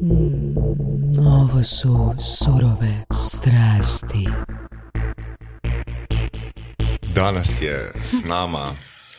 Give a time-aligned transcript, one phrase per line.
[0.00, 4.28] Ovo su surove strasti.
[7.14, 8.64] Danas je s nama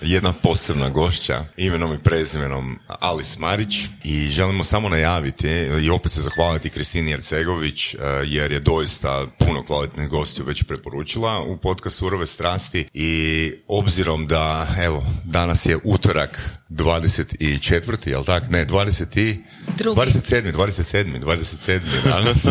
[0.02, 5.48] jedna posebna gošća imenom i prezimenom Alis Marić i želimo samo najaviti
[5.84, 11.40] i opet se zahvaliti Kristini Jercegović eh, jer je doista puno kvalitetnih gostiju već preporučila
[11.40, 18.08] u podcast Surove strasti i obzirom da evo danas je utorak 24.
[18.10, 18.50] jel tak?
[18.50, 19.20] Ne, 20.
[19.20, 19.38] i...
[19.78, 20.00] Drugi.
[20.00, 20.52] 27.
[20.54, 21.20] 27.
[21.20, 21.82] 27.
[22.04, 22.46] danas.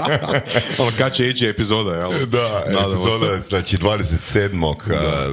[0.80, 2.26] ono, kad će ići epizoda, jel?
[2.26, 3.48] Da, Nadamo epizoda, se.
[3.48, 4.88] znači 27.
[4.88, 5.26] Da.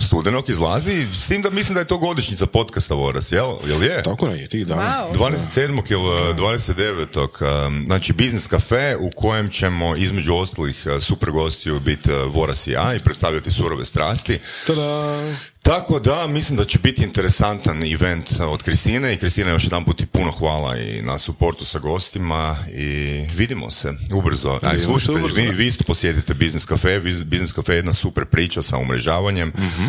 [0.00, 3.56] Studenog izlazi, s tim da mislim da je to godišnjica podcasta Voras, jel?
[3.66, 4.02] Jel je?
[4.02, 4.82] Tako je, tih dana.
[4.82, 5.30] Wow.
[5.56, 5.82] 27.
[5.92, 7.66] ili 29.
[7.66, 12.66] um, Znači biznis kafe u kojem ćemo između ostalih uh, super gostiju biti uh, Voras
[12.66, 14.38] i ja i predstavljati surove strasti.
[14.66, 15.51] Tada!
[15.62, 20.00] Tako da, mislim da će biti interesantan event od Kristine i Kristina još jedan put
[20.00, 24.60] i puno hvala i na suportu sa gostima i vidimo se ubrzo.
[24.62, 28.78] Aj, slušajte, vi, vi isto posjetite Business Cafe, Business Cafe je jedna super priča sa
[28.78, 29.88] umrežavanjem Mhm.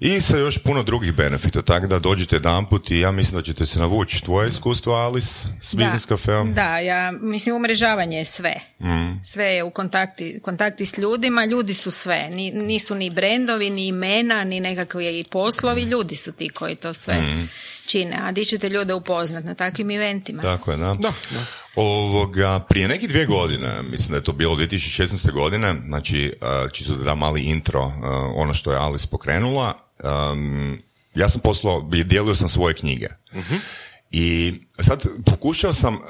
[0.00, 3.42] I sa još puno drugih benefita, tako da dođite jedan put i ja mislim da
[3.42, 4.24] ćete se navući.
[4.24, 5.28] Tvoje iskustvo, Alice,
[5.60, 6.54] s Business Cafeom?
[6.54, 8.54] Da, ja mislim umrežavanje je sve.
[9.24, 12.28] Sve je u kontakti, kontakti s ljudima, ljudi su sve.
[12.30, 17.16] Ni- nisu ni brendovi, ni imena, ni nekakvi poslovi, ljudi su ti koji to sve
[17.86, 18.18] čine.
[18.22, 20.42] A di ćete ljude upoznat na takvim eventima?
[20.42, 20.92] Tako je, da.
[20.98, 21.44] Da, da.
[21.74, 25.32] Ovoga, prije nekih dvije godine, mislim da je to bilo 2016.
[25.32, 26.32] godine, znači,
[26.72, 27.92] čisto da dam mali intro,
[28.34, 29.85] ono što je Alice pokrenula,
[30.32, 30.78] um,
[31.14, 33.08] ja sam poslao, dijelio sam svoje knjige.
[34.10, 36.00] I sad pokušao sam, uh,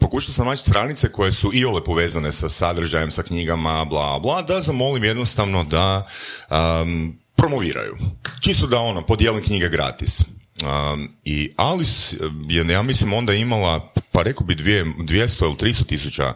[0.00, 4.60] pokušao sam naći stranice koje su iole povezane sa sadržajem, sa knjigama, bla, bla, da
[4.60, 6.08] zamolim jednostavno da
[6.50, 7.96] um, promoviraju.
[8.40, 10.20] Čisto da ono, podijelim knjige gratis.
[10.20, 12.16] Um, I Alice
[12.48, 16.34] je, ja mislim, onda imala, pa rekao bi dvije, 200 ili 300 tisuća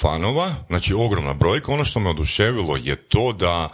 [0.00, 1.72] fanova, znači ogromna brojka.
[1.72, 3.68] Ono što me oduševilo je to da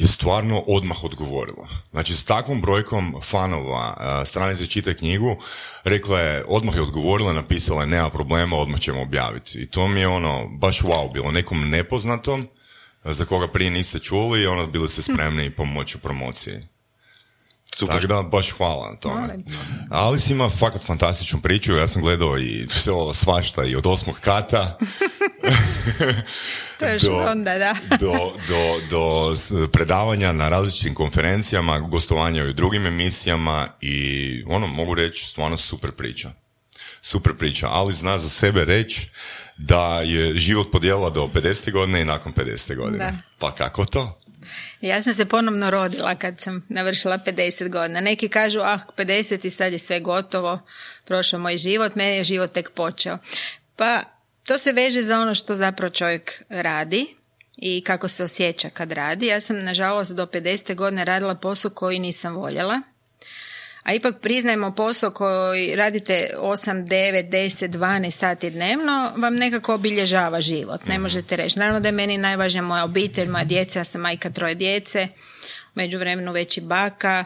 [0.00, 1.68] je stvarno odmah odgovorila.
[1.90, 5.36] Znači, s takvom brojkom fanova uh, stranice Čitaj knjigu,
[5.84, 9.58] rekla je, odmah je odgovorila, napisala je, nema problema, odmah ćemo objaviti.
[9.58, 12.48] I to mi je ono, baš wow, bilo nekom nepoznatom,
[13.04, 16.60] za koga prije niste čuli i ono, bili ste spremni i pomoći u promociji.
[17.74, 17.94] Super.
[17.94, 19.20] Tako da, baš hvala na tome.
[19.20, 19.44] Molim.
[19.90, 24.20] Alice ima fakat fantastičnu priču, ja sam gledao i sve ovo svašta i od osmog
[24.20, 24.78] kata
[26.80, 27.74] To još do, onda, da.
[28.00, 35.26] do, do, do predavanja na različitim konferencijama, gostovanja u drugim emisijama i ono, mogu reći,
[35.26, 36.30] stvarno super priča.
[37.02, 39.08] Super priča, ali zna za sebe reći
[39.56, 41.72] da je život podijelila do 50.
[41.72, 42.76] godine i nakon 50.
[42.76, 43.04] godine.
[43.04, 43.12] Da.
[43.38, 44.18] Pa kako to?
[44.80, 48.00] Ja sam se ponovno rodila kad sam navršila 50 godina.
[48.00, 50.58] Neki kažu, ah, 50 i sad je sve gotovo,
[51.04, 53.18] prošao moj život, meni je život tek počeo.
[53.76, 54.02] Pa
[54.50, 57.06] to se veže za ono što zapravo čovjek radi
[57.56, 59.26] i kako se osjeća kad radi.
[59.26, 60.74] Ja sam, nažalost, do 50.
[60.74, 62.80] godine radila posao koji nisam voljela.
[63.82, 70.40] A ipak priznajmo posao koji radite 8, 9, 10, 12 sati dnevno vam nekako obilježava
[70.40, 70.86] život.
[70.86, 71.58] Ne možete reći.
[71.58, 75.08] Naravno da je meni najvažnija moja obitelj, moja djeca, ja sam majka troje djece,
[75.74, 77.24] međuvremenu već i baka,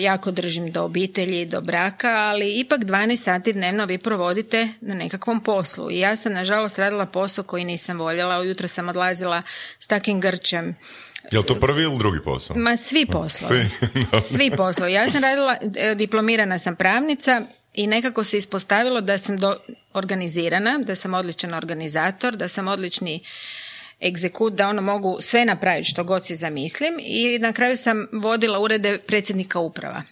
[0.00, 5.40] jako držim do obitelji, do braka, ali ipak 12 sati dnevno vi provodite na nekakvom
[5.40, 5.90] poslu.
[5.90, 9.42] I ja sam nažalost radila posao koji nisam voljela, ujutro sam odlazila
[9.78, 10.76] s takim grčem
[11.32, 12.56] Je li to prvi ili drugi posao?
[12.56, 13.70] Ma svi poslovi.
[13.78, 14.20] Svi?
[14.36, 14.92] Svi poslovi.
[14.92, 17.42] Ja sam radila, e, diplomirana sam pravnica
[17.74, 19.56] i nekako se ispostavilo da sam do,
[19.94, 23.20] organizirana, da sam odličan organizator, da sam odlični
[24.02, 26.94] egzekut, da ono mogu sve napraviti što god si zamislim.
[27.00, 30.02] I na kraju sam vodila urede predsjednika uprava.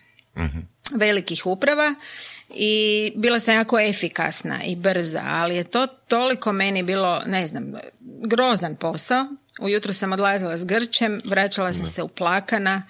[0.93, 1.95] Velikih uprava.
[2.55, 7.73] I bila sam jako efikasna i brza, ali je to toliko meni bilo, ne znam,
[8.01, 9.27] grozan posao.
[9.61, 12.83] Ujutro sam odlazila s grčem, vraćala sam se uplakana,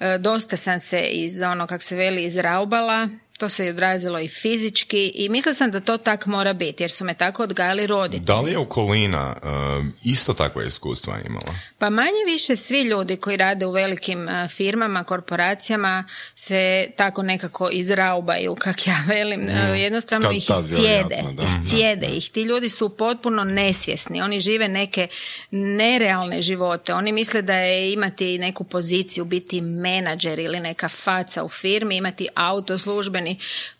[0.00, 4.28] e, dosta sam se iz ono, kak se veli, izraubala, to se je odrazilo i
[4.28, 8.24] fizički i mislila sam da to tak mora biti, jer su me tako odgajali roditelji.
[8.24, 11.54] Da li je okolina uh, isto takva iskustva imala?
[11.78, 16.04] Pa manje više svi ljudi koji rade u velikim a, firmama, korporacijama
[16.34, 21.42] se tako nekako izraubaju, kak ja velim, a, jednostavno Kad ih iscijede, da.
[21.42, 22.30] iscijede ih.
[22.30, 25.08] Ti ljudi su potpuno nesvjesni, oni žive neke
[25.50, 31.48] nerealne živote, oni misle da je imati neku poziciju, biti menadžer ili neka faca u
[31.48, 33.27] firmi, imati auto službeni,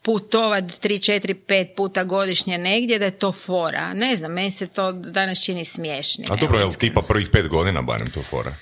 [0.02, 3.94] putovat 3, 4, 5 puta godišnje negdje, da je to fora.
[3.94, 6.32] Ne znam, meni se to danas čini smiješnim.
[6.32, 8.54] A dobro, je li tipa prvih pet godina barem to fora?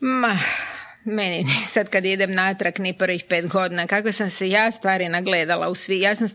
[0.00, 0.38] Ma,
[1.04, 5.08] meni ni sad kad idem natrag ni prvih pet godina, kako sam se ja stvari
[5.08, 6.28] nagledala u svi, ja sam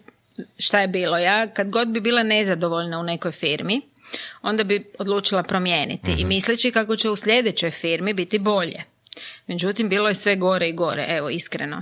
[0.60, 1.18] šta je bilo?
[1.18, 3.82] Ja kad god bi bila nezadovoljna u nekoj firmi,
[4.42, 8.84] onda bi odlučila promijeniti i misleći kako će u sljedećoj firmi biti bolje.
[9.48, 11.82] Međutim, bilo je sve gore i gore, evo, iskreno.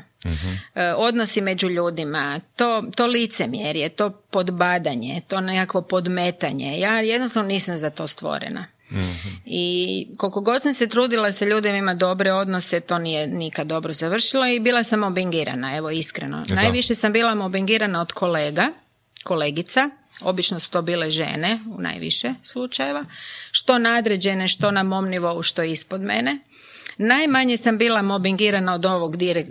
[0.76, 6.80] E, odnosi među ljudima, to, to licemjerje, to podbadanje, to nekakvo podmetanje.
[6.80, 8.66] Ja jednostavno nisam za to stvorena.
[9.46, 13.94] I koliko god sam se trudila sa ljudima ima dobre odnose, to nije nikad dobro
[13.94, 16.44] završilo i bila sam mobbingirana, evo iskreno.
[16.50, 18.68] Najviše sam bila mobbingirana od kolega,
[19.24, 19.90] kolegica,
[20.22, 23.06] obično su to bile žene u najviše slučajeva,
[23.52, 26.40] što nadređene, što na mom nivou, što ispod mene.
[26.98, 29.50] Najmanje sam bila mobbingirana od ovog direkt,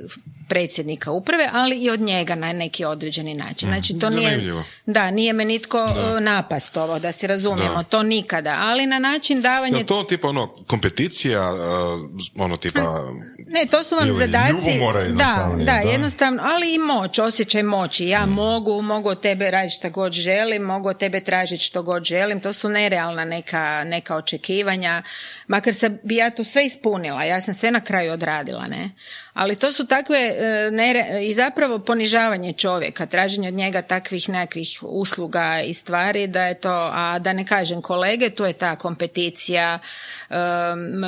[0.49, 3.69] predsjednika uprave, ali i od njega na neki određeni način.
[3.69, 4.53] Znači, to nije,
[4.87, 7.83] da, nije me nitko e, napast ovo, da se razumijemo, Da.
[7.83, 13.05] to nikada, ali na način davanja Je to tipa ono kompeticija, uh, ono tipa...
[13.53, 14.53] Ne, to su vam Ili zadaci.
[14.73, 15.73] ljubomora Da, da, da.
[15.73, 18.07] jednostavno, ali i moć, osjećaj moći.
[18.07, 22.05] Ja mogu, mogu od tebe raditi što god želim, mogu od tebe tražiti što god
[22.05, 22.41] želim.
[22.41, 25.03] To su nerealna neka, neka očekivanja.
[25.47, 28.91] Makar sam, bi ja to sve ispunila, ja sam sve na kraju odradila, ne.
[29.35, 34.79] Ali to su takve e, nere- i zapravo ponižavanje čovjeka, traženje od njega takvih nekakvih
[34.83, 39.79] usluga i stvari da je to, a da ne kažem kolege, tu je ta kompeticija,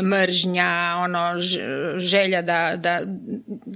[0.02, 1.34] mržnja, ono,
[1.98, 3.00] želja da, da,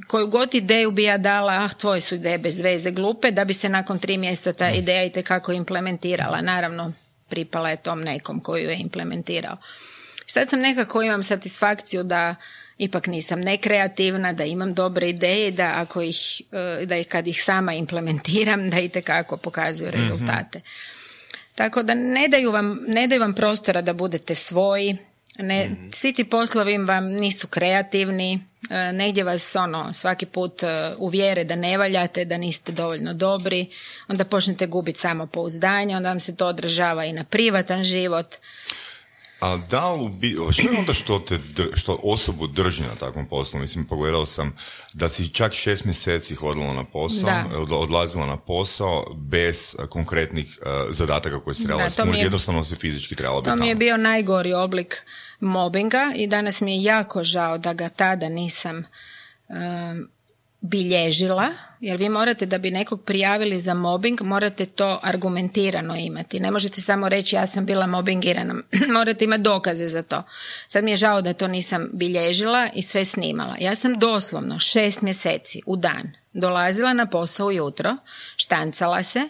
[0.07, 3.55] koju god ideju bi ja dala, ah, tvoje su ideje bez veze glupe, da bi
[3.55, 6.41] se nakon tri mjeseca ta ideja i kako implementirala.
[6.41, 6.93] Naravno,
[7.29, 9.57] pripala je tom nekom koju je implementirao.
[10.27, 12.35] Sad sam nekako imam satisfakciju da
[12.79, 17.43] ipak nisam nekreativna, da imam dobre ideje da ako ih, e, da ih kad ih
[17.45, 20.61] sama implementiram, da itekako pokazuju rezultate.
[21.55, 24.97] Tako da ne daju vam, ne daju vam prostora da budete svoji,
[25.39, 30.67] ne, svi ti poslovi vam nisu kreativni, e, negdje vas ono svaki put e,
[30.99, 33.67] uvjere da ne valjate, da niste dovoljno dobri,
[34.09, 38.37] onda počnete gubiti samopouzdanje, onda vam se to odražava i na privatan život.
[39.41, 40.11] A da li
[40.53, 41.39] što je onda što, te,
[41.75, 43.61] što osobu drži na takvom poslu?
[43.61, 44.57] Mislim, pogledao sam
[44.93, 47.45] da si čak šest mjeseci hodila na posao, Da.
[47.53, 49.57] od- odlazila na posao bez
[49.89, 53.69] konkretnih eh, zadataka koje si trebala ispuniti, je- jednostavno si fizički trebala biti To mi
[53.69, 55.03] je bio najgori oblik
[55.41, 58.77] mobinga i danas mi je jako žao da ga tada nisam
[59.49, 60.09] um,
[60.61, 61.49] bilježila,
[61.81, 66.41] jer vi morate da bi nekog prijavili za mobbing, morate to argumentirano imati.
[66.41, 68.55] Ne možete samo reći ja sam bila mobbingirana,
[68.99, 70.23] morate imati dokaze za to.
[70.67, 73.57] Sad mi je žao da to nisam bilježila i sve snimala.
[73.61, 77.97] Ja sam doslovno šest mjeseci u dan dolazila na posao ujutro,
[78.37, 79.29] štancala se,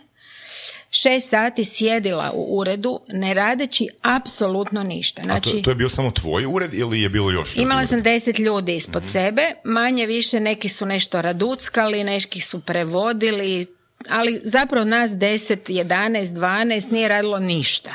[0.90, 5.23] šest sati sjedila u uredu ne radeći apsolutno ništa.
[5.23, 7.56] A Znači, to, to je bio samo tvoj ured ili je bilo još?
[7.56, 13.67] Imala sam deset ljudi ispod sebe, manje više neki su nešto raduckali, neki su prevodili,
[14.11, 17.94] ali zapravo nas 10, 11, 12 nije radilo ništa.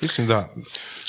[0.00, 0.48] Mislim da,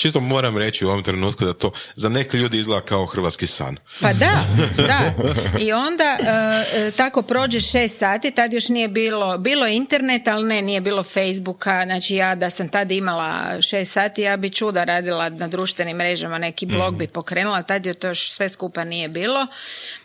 [0.02, 3.76] čisto moram reći u ovom trenutku da to za neke ljudi izgleda kao hrvatski san.
[4.00, 4.44] Pa da,
[4.76, 5.12] da.
[5.58, 10.48] I onda e, e, tako prođe šest sati, tad još nije bilo, bilo internet, ali
[10.48, 14.84] ne, nije bilo Facebooka, znači ja da sam tad imala šest sati, ja bi čuda
[14.84, 19.08] radila na društvenim mrežama, neki blog bi pokrenula, tad je to još sve skupa nije
[19.08, 19.46] bilo.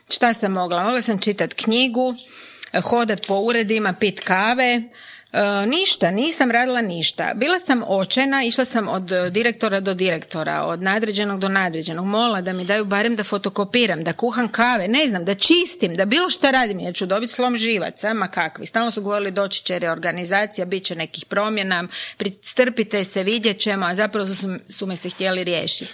[0.10, 0.84] Šta sam mogla?
[0.84, 2.16] Mogla sam čitati knjigu,
[2.84, 4.82] hodat po uredima, pit kave,
[5.34, 7.32] E, ništa, nisam radila ništa.
[7.36, 12.06] Bila sam očajna, išla sam od e, direktora do direktora, od nadređenog do nadređenog.
[12.06, 16.06] Mola da mi daju barem da fotokopiram, da kuham kave, ne znam, da čistim, da
[16.06, 18.66] bilo što radim, jer ću dobiti slom živaca, ma kakvi.
[18.66, 21.84] Stalno su govorili doći će reorganizacija, bit će nekih promjena,
[22.42, 25.94] strpite se, vidjet ćemo, a zapravo su, su me se htjeli riješiti.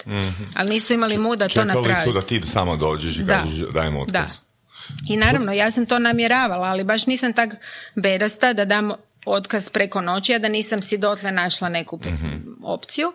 [0.56, 2.02] Ali nisu imali muda to Čekali napraviti.
[2.04, 3.34] su da ti sama dođeš i Da.
[3.34, 4.14] kažeš dajem otkaz.
[4.14, 4.28] Da.
[5.14, 7.50] I naravno, ja sam to namjeravala, ali baš nisam tak
[7.96, 8.92] bedasta da dam
[9.26, 12.10] otkaz preko noći, a da nisam si dotle našla neku p-
[12.64, 13.14] opciju.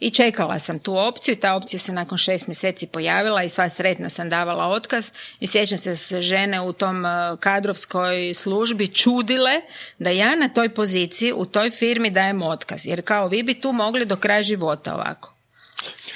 [0.00, 3.68] I čekala sam tu opciju i ta opcija se nakon šest mjeseci pojavila i sva
[3.68, 8.34] sretna sam davala otkaz i sjećam se da su se žene u tom eh, kadrovskoj
[8.34, 9.60] službi čudile
[9.98, 12.86] da ja na toj poziciji u toj firmi dajem otkaz.
[12.86, 15.39] Jer kao vi bi tu mogli do kraja života ovako.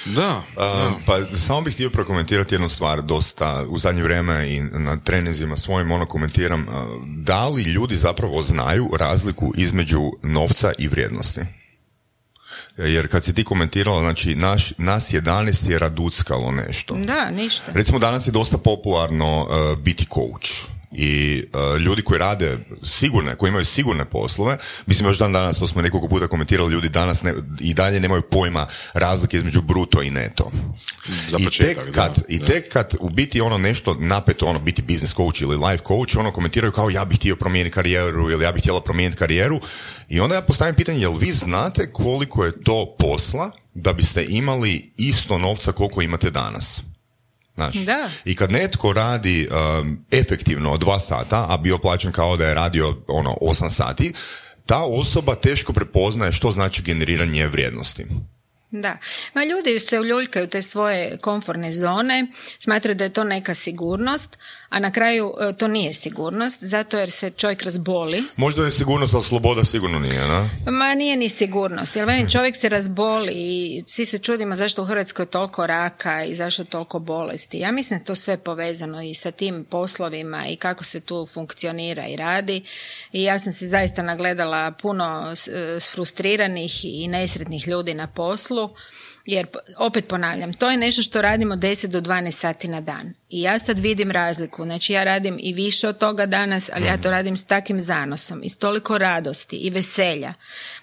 [0.05, 4.97] Da, A, pa samo bih htio prokomentirati jednu stvar dosta u zadnje vrijeme i na
[4.97, 11.41] trenizima svojim ono komentiram a, da li ljudi zapravo znaju razliku između novca i vrijednosti?
[12.77, 16.95] Jer kad si ti komentirala znači naš, nas 11 je raduckalo nešto.
[16.95, 17.71] Da, ništa.
[17.71, 23.49] recimo danas je dosta popularno uh, biti coach i uh, ljudi koji rade sigurne, koji
[23.49, 27.33] imaju sigurne poslove, mislim još dan danas, to smo nekoliko puta komentirali, ljudi danas ne,
[27.59, 30.51] i dalje nemaju pojma razlike između bruto i neto.
[31.29, 32.45] Za I početak, tek da, kad, I da.
[32.45, 36.31] tek kad u biti ono nešto napeto, ono biti business coach ili life coach, ono
[36.31, 39.59] komentiraju kao ja bih htio promijeniti karijeru ili ja bih htjela promijeniti karijeru
[40.09, 44.93] i onda ja postavim pitanje, jel vi znate koliko je to posla da biste imali
[44.97, 46.81] isto novca koliko imate danas?
[47.55, 48.09] Znaš, Da.
[48.25, 52.97] I kad netko radi um, efektivno dva sata, a bio plaćen kao da je radio
[53.07, 54.13] ono osam sati,
[54.65, 58.05] ta osoba teško prepoznaje što znači generiranje vrijednosti.
[58.81, 58.97] Da.
[59.33, 62.27] Ma ljudi se uljuljkaju te svoje komfortne zone,
[62.59, 64.37] smatraju da je to neka sigurnost,
[64.69, 68.23] a na kraju e, to nije sigurnost, zato jer se čovjek razboli.
[68.35, 70.49] Možda je sigurnost, ali sloboda sigurno nije, na?
[70.71, 74.85] Ma nije ni sigurnost, jer meni čovjek se razboli i svi se čudimo zašto u
[74.85, 77.59] Hrvatskoj je toliko raka i zašto je toliko bolesti.
[77.59, 81.27] Ja mislim da je to sve povezano i sa tim poslovima i kako se tu
[81.33, 82.63] funkcionira i radi.
[83.11, 88.64] I ja sam se zaista nagledala puno e, frustriranih i nesretnih ljudi na poslu.
[89.25, 93.13] Jer, opet ponavljam, to je nešto što radimo 10 do 12 sati na dan.
[93.29, 94.63] I ja sad vidim razliku.
[94.63, 98.41] Znači ja radim i više od toga danas, ali ja to radim s takim zanosom
[98.43, 100.33] i s toliko radosti i veselja.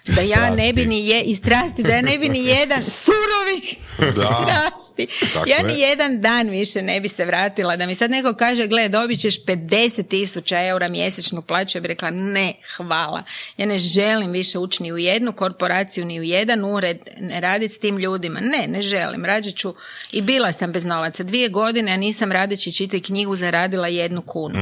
[0.07, 0.85] Da ja ne bi Strasti.
[0.89, 3.77] ni je, i strasti, da ja ne bi ni jedan surovih
[4.15, 4.37] Da.
[4.43, 5.07] strasti.
[5.33, 5.63] Tako ja je.
[5.63, 7.75] ni jedan dan više ne bi se vratila.
[7.75, 11.87] Da mi sad neko kaže, gle, dobit ćeš 50 tisuća eura mjesečnu plaću, ja bi
[11.87, 13.23] rekla, ne, hvala.
[13.57, 17.73] Ja ne želim više ući ni u jednu korporaciju, ni u jedan ured, ne raditi
[17.73, 18.39] s tim ljudima.
[18.39, 19.25] Ne, ne želim.
[19.25, 19.75] Rađe ću,
[20.11, 21.23] i bila sam bez novaca.
[21.23, 24.55] Dvije godine, a nisam radeći čitaj knjigu zaradila jednu kunu.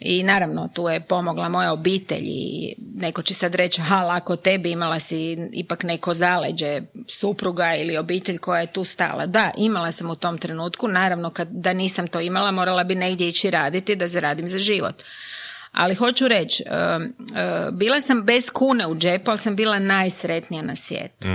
[0.00, 4.70] I naravno tu je pomogla moja obitelj i neko će sad reći ha lako tebi
[4.70, 9.26] imala si ipak neko zaleđe supruga ili obitelj koja je tu stala.
[9.26, 13.28] Da, imala sam u tom trenutku, naravno kad da nisam to imala morala bi negdje
[13.28, 15.02] ići raditi da zaradim za život.
[15.72, 20.62] Ali hoću reći, um, uh, bila sam bez kune u džepu, ali sam bila najsretnija
[20.62, 21.28] na svijetu.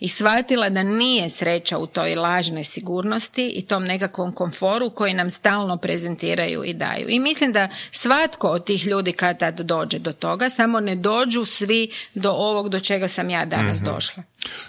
[0.00, 5.30] I shvatila da nije sreća u toj lažnoj sigurnosti i tom nekakvom komforu koji nam
[5.30, 7.08] stalno prezentiraju i daju.
[7.08, 11.44] I mislim da svatko od tih ljudi kad tad dođe do toga, samo ne dođu
[11.44, 14.22] svi do ovog do čega sam ja danas došla.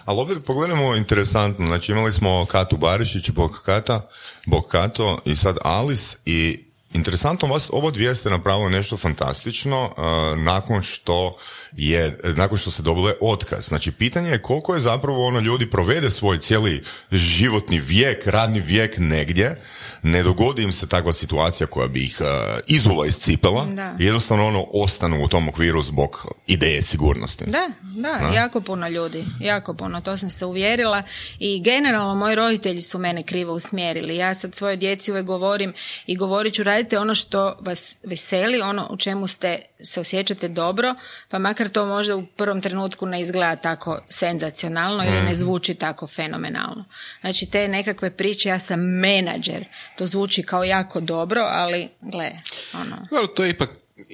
[0.06, 4.10] Ali opet pogledajmo interesantno, znači imali smo Katu Barišić, Bog Kata,
[4.46, 10.40] Bog Kato i sad Alice i interesantno vas oba dvije ste napravili nešto fantastično uh,
[10.44, 11.38] nakon što
[11.72, 13.66] je, nakon što ste dobile otkaz.
[13.66, 18.96] Znači pitanje je koliko je zapravo ono ljudi provede svoj cijeli životni vijek, radni vijek
[18.98, 19.62] negdje,
[20.08, 22.28] ne dogodi im se takva situacija koja bi ih uh,
[22.68, 23.96] izula iz cipela, Da.
[24.00, 27.46] i jednostavno ono ostanu u tom okviru zbog ideje sigurnosti.
[27.46, 31.04] Da, da, jako puno ljudi, jako puno, to sam se uvjerila
[31.40, 34.16] i generalno moji roditelji su mene krivo usmjerili.
[34.16, 35.74] Ja sad svojoj djeci uvijek govorim
[36.06, 40.96] i govorit ću radite ono što vas veseli, ono u čemu ste se osjećate dobro,
[41.30, 46.08] pa makar to možda u prvom trenutku ne izgleda tako senzacionalno ili ne zvuči tako
[46.08, 46.86] fenomenalno.
[47.22, 49.66] Znači te nekakve priče, ja sam menadžer,
[49.98, 52.32] to zvuči kao jako dobro, ali gle,
[52.74, 53.08] ono...
[53.12, 53.70] Dobro, to je ipak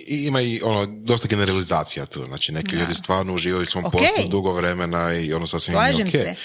[0.07, 3.91] ima i ono dosta generalizacija tu, znači neki ljudi stvarno uživaju u svom Ok.
[3.91, 6.11] poslu dugo vremena i ono sasvim Slažem ok.
[6.11, 6.35] se.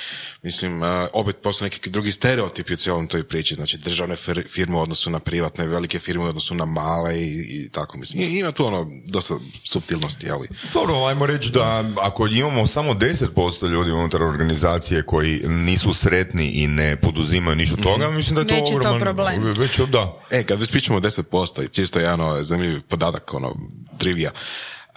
[0.43, 4.77] Mislim, uh, opet postoje neki drugi stereotipi u cijelom toj priči, znači državne fir- firme
[4.77, 8.39] u odnosu na privatne, velike firme u odnosu na male i, i tako, mislim, I-
[8.39, 13.91] ima tu ono dosta subtilnosti, ali Dobro, ajmo reći da ako imamo samo 10% ljudi
[13.91, 18.55] unutar organizacije koji nisu sretni i ne poduzimaju ništa od toga, mislim da je to
[18.55, 19.01] Već je to ogroman...
[19.01, 19.43] problem.
[19.59, 20.19] Već, da.
[20.31, 23.57] E, kad već pričamo o 10%, i čisto jedan ono, zanimljiv podatak, ono,
[23.99, 24.31] trivija.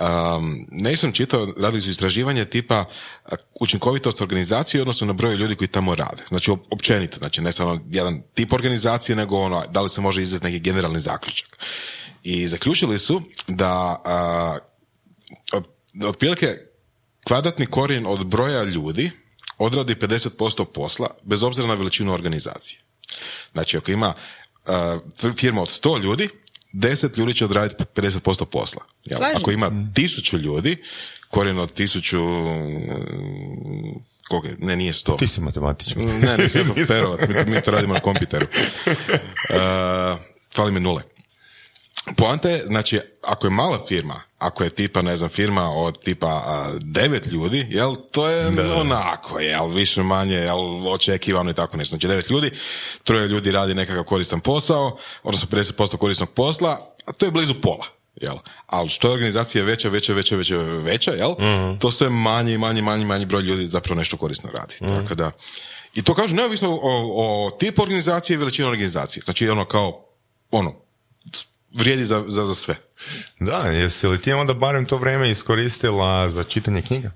[0.01, 5.55] Um, nisam čitao, radili su istraživanje tipa a, učinkovitost organizacije u odnosu na broj ljudi
[5.55, 6.23] koji tamo rade.
[6.27, 10.21] Znači, op- općenito, znači ne samo jedan tip organizacije, nego ono, da li se može
[10.21, 11.57] izvesti neki generalni zaključak.
[12.23, 14.01] I zaključili su da
[15.53, 15.63] od,
[16.05, 16.57] otprilike
[17.27, 19.11] kvadratni korijen od broja ljudi
[19.57, 22.79] odradi 50% posla bez obzira na veličinu organizacije.
[23.53, 26.29] Znači, ako ima uh, firma od 100 ljudi,
[26.73, 28.81] 10 ljudi će odraditi 50% posla.
[29.05, 29.19] Jel?
[29.35, 29.93] Ako ima se.
[29.93, 30.77] tisuću ljudi,
[31.29, 32.19] korijen od tisuću...
[32.21, 34.55] mm, Koliko je?
[34.59, 35.17] Ne, nije 100.
[35.17, 35.97] Ti si matematičar.
[35.97, 38.47] Ne, ne, ja sam ferovac, mi, mi to radimo na kompiteru.
[39.49, 39.55] Uh,
[40.55, 41.01] fali mi nule.
[42.17, 46.27] Poanta je, znači, ako je mala firma, ako je tipa, ne znam, firma od tipa
[46.27, 51.95] a, devet ljudi, jel, to je onako, jel, više manje, jel, očekivano i tako nešto.
[51.95, 52.51] Znači, devet ljudi,
[53.03, 57.85] troje ljudi radi nekakav koristan posao, odnosno 50% korisnog posla, a to je blizu pola.
[58.15, 58.35] Jel?
[58.67, 61.35] Ali što je organizacija veća, veća, veća, veća, veća, jel?
[61.79, 64.75] To sve manje i manje, manje, manje broj ljudi zapravo nešto korisno radi.
[64.79, 65.31] Tako da,
[65.93, 69.23] i to kažu neovisno o, o tipu organizacije i veličini organizacije.
[69.23, 70.05] Znači, ono kao,
[70.51, 70.73] ono,
[71.73, 72.75] vrijedi za, za, za sve.
[73.39, 77.11] Da, jesi li ti onda barem to vrijeme iskoristila za čitanje knjiga?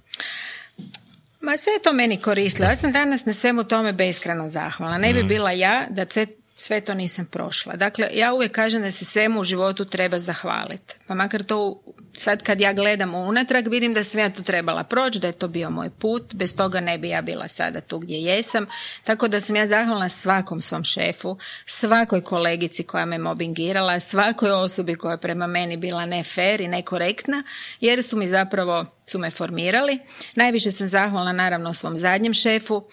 [1.41, 2.67] Ma sve je to meni koristilo.
[2.67, 4.97] Ja sam danas na svemu tome beskreno zahvalna.
[4.97, 5.27] Ne bi Mhm.
[5.27, 7.75] bila ja da sve, sve to nisam prošla.
[7.75, 10.93] Dakle, ja uvijek kažem da se svemu u životu treba zahvaliti.
[11.07, 11.81] Pa makar to
[12.17, 15.47] sad kad ja gledam unatrag vidim da sam ja to trebala proći, da je to
[15.47, 16.33] bio moj put.
[16.33, 18.65] Bez toga ne bi ja bila sada tu gdje jesam.
[19.03, 24.95] Tako da sam ja zahvalna svakom svom šefu, svakoj kolegici koja me mobingirala, svakoj osobi
[24.95, 27.43] koja je prema meni bila ne fair i nekorektna,
[27.81, 29.99] jer su mi zapravo su me formirali.
[30.35, 32.83] Najviše sam zahvalna naravno svom zadnjem šefu,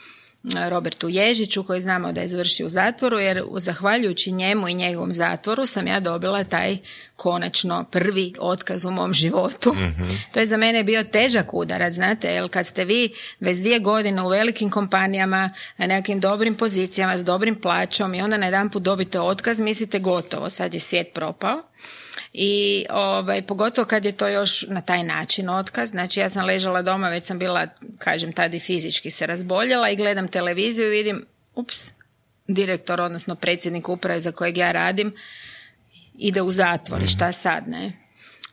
[0.44, 5.66] Robertu Ježiću koji znamo da je završio u zatvoru jer zahvaljujući njemu i njegovom zatvoru
[5.66, 6.78] sam ja dobila taj
[7.16, 9.74] konačno prvi otkaz u mom životu.
[10.32, 14.28] To je za mene bio težak udarac, znate, jer kad ste vi 22 godine u
[14.28, 19.20] velikim kompanijama, na nekim dobrim pozicijama, s dobrim plaćom i onda na jedan put dobite
[19.20, 21.62] otkaz, mislite gotovo, sad je svijet propao.
[22.32, 26.82] I ovaj, pogotovo kad je to još na taj način otkaz, znači ja sam ležala
[26.82, 27.66] doma, već sam bila,
[27.98, 31.92] kažem, tad i fizički se razboljela i gledam televiziju i vidim, ups,
[32.48, 35.14] direktor, odnosno predsjednik uprave za kojeg ja radim,
[36.18, 37.92] ide u zatvor i šta sad, ne?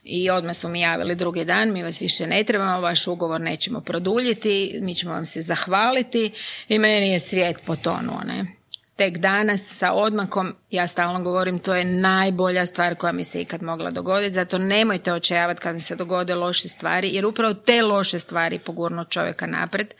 [0.03, 3.81] I odmah su mi javili drugi dan, mi vas više ne trebamo, vaš ugovor nećemo
[3.81, 6.31] produljiti, mi ćemo vam se zahvaliti
[6.67, 8.58] i meni je svijet potonuo, ne?
[8.99, 13.63] Tek danas sa odmakom, ja stalno govorim, to je najbolja stvar koja mi se ikad
[13.63, 18.19] mogla dogoditi, zato nemojte očajavati kad mi se dogode loše stvari, jer upravo te loše
[18.19, 19.93] stvari pogurnu čovjeka napred,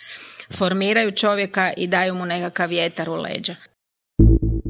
[0.57, 3.55] formiraju čovjeka i daju mu nekakav vjetar u leđa.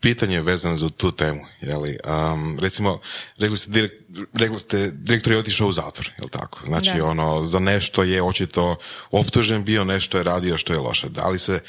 [0.00, 1.40] Pitanje vezano za tu temu.
[1.60, 2.98] Jeli, um, recimo,
[3.38, 3.94] rekli ste, direkt,
[4.34, 6.60] rekli ste, direktor je otišao u zatvor, jel tako?
[6.66, 7.04] Znači, Da.
[7.04, 8.76] ono, za nešto je očito
[9.10, 11.08] optužen bio, nešto je radio što je loše.
[11.08, 11.60] Da li se,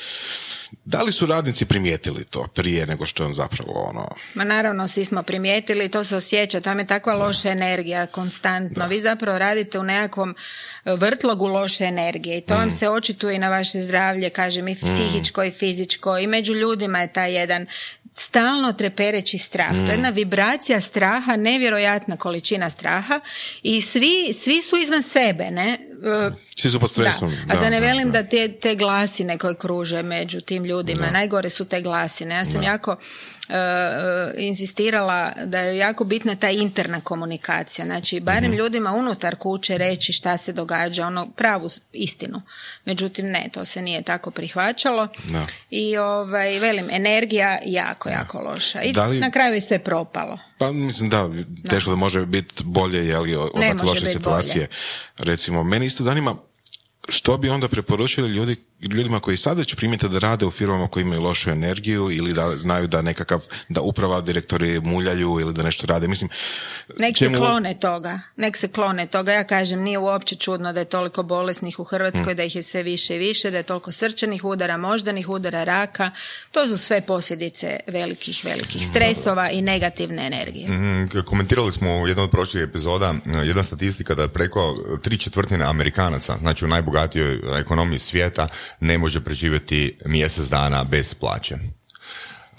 [0.86, 4.08] da li su radnici primijetili to prije nego što je on zapravo ono...
[4.34, 8.88] Ma naravno, svi smo primijetili, to se osjeća, tam je takva loša energija konstantno.
[8.88, 10.36] Vi zapravo radite u nekakvom
[10.86, 14.76] e, vrtlogu loše energije i to vam se očituje i na vaše zdravlje, kažem, i
[14.76, 17.66] psihičko i fizičko i među ljudima je taj jedan
[18.12, 19.72] stalno trepereći strah.
[19.72, 23.20] To je jedna vibracija straha, nevjerojatna količina straha
[23.64, 25.78] i svi, svi su izvan sebe, ne?
[26.56, 27.34] Svi su pod stresom.
[27.46, 27.54] da.
[27.54, 31.66] A da, ne velim da, te, te glasine koje kruže među tim ljudima, najgore su
[31.66, 32.36] te glasine.
[32.36, 32.96] Ja sam jako
[33.50, 33.56] e,
[34.38, 37.86] insistirala da je jako bitna ta interna komunikacija.
[37.86, 42.42] Znači, barem ljudima unutar kuće reći šta se događa, ono pravu istinu.
[42.86, 45.08] Međutim, ne, to se nije tako prihvaćalo.
[45.24, 45.46] Da.
[45.70, 48.82] I ovaj, velim, energija jako, jako loša.
[48.82, 50.38] I Da li- na kraju je sve propalo.
[50.60, 51.30] Pa mislim da,
[51.70, 54.68] teško da može biti bolje jeli, od Ne takve može loše situacije.
[55.18, 56.36] Recimo, meni isto zanima
[57.10, 61.04] što bi onda preporučili ljudi, ljudima koji sad već primite da rade u firmama koji
[61.04, 63.40] imaju lošu energiju ili da znaju da nekakav,
[63.70, 66.08] da uprava, direktori muljaju ili da nešto rade.
[66.08, 66.30] Mislim,
[67.00, 69.32] Nek čemu- se klone toga, nek se klone toga.
[69.32, 72.84] Ja kažem, nije uopće čudno da je toliko bolesnih u Hrvatskoj, da ih je sve
[72.84, 76.12] više i više, da je toliko srčanih udara, moždanih udara, raka.
[76.52, 80.70] To su sve posljedice velikih, velikih stresova i negativne energije.
[80.70, 85.66] Mm, Komentirali smo u jednoj od prošlih epizoda eh, jedna statistika da preko tri četvrtine
[85.66, 88.48] Amerikanaca, znači u najbogatijoj ekonomiji svijeta,
[88.80, 91.56] ne može preživjeti mjesec dana bez plaće.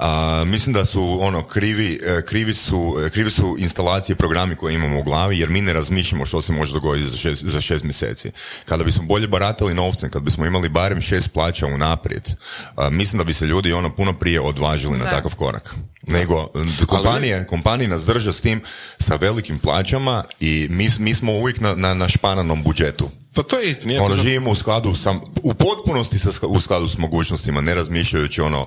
[0.02, 4.74] A, mislim da su ono krivi, eh, krivi su, eh, krivi su instalacije programi koje
[4.74, 7.84] imamo u glavi jer mi ne razmišljamo što se može dogoditi za šest, za šest
[7.84, 8.30] mjeseci.
[8.64, 12.22] Kada bismo bolje baratali novcem, kad bismo imali barem šest plaća unaprijed,
[12.76, 15.10] a, mislim da bi se ljudi ono puno prije odvažili na Da.
[15.10, 15.74] takav korak.
[16.06, 16.48] Nego,
[16.86, 18.60] kompanije, kompanije nas drže s tim
[18.98, 23.10] sa velikim plaćama i mi, mi smo uvijek na, na, na špananom budžetu.
[23.34, 24.02] Pa to je istina.
[24.02, 28.40] Ono, sam- živimo u skladu sa, u potpunosti sa, u skladu s mogućnostima, ne razmišljajući
[28.40, 28.66] ono,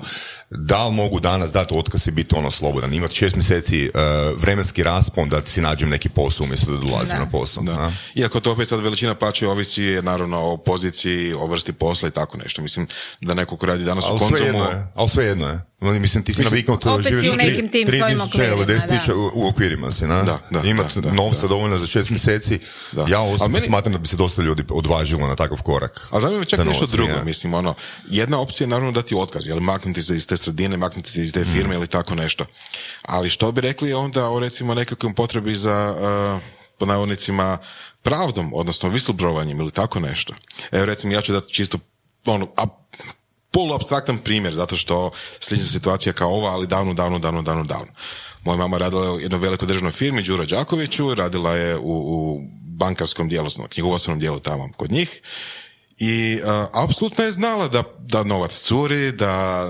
[0.56, 4.02] da li mogu danas dati otkaz i biti ono slobodan, imati šest mjeseci uh,
[4.38, 7.20] vremenski raspon da si nađem neki posao umjesto da dolazim Da.
[7.20, 7.64] na posao.
[7.64, 7.72] Da.
[7.74, 7.92] a?
[8.16, 12.38] Iako to opet sad veličina plaće ovisi naravno o poziciji, o vrsti posla i tako
[12.38, 12.62] nešto.
[12.62, 12.88] Mislim
[13.22, 14.48] da neko ko radi danas u Ali sve konzumu...
[14.48, 15.60] jedno je, ali sve jedno je.
[15.82, 19.08] Mislim, ti si Mislim, naviknuo to živjeti u nekim tim svojim 3000 ili okvirima, 10.000
[19.08, 19.16] da.
[19.16, 20.24] u, u okvirima si, na?
[20.24, 21.48] Da, da, Imat da, da, novca da.
[21.48, 22.60] dovoljno za šest mjeseci,
[22.92, 23.06] Da.
[23.10, 26.08] ja osobno meni- smatram da bi se dosta ljudi odvažilo na takav korak.
[26.12, 27.74] A zanima me čak nešto drugo, mislim, ono,
[28.08, 31.46] jedna opcija je naravno dati otkaz, jel maknuti se iz te sredine, maknuti iz te
[31.46, 32.46] firme ili tako nešto.
[33.02, 36.42] Ali što bi rekli onda o recimo nekakvom potrebi za, uh,
[36.80, 37.58] po navodnicima,
[38.02, 40.34] pravdom, odnosno whistleblowovanjem ili tako nešto.
[40.72, 41.78] Evo recimo ja ću dati čisto
[42.26, 42.66] ono, a,
[43.52, 47.92] poluabstraktan primjer, zato što slična situacija kao ova, ali davno, davno, davno, davno, davno.
[48.44, 52.42] Moja mama radila je u jednoj velikoj državnoj firmi, Đuro Đakoviću, radila je u, u
[52.62, 55.22] bankarskom dijelu, knjigovodstvenom dijelu tamo kod njih
[55.98, 59.66] i uh, apsolutno je znala da, da novac curi, da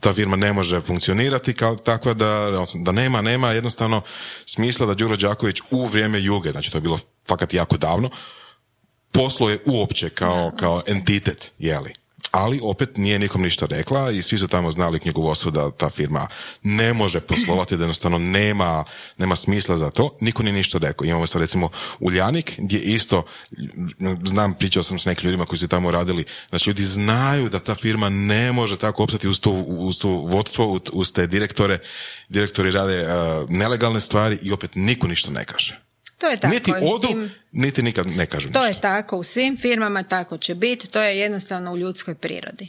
[0.00, 4.02] ta firma ne može funkcionirati kao takva, da, da nema, nema jednostavno
[4.46, 6.98] smisla da Đuro Đaković u vrijeme juge, znači to je bilo
[7.28, 8.10] fakat jako davno,
[9.12, 12.03] posluje uopće kao, kao entitet, jeli
[12.34, 16.28] ali opet nije nikom ništa rekla i svi su tamo znali knjigovodstvo da ta firma
[16.62, 18.84] ne može poslovati, da jednostavno nema,
[19.18, 21.04] nema smisla za to, niko nije ništa rekao.
[21.04, 21.70] Imamo sad recimo
[22.00, 23.22] Uljanik gdje isto,
[24.24, 27.74] znam, pričao sam s nekim ljudima koji su tamo radili, znači ljudi znaju da ta
[27.74, 31.78] firma ne može tako opstati uz to, uz to vodstvo, uz te direktore,
[32.28, 33.06] direktori rade
[33.48, 35.83] nelegalne stvari i opet niko ništa ne kaže.
[36.24, 36.54] To je tako.
[36.54, 40.90] Niti odu, niti nikad ne kažu To je tako, u svim firmama tako će biti,
[40.90, 42.68] to je jednostavno u ljudskoj prirodi.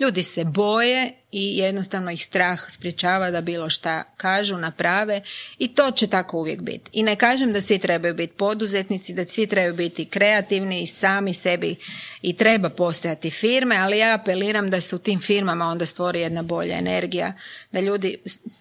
[0.00, 5.20] Ljudi se boje i jednostavno ih strah sprječava da bilo šta kažu, naprave
[5.58, 6.90] i to će tako uvijek biti.
[6.92, 11.32] I ne kažem da svi trebaju biti poduzetnici, da svi trebaju biti kreativni i sami
[11.32, 11.76] sebi
[12.22, 16.42] i treba postojati firme, ali ja apeliram da se u tim firmama onda stvori jedna
[16.42, 17.32] bolja energija,
[17.72, 18.18] da ljudi,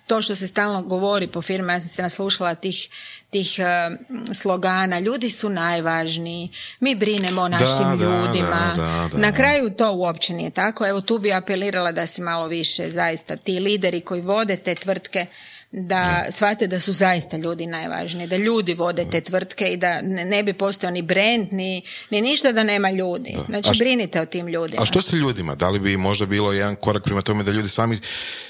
[0.07, 2.89] to što se stalno govori po firmama, ja sam se naslušala tih,
[3.35, 3.89] tih eh,
[4.33, 8.75] slogana, ljudi su najvažniji, mi brinemo o našim ljudima.
[9.13, 10.87] Na kraju to uopće nije tako.
[10.87, 15.25] Evo tu bi apelirala da se malo više zaista ti lideri koji vode te tvrtke
[15.71, 20.43] da shvate da su zaista ljudi najvažniji, da ljudi vode te tvrtke i da ne,
[20.43, 23.35] bi postojao ni brand, ni, ni ništa da nema ljudi.
[23.49, 24.81] Znači, brinite o tim ljudima.
[24.81, 25.55] A što s ljudima?
[25.55, 27.99] Da li bi možda bilo jedan korak prema tome da ljudi sami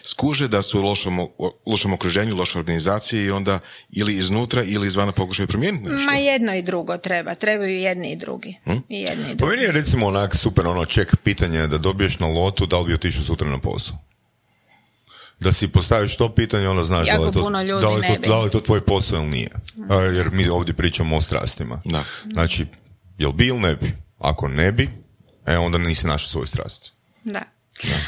[0.03, 1.27] skuže da su u lošom,
[1.65, 3.59] lošom okruženju, lošoj organizaciji i onda
[3.91, 6.11] ili iznutra ili izvana pokušaju promijeniti nešto?
[6.11, 7.35] Ma jedno i drugo treba.
[7.35, 8.55] Trebaju i jedni i drugi.
[8.63, 8.77] Hm?
[8.89, 9.37] I jedni i drugi.
[9.39, 12.87] Po meni je recimo onak super ono ček pitanje da dobiješ na lotu da li
[12.87, 13.97] bi otišao sutra na posao
[15.39, 17.57] da si postaviš to pitanje, onda znaš da li, to, da,
[17.89, 19.49] li to, da li to tvoj posao ili nije.
[20.15, 21.81] Jer mi ovdje pričamo o strastima.
[21.85, 22.03] Da.
[22.33, 22.65] Znači,
[23.17, 23.93] jel bi ili ne bi?
[24.19, 24.89] Ako ne bi,
[25.45, 26.91] e, onda nisi našao svoju strast.
[27.23, 27.41] Da.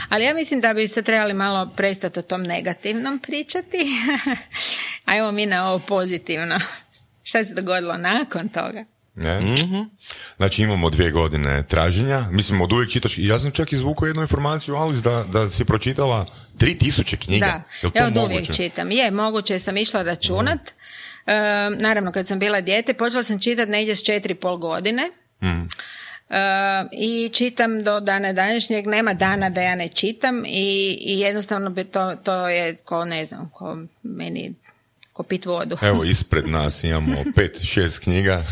[0.10, 3.78] Ali ja mislim da bi se trebali malo prestati o tom negativnom pričati.
[5.06, 6.60] Ajmo mi na ovo pozitivno.
[7.24, 8.80] Šta se dogodilo nakon toga?
[9.18, 9.40] Ne?
[9.40, 9.90] mm
[10.38, 14.76] Znači imamo dvije godine traženja, mislim od uvijek čitaš, ja sam čak izvukao jednu informaciju,
[14.76, 16.26] Alice, da, da si pročitala
[16.58, 17.64] tri tisuće knjiga.
[17.82, 18.92] Da, ja od uvijek čitam.
[18.92, 20.60] Je, moguće sam išla računat.
[20.60, 21.32] Mm.
[21.32, 25.04] E, naravno, kad sam bila dijete, počela sam čitati negdje s četiri pol godine.
[25.42, 25.68] Mm.
[26.92, 31.84] I čitam do dana današnjeg, nema dana da ja ne čitam i, i jednostavno bi
[31.84, 34.54] to, to je ko ne znam, ko meni
[35.18, 35.78] ko pit vodu.
[35.90, 38.44] Evo, ispred nas imamo pet, šest knjiga.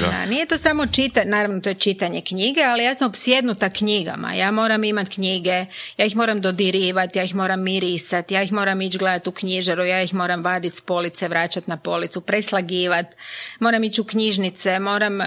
[0.00, 0.06] da.
[0.06, 0.26] da.
[0.26, 4.32] Nije to samo čitanje, naravno to je čitanje knjige, ali ja sam opsjednuta knjigama.
[4.34, 5.66] Ja moram imat knjige,
[5.98, 9.84] ja ih moram dodirivati, ja ih moram mirisati, ja ih moram ići gledati u knjižaru,
[9.84, 13.16] ja ih moram vaditi s police, vraćati na policu, preslagivati,
[13.60, 15.26] moram ići u knjižnice, moram uh,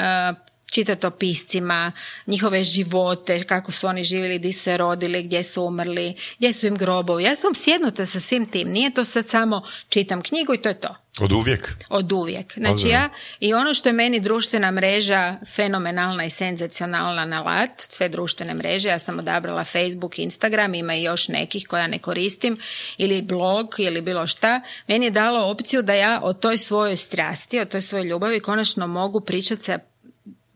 [0.71, 1.91] čitati o piscima,
[2.28, 6.67] njihove živote, kako su oni živjeli, gdje su se rodili, gdje su umrli, gdje su
[6.67, 7.23] im grobovi.
[7.23, 8.69] Ja sam sjednuta sa svim tim.
[8.69, 10.95] Nije to sad samo čitam knjigu i to je to.
[11.19, 11.75] Od uvijek?
[11.89, 12.54] Od uvijek.
[12.54, 18.54] Znači ja, i ono što je meni društvena mreža fenomenalna i senzacionalna lat, sve društvene
[18.54, 22.58] mreže, ja sam odabrala Facebook, Instagram, ima i još nekih koja ne koristim,
[22.97, 27.60] ili blog, ili bilo šta, meni je dalo opciju da ja o toj svojoj strasti,
[27.60, 29.80] o toj svojoj ljubavi konačno mogu pričati sa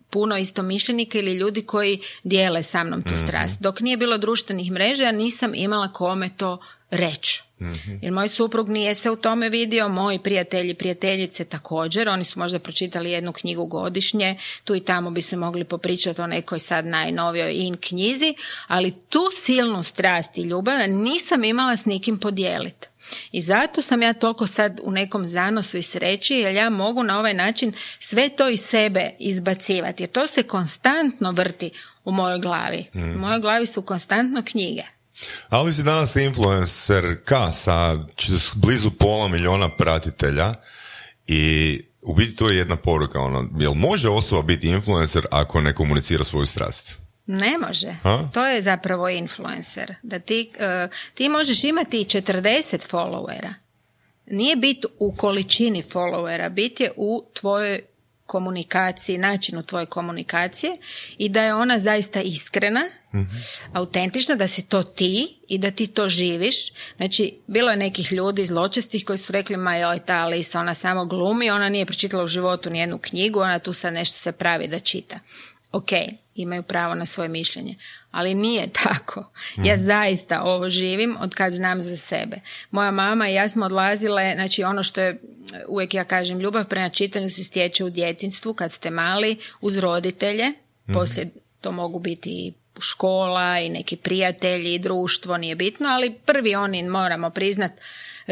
[0.10, 3.26] puno istomišljenika ili ljudi koji dijele sa mnom tu mhm.
[3.26, 3.62] strast.
[3.62, 6.58] Dok nije bilo društvenih mreža, ja nisam imala kome to
[6.91, 7.43] reći.
[7.62, 7.91] Mhm.
[8.02, 12.60] Jer moj suprug nije se u tome vidio, moji prijatelji, prijateljice također, oni su možda
[12.60, 17.54] pročitali jednu knjigu godišnje, tu i tamo bi se mogli popričati o nekoj sad najnovijoj
[17.54, 18.36] in knjizi,
[18.67, 22.88] ali tu silnu strast i ljubav nisam imala s nikim podijeliti.
[23.32, 27.19] I zato sam ja toliko sad u nekom zanosu i sreći jer ja mogu na
[27.19, 30.04] ovaj način sve to iz sebe izbacivati.
[30.04, 31.72] Jer to se konstantno vrti
[32.06, 32.86] u mojoj glavi.
[32.93, 34.84] U mojoj glavi su konstantno knjige.
[35.50, 36.13] Ali si danas
[37.26, 37.98] K sa
[38.54, 40.54] blizu pola milijuna pratitelja
[41.28, 43.19] i u biti to je jedna poruka.
[43.19, 47.09] Ono, jel može osoba biti influencer ako ne komunicira svoju strast?
[47.32, 47.96] Ne može.
[48.34, 49.96] To je zapravo influencer.
[50.04, 53.54] Da ti, e, ti možeš imati i 40 followera.
[54.26, 57.82] Nije bit u količini followera, bit je u tvojoj
[58.26, 60.78] komunikaciji, načinu tvoje komunikacije
[61.18, 62.82] i da je ona zaista iskrena,
[63.74, 66.56] autentična, da si to ti i da ti to živiš.
[66.98, 71.06] Znači, bilo je nekih ljudi zločestih koji su rekli, ma joj, ta Alisa, ona samo
[71.06, 74.80] glumi, ona nije pročitala u životu nijednu knjigu, ona tu sad nešto se pravi da
[74.80, 75.20] čita.
[75.72, 75.90] Ok,
[76.36, 77.76] imaju pravo na svoje mišljenje,
[78.12, 79.32] ali nije tako.
[79.64, 82.40] Ja zaista ovo živim od kad znam za sebe.
[82.72, 85.22] Moja mama i ja smo odlazile, znači ono što je,
[85.68, 90.46] uvijek ja kažem, ljubav prema čitanju se stječe u djetinstvu kad ste mali, uz roditelje,
[90.94, 91.30] poslije
[91.62, 96.84] to mogu biti i škola i neki prijatelji i društvo, nije bitno, ali prvi oni
[96.84, 97.72] moramo priznat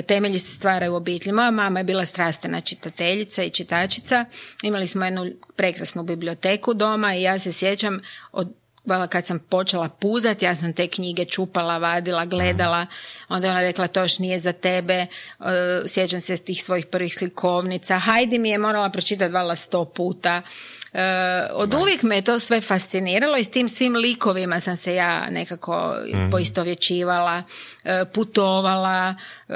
[0.01, 1.33] temelji se stvaraju u obitelji.
[1.33, 4.25] Moja mama je bila strastvena čitateljica i čitačica.
[4.63, 8.53] Imali smo jednu prekrasnu biblioteku doma i ja se sjećam od
[9.09, 12.85] kad sam počela puzati, ja sam te knjige čupala, vadila, gledala,
[13.29, 15.05] onda je ona rekla to još nije za tebe,
[15.39, 20.41] E, sjećam se tih svojih prvih slikovnica, Hajdi mi je morala pročitati vala sto puta.
[20.97, 24.95] E, od uvijek me je to sve fasciniralo i s tim svim likovima sam se
[24.95, 25.95] ja nekako
[26.31, 27.43] poistovjećivala,
[27.83, 29.15] e, putovala,
[29.49, 29.53] E,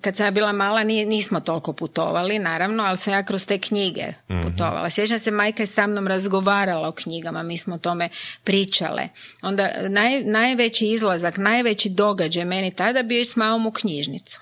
[0.00, 4.04] kad sam ja bila mala nismo toliko putovali, naravno, ali sam ja kroz te knjige
[4.42, 4.90] putovala.
[4.90, 8.08] Sjećam se, majka je sa mnom razgovarala o knjigama, mi smo o tome
[8.44, 9.08] pričale.
[9.42, 14.40] Onda naj, najveći izlazak, najveći događaj meni tada bio s mamom u knjižnicu.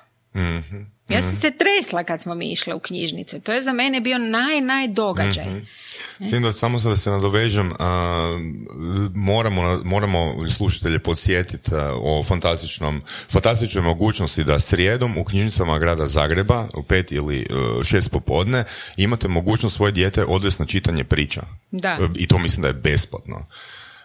[1.09, 3.41] Ja sam se tresla kad smo mi išle u knjižnice.
[3.41, 5.45] To je za mene bio naj, naj događaj.
[6.21, 8.39] S tim da samo sad da se nadovežem, a,
[9.15, 16.67] moramo, moramo slušatelje podsjetiti a, o fantastičnom, fantastičnoj mogućnosti da srijedom u knjižnicama grada Zagreba
[16.75, 17.45] u pet ili e,
[17.85, 18.65] šest popodne
[18.97, 21.43] imate mogućnost svoje dijete odvesti na čitanje priča.
[21.71, 21.99] Da.
[22.01, 23.47] E, I to mislim da je besplatno.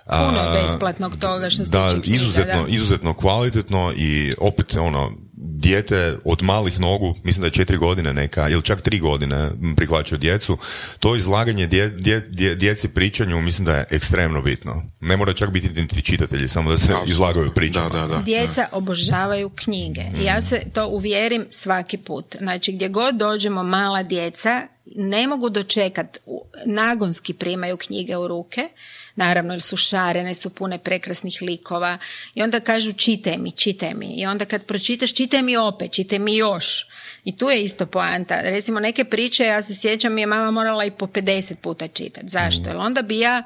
[0.06, 2.68] Puno besplatnog toga što se da, knjiga, izuzetno, da.
[2.68, 5.12] izuzetno kvalitetno i opet ono,
[5.44, 10.20] dijete od malih nogu, mislim da je četiri godine neka, ili čak tri godine prihvaćaju
[10.20, 10.58] djecu,
[11.00, 14.84] to izlaganje dje, dje- dje- djeci pričanju mislim da je ekstremno bitno.
[15.00, 17.90] Ne mora čak biti niti čitatelji, samo da se izlagaju pričama.
[17.90, 18.22] Da, da, da.
[18.22, 20.02] Djeca obožavaju knjige.
[20.22, 22.36] I ja se to uvjerim svaki put.
[22.40, 24.62] Znači gdje god dođemo mala djeca
[24.96, 26.18] ne mogu dočekat,
[26.66, 28.70] nagonski primaju knjige u ruke,
[29.16, 31.98] naravno jer su šarene, su pune prekrasnih likova
[32.34, 36.20] i onda kažu čitaj mi, čitaj mi i onda kad pročitaš čitaj mi opet, čitaj
[36.20, 36.88] mi još.
[37.24, 38.42] I tu je isto poanta.
[38.42, 42.28] Recimo neke priče, ja se sjećam, je mama morala i po 50 puta čitati.
[42.28, 42.70] Zašto?
[42.70, 43.44] Jer onda bi ja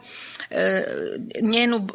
[0.50, 0.84] e,
[1.42, 1.88] njenu,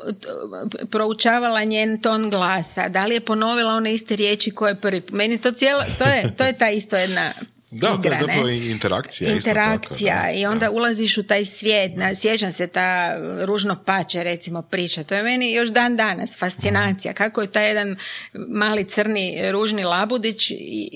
[0.91, 5.03] proučavala njen ton glasa, da li je ponovila one iste riječi koje prvi.
[5.11, 7.33] Meni to cijelo, to je, to je ta isto jedna
[7.71, 8.71] Da, to igra, je zapravo ne?
[8.71, 9.35] interakcija.
[9.35, 10.33] isto Interakcija tako, da.
[10.33, 11.97] i onda ulaziš u taj svijet.
[11.97, 15.05] Na, sjećam se ta ružno pače recimo priča.
[15.05, 17.15] To je meni još dan danas fascinacija.
[17.15, 17.97] Kako je taj jedan
[18.33, 20.91] mali crni ružni labudić i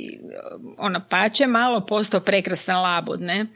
[0.79, 3.47] ono pače malo postao prekrasan labud, ne?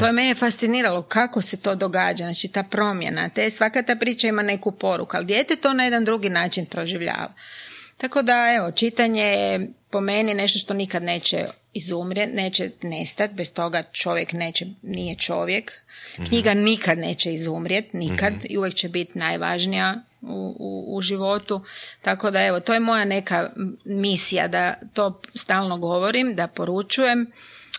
[0.00, 3.28] To je mene fasciniralo kako se to događa, znači ta promjena.
[3.28, 7.32] Te, svaka ta priča ima neku poruku, ali dijete to na jedan drugi način proživljava.
[7.96, 13.52] Tako da, evo, čitanje je po meni nešto što nikad neće izumrijeti, neće nestati, bez
[13.52, 15.72] toga čovjek neće, nije čovjek.
[16.28, 21.64] Knjiga nikad neće izumrijeti, nikad, i uvijek će biti najvažnija u, u, u životu.
[22.00, 23.50] Tako da, evo, to je moja neka
[23.84, 27.26] misija, da to stalno govorim, da poručujem,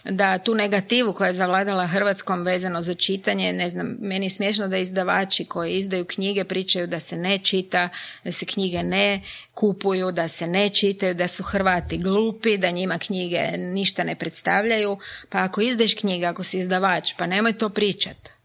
[0.04, 4.68] da tu negativu koja je zavladala Hrvatskom vezano za čitanje, ne znam, meni je smiješno
[4.68, 7.90] da izdavači koji izdaju knjige pričaju da se ne čita,
[8.24, 9.22] da se knjige ne
[9.54, 14.98] kupuju, da se ne čitaju, da su Hrvati glupi, da njima knjige ništa ne predstavljaju.
[15.30, 18.39] Pa ako izdeš knjige, ako si izdavač, pa nemoj to pričat.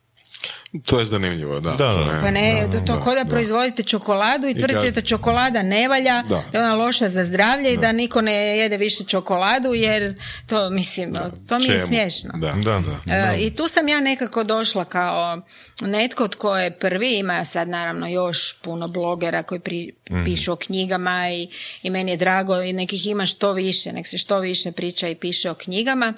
[0.80, 1.70] To je zanimljivo, da.
[1.70, 2.12] Da, to da.
[2.12, 3.30] je- Pa ne, da, to, ko da da.
[3.30, 6.42] proizvodite čokoladu i tvrdite da čokolada ne valja, Da.
[6.52, 10.14] da je ona loša za zdravlje i da niko ne jede više čokoladu jer
[10.46, 11.14] to, mislim,
[11.48, 11.86] to mi je Čemu?
[11.86, 12.30] smiješno.
[12.34, 12.80] Da, Da.
[13.06, 13.14] da.
[13.14, 15.40] E, I tu sam ja nekako došla kao
[15.82, 19.90] netko tko je prvi, ima sad naravno još puno blogera koji pri-
[20.24, 21.48] pišu o knjigama i,
[21.82, 25.14] i meni je drago i nekih ima što više, nek se što više priča i
[25.14, 26.12] piše o knjigama.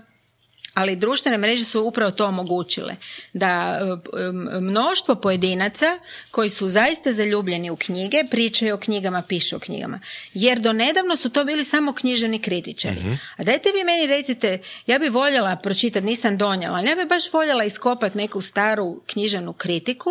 [0.76, 2.96] Ali društvene mreže su upravo to omogućile.
[3.32, 5.98] Da e, m, mnoštvo pojedinaca
[6.30, 10.00] koji su zaista zaljubljeni u knjige, pričaju o knjigama, pišu o knjigama.
[10.34, 13.00] Jer do nedavno su to bili samo književni kritičari.
[13.36, 17.32] A dajte vi meni recite, ja bi voljela pročitati, nisam donijela, ali ja bi baš
[17.32, 20.10] voljela iskopati neku staru književnu kritiku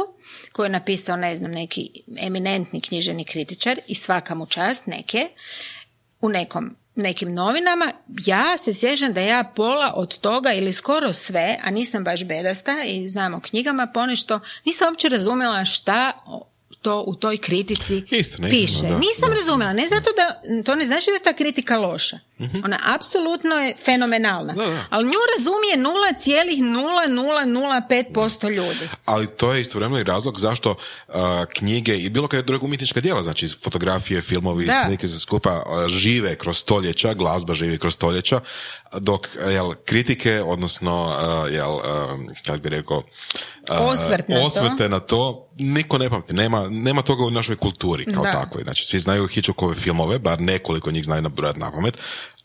[0.52, 5.30] koju je napisao, ne znam, neki eminentni književni kritičar i svaka mu čast, neke,
[6.22, 7.92] u nekom nekim novinama,
[8.26, 12.84] ja se sjećam da ja pola od toga ili skoro sve, a nisam baš bedasta
[12.86, 16.12] i znam o knjigama, ponešto nisam uopće razumjela šta
[16.86, 18.82] to u toj kritici znam, piše.
[18.82, 19.36] da, Nisam da.
[19.36, 20.26] razumjela, ne zato da,
[20.64, 22.20] to ne znači da je ta kritika loša.
[22.66, 24.54] Ona apsolutno je fenomenalna.
[24.54, 24.84] Da, da.
[24.90, 28.90] Ali nju razumije 0,0005% ljudi.
[29.06, 30.76] Ali to je istovremeno i razlog zašto uh,
[31.56, 34.84] knjige i bilo koja druga umjetnička djela, znači fotografije, filmovi, Da.
[34.88, 38.40] slike se skupa uh, žive kroz stoljeća, glazba živi kroz stoljeća,
[39.00, 41.10] dok jel, kritike, odnosno uh,
[41.54, 41.82] jel, um,
[42.46, 43.04] kako bi rekao, uh,
[43.82, 44.46] Osvrt na to.
[44.46, 46.34] osvrte na to, niko ne pamti.
[46.34, 48.32] Nema, nema toga u našoj kulturi kao Da.
[48.32, 48.64] takvoj.
[48.64, 51.98] Znači, svi znaju Hitchcockove filmove, bar nekoliko njih znaju nabrojati na pamet,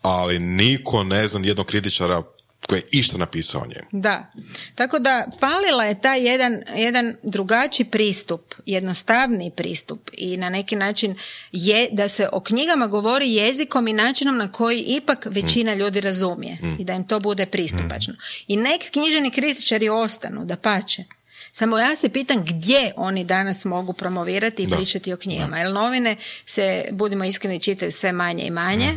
[0.03, 2.23] ali niko ne zna jednog kritičara
[2.69, 3.89] koji je išta napisao o njemu.
[3.93, 4.33] Da.
[4.75, 11.15] Tako da falila je taj jedan, jedan drugačiji pristup, jednostavniji pristup i na neki način
[11.53, 16.59] je da se o knjigama govori jezikom i načinom na koji ipak većina ljudi razumije
[16.79, 18.15] i da im to bude pristupačno.
[18.49, 21.05] I neki književni kritičari ostanu, da pače.
[21.53, 24.77] Samo ja se pitam gdje oni danas mogu promovirati i Da.
[24.77, 25.59] pričati o knjigama.
[25.59, 28.89] Jer novine se, budimo iskreni, čitaju sve manje i manje.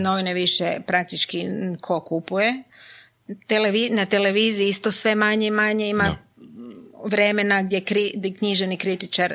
[0.00, 1.44] Novine više praktički
[1.80, 2.62] ko kupuje.
[3.46, 6.16] Televi- na televiziji isto sve manje i manje ima
[7.04, 9.34] vremena gdje, kri, gdje književni kritičar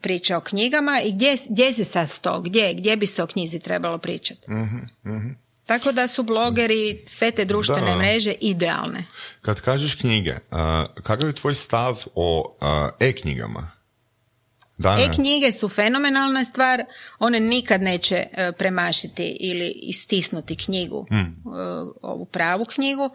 [0.00, 3.58] priča o knjigama i gdje, gdje se sad to, gdje, gdje bi se o knjizi
[3.58, 4.46] trebalo pričati.
[5.66, 7.96] Tako da su blogeri, sve te društvene Da.
[7.96, 9.04] mreže idealne.
[9.42, 10.34] Kad kažeš knjige,
[10.94, 12.56] kakav je tvoj stav o
[13.00, 13.70] e-knjigama?
[14.78, 15.02] Dana?
[15.02, 16.84] E-knjige su fenomenalna stvar,
[17.18, 21.24] one nikad neće e, premašiti ili istisnuti knjigu, e,
[22.02, 23.10] ovu pravu knjigu.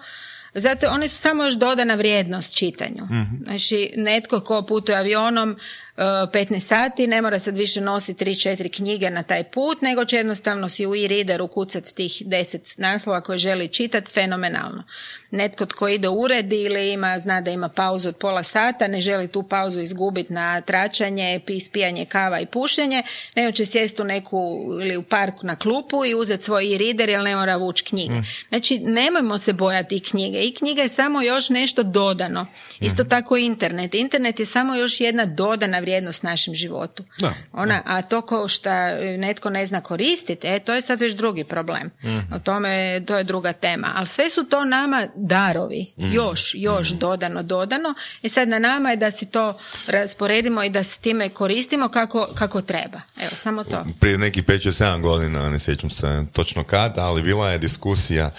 [0.53, 3.07] Zato one su samo još dodana vrijednost čitanju.
[3.43, 9.09] Znači, netko ko putuje avionom e, 15 sati ne mora sad više nositi 3-4 knjige
[9.09, 13.67] na taj put, nego će jednostavno si u e-readeru kucati tih 10 naslova koje želi
[13.67, 14.83] čitati, fenomenalno.
[15.31, 19.01] Netko tko ide u ured ili ima, zna da ima pauzu od pola sata, ne
[19.01, 23.03] želi tu pauzu izgubiti na tračanje, pi- ispijanje kava i pušenje,
[23.35, 27.21] nego će sjesti u neku ili u parku na klupu i uzeti svoj e-reader jer
[27.21, 28.13] ne mora vući knjige.
[28.49, 30.40] Znači, nemojmo se bojati knjige.
[30.41, 32.45] I knjiga je samo još nešto dodano.
[32.79, 33.95] Isto tako i internet.
[33.95, 37.03] Internet je samo još jedna dodana vrijednost našem životu.
[37.19, 41.13] Da, Ona, a to ko šta netko ne zna koristiti, e, to je sad već
[41.13, 41.91] drugi problem.
[42.35, 43.91] O tome, to je druga tema.
[43.95, 45.93] Ali sve su to nama darovi.
[45.97, 47.93] Još, još dodano, dodano.
[48.21, 52.27] I sad na nama je da si to rasporedimo i da se time koristimo kako,
[52.35, 53.01] kako treba.
[53.21, 53.85] Evo, samo to.
[53.99, 58.31] Prije nekih 5-7 godina, ne sjećam se točno kad, ali bila je diskusija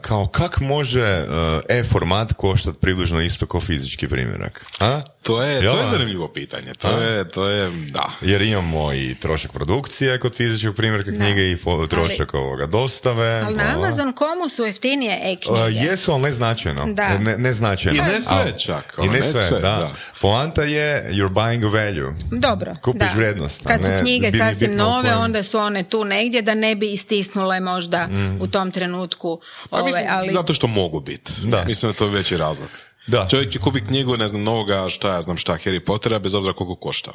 [0.00, 4.66] kao kak može a, e-format koštat približno isto kao fizički primjerak?
[4.80, 5.00] A?
[5.26, 6.74] To je, to je zanimljivo pitanje.
[6.74, 8.10] To je, to je, da.
[8.20, 13.40] Jer imamo i trošak produkcije kod fizičkog primjerka knjige i fo- trošak ovoga dostave.
[13.40, 13.62] Ali na.
[13.76, 15.60] Amazon komu su jeftinije e-knjige?
[15.82, 16.86] jesu, ali ne značajno.
[16.86, 17.18] Da.
[17.18, 17.98] Ne, ne značajno.
[17.98, 19.58] I ne sve Ali- čak, I ne ne sve, sve, da.
[19.60, 19.90] da.
[20.20, 22.14] Poanta je you're buying a value.
[22.32, 23.12] Dobro, Kupiš da.
[23.16, 26.42] vrijednost, a Kad su ne knjige bi- sasvim nove, kojem- onda su one tu negdje
[26.42, 28.08] da ne bi istisnule možda
[28.40, 29.40] u tom trenutku.
[29.70, 30.28] Pa ove, mislim, ali...
[30.28, 31.32] zato što mogu biti.
[31.44, 31.64] Da.
[31.64, 32.68] Mislim da je to veći razlog.
[33.06, 33.26] Da.
[33.30, 36.52] Čovjek će kupiti knjigu, ne znam, novoga, šta ja znam šta, Harry Pottera, bez obzira
[36.52, 37.14] koliko koštao.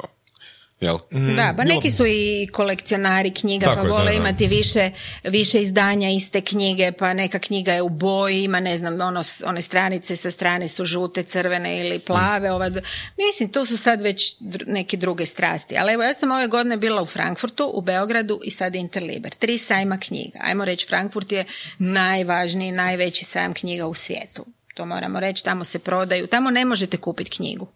[0.80, 0.98] Jel?
[1.36, 4.12] Da, pa neki su i kolekcionari knjiga, Tako pa je, da, vole da.
[4.12, 4.90] imati više,
[5.24, 9.62] više izdanja iste knjige, pa neka knjiga je u boji, ima ne znam, ono, one
[9.62, 12.52] stranice sa strane su žute, crvene ili plave.
[12.52, 12.82] Ova, d-
[13.18, 15.78] mislim, tu su sad već neke druge strasti.
[15.78, 19.34] Ali evo, ja sam ove godine bila u Frankfurtu, u Beogradu i sad Interliber.
[19.34, 20.38] Tri sajma knjiga.
[20.42, 21.44] Ajmo reći, Frankfurt je
[21.78, 24.46] najvažniji, najveći sajam knjiga u svijetu.
[24.74, 27.66] To moramo reći, tamo se prodaju, tamo ne možete kupiti knjigu.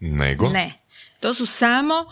[0.00, 0.48] Nego?
[0.48, 0.72] Ne.
[1.20, 2.04] To su samo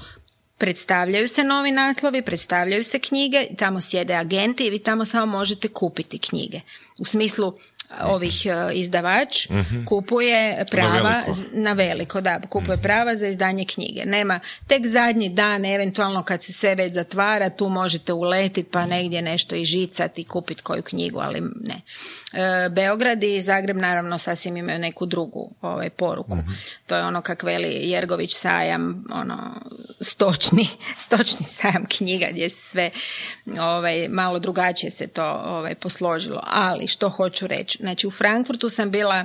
[0.59, 5.69] predstavljaju se novi naslovi, predstavljaju se knjige, tamo sjede agenti i vi tamo samo možete
[5.69, 6.61] kupiti knjige.
[6.99, 7.55] U smislu
[7.91, 9.47] a, ovih e, izdavač
[9.87, 11.33] kupuje prava veliko.
[11.33, 14.03] z- na veliko, da, kupuje prava za izdanje knjige.
[14.07, 19.23] Nema tek zadnji dan, eventualno kad se sve već zatvara, tu možete uletiti pa negdje
[19.23, 21.81] nešto i žicati i kupiti koju knjigu, ali ne.
[22.33, 26.39] E, Beograd i Zagreb naravno sasvim imaju neku drugu ovaj, poruku.
[26.87, 29.37] To je ono kak veli Jergović sajam, ono
[30.01, 30.69] stočni,
[31.05, 32.91] stočni sajam knjiga gdje se sve
[33.61, 36.41] ovaj, malo drugačije se to ovaj, posložilo.
[36.47, 39.25] Ali što hoću reći, znači u Frankfurtu sam bila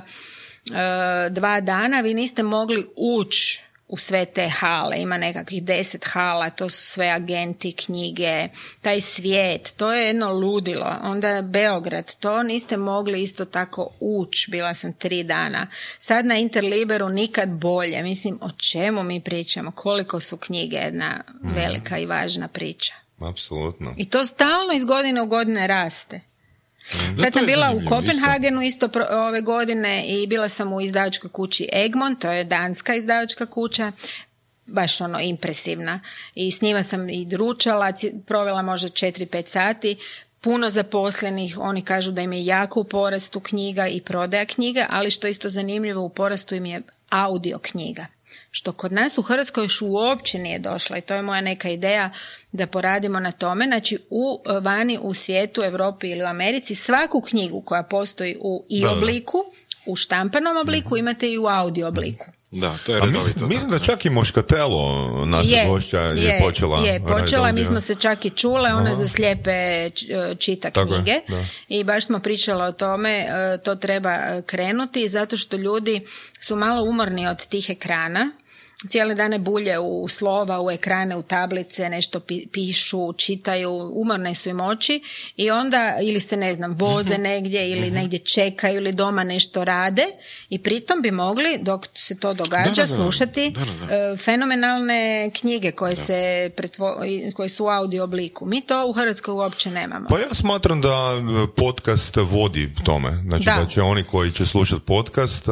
[1.30, 6.68] dva dana, vi niste mogli ući u sve te hale, ima nekakvih deset hala, to
[6.68, 8.48] su sve agenti, knjige,
[8.80, 10.94] taj svijet, to je jedno ludilo.
[11.02, 15.66] Onda Beograd, to niste mogli isto tako ući, bila sam tri dana.
[15.98, 21.98] Sad na Interliberu nikad bolje, mislim o čemu mi pričamo, koliko su knjige jedna velika
[21.98, 22.94] i važna priča.
[23.20, 23.92] Apsolutno.
[23.96, 26.20] I to stalno iz godine u godine raste.
[27.16, 31.30] Da, Sad sam bila u Kopenhagenu isto pro- ove godine i bila sam u izdavačkoj
[31.30, 33.92] kući Egmont, to je danska izdavačka kuća.
[34.66, 36.00] baš ono impresivna
[36.34, 37.92] i s njima sam i ručala,
[38.26, 39.96] provela možda 4-5 sati,
[40.40, 45.10] puno zaposlenih, oni kažu da im je jako u porastu knjiga i prodaja knjiga, ali
[45.10, 48.06] što isto zanimljivo u porastu im je audio knjiga.
[48.50, 52.10] Što kod nas u Hrvatskoj još uopće nije došla i to je moja neka ideja
[52.52, 53.64] da poradimo na tome.
[53.64, 58.86] Znači u vani u svijetu, Europi ili u Americi svaku knjigu koja postoji u i
[58.86, 59.44] obliku,
[59.86, 60.98] u štampanom obliku mhm.
[60.98, 62.35] imate i u audio obliku.
[62.60, 63.26] Da, to je redovito.
[63.26, 66.80] Mislim, mislim da čak i Moškatelo, naša je, gošća, je, je, počela.
[66.80, 69.90] Je, počela, mi smo se čak i čule, ona za slijepe e,
[70.38, 71.20] čita knjige
[71.68, 76.00] i baš smo pričala o tome, e, to treba krenuti zato što ljudi
[76.40, 78.30] su malo umorni od tih ekrana
[78.90, 82.20] cijele dane bulje u slova, u ekrane, u tablice, nešto
[82.52, 85.02] pišu, čitaju, umorne su im oči
[85.36, 87.22] i onda ili se ne znam voze mhm.
[87.22, 87.94] negdje ili mhm.
[87.94, 90.06] negdje čekaju ili doma nešto rade
[90.48, 96.96] i pritom bi mogli dok se to događa slušati e, fenomenalne knjige koje se pretvo,
[97.34, 98.46] koje su u audio obliku.
[98.46, 100.06] Mi to u Hrvatskoj uopće nemamo.
[100.08, 103.22] Pa ja smatram da e, podcast vodi tome.
[103.28, 105.48] Znači da, će oni koji će slušati podcast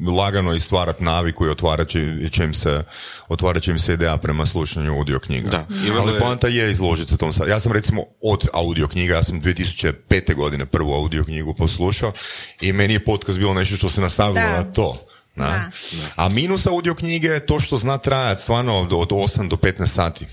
[0.00, 1.88] lagano i stvarati naviku i otvarat
[2.30, 2.82] će im se,
[3.28, 5.50] otvarat će im se ideja prema slušanju audio knjiga.
[5.50, 5.66] Da.
[5.86, 7.48] I Ali poanta je izložiti se tom sad.
[7.48, 10.34] Ja sam recimo od audio knjiga, ja sam 2005.
[10.34, 12.12] godine prvu audio knjigu poslušao
[12.60, 14.94] i meni je podcast bilo nešto što se nastavilo na to.
[15.34, 15.70] Na.
[16.16, 20.26] A minus audio knjige je to što zna trajati stvarno od 8 do 15 sati.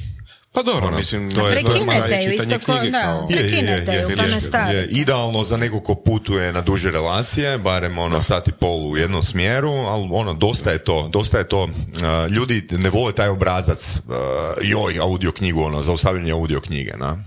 [0.53, 4.87] Pa dobro, ono, mislim, to je prekinete ju isto ko, da, prekinete ju pa nastavite.
[4.91, 9.23] Idealno za neko ko putuje na duže relacije, barem ono sat i pol u jednom
[9.23, 13.95] smjeru, ali ono, dosta je to, dosta je to, uh, ljudi ne vole taj obrazac,
[13.95, 14.13] uh,
[14.61, 17.23] joj, audio knjigu, ono, za ostavljanje audio knjige, na.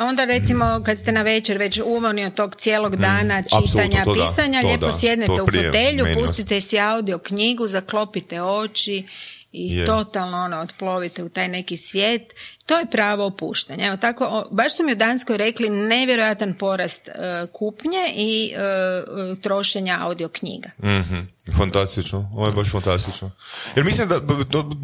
[0.00, 4.60] Onda recimo kad ste na večer već umorni od tog cijelog dana mm, čitanja, pisanja,
[4.60, 9.06] lijepo sjednete u fotelju, pustite si audio knjigu, zaklopite oči
[9.52, 12.34] i totalno ono otplovite u taj neki svijet.
[12.66, 13.86] To je pravo opuštanje.
[13.86, 17.12] Evo tako, baš su mi u Danskoj rekli nevjerojatan porast e,
[17.52, 20.70] kupnje i uh, trošenja audio knjiga.
[20.82, 23.30] mm Fantastično, ovo je baš fantastično.
[23.76, 24.20] Jer mislim da,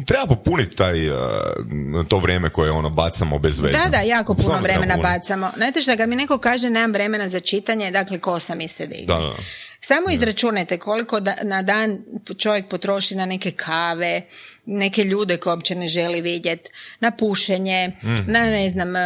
[0.05, 0.97] treba popuniti taj,
[2.07, 3.77] to vrijeme koje ono bacamo bez veze.
[3.77, 5.51] Da, da, jako puno vremena bacamo.
[5.57, 9.05] Znate što, kad mi neko kaže nemam vremena za čitanje, dakle kosa mi se digne.
[9.05, 9.33] Da, da.
[9.89, 11.99] Samo izračunajte koliko na dan
[12.37, 14.21] čovjek potroši na neke kave,
[14.65, 18.31] neke ljude koje uopće ne želi vidjeti, na pušenje, mm.
[18.31, 18.99] na ne znam, e,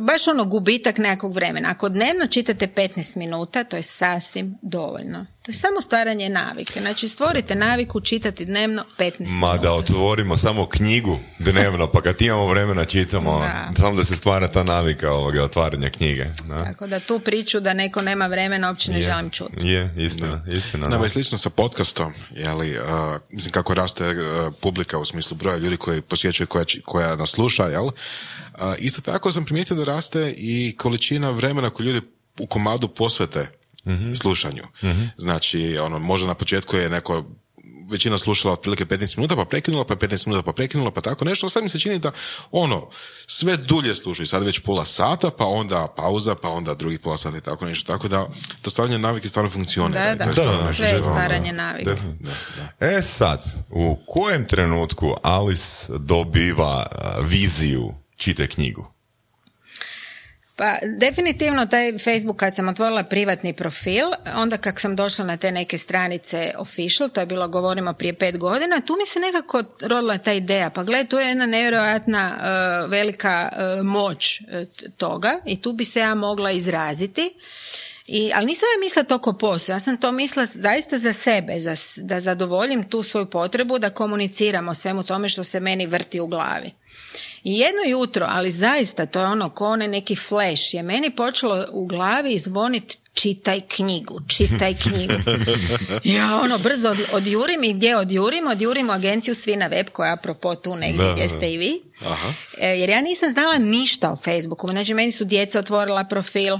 [0.00, 1.68] baš ono gubitak nekog vremena.
[1.70, 5.26] Ako dnevno čitate 15 minuta, to je sasvim dovoljno.
[5.42, 6.80] To je samo stvaranje navike.
[6.80, 9.36] Znači stvorite naviku čitati dnevno 15 minuta.
[9.36, 13.70] Ma da otvorimo samo knjigu dnevno, pa kad imamo vremena čitamo, da.
[13.80, 16.26] samo da se stvara ta navika ovoga otvaranja knjige.
[16.48, 16.64] Da.
[16.64, 19.68] Tako da tu priču da neko nema vremena uopće ne želim čuti.
[19.68, 20.88] Je, istina, istina.
[20.88, 22.84] Da, slično sa podcastom, jeli, uh,
[23.30, 24.16] mislim kako raste uh,
[24.60, 27.84] publika u smislu broja ljudi koji posjećaju koja, koja nas sluša, jel?
[27.84, 27.92] Uh,
[28.78, 32.06] isto tako sam primijetio da raste i količina vremena koju ljudi
[32.38, 34.62] u komadu posvete mm slušanju.
[34.82, 37.24] mm Znači, ono, možda na početku je neko
[37.90, 41.48] većina slušala otprilike 15 minuta, pa prekinula, pa 15 minuta, pa prekinula, pa tako nešto.
[41.48, 42.12] Sad mi se čini da
[42.50, 42.88] ono,
[43.26, 47.36] sve dulje slušaju, sad već pola sata, pa onda pauza, pa onda drugi pola sata
[47.36, 47.92] i tako nešto.
[47.92, 48.26] Tako da
[48.62, 50.14] to stvaranje navike stvarno funkcionira.
[50.14, 51.90] Da, da, da, sve je stvaranje navike.
[52.80, 56.86] E sad, u kojem trenutku Alice dobiva
[57.22, 58.99] viziju čite knjigu?
[60.60, 64.04] Pa definitivno taj Facebook kad sam otvorila privatni profil,
[64.36, 68.38] onda kak sam došla na te neke stranice official, to je bilo govorimo prije pet
[68.38, 72.90] godina, tu mi se nekako rodila ta ideja, pa gledaj, tu je jedna nevjerojatna uh,
[72.90, 74.46] velika uh, moć uh,
[74.96, 77.34] toga i tu bi se ja mogla izraziti.
[78.06, 81.74] I, ali nisam ja mislila to ko ja sam to mislila zaista za sebe, za,
[81.96, 86.72] da zadovoljim tu svoju potrebu da komuniciramo svemu tome što se meni vrti u glavi.
[87.44, 91.66] I jedno jutro, ali zaista to je ono ko onaj neki flash, je meni počelo
[91.72, 95.14] u glavi zvoniti čitaj knjigu, čitaj knjigu.
[96.04, 98.46] Ja ono brzo od, odjurim i gdje odjurim?
[98.46, 101.82] Odjurim u agenciju Svi na web koja apropo tu negdje gdje ste i vi.
[102.06, 102.32] Aha.
[102.58, 104.68] E, jer ja nisam znala ništa o Facebooku.
[104.68, 106.58] Znači meni su djeca otvorila profil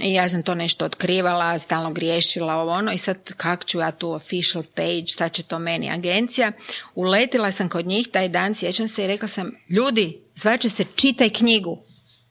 [0.00, 3.90] i ja sam to nešto otkrivala, stalno griješila ovo ono i sad kak ću ja
[3.90, 6.52] tu official page, šta će to meni agencija.
[6.94, 11.30] Uletila sam kod njih taj dan, sjećam se i rekla sam, ljudi, zvaće se čitaj
[11.30, 11.82] knjigu.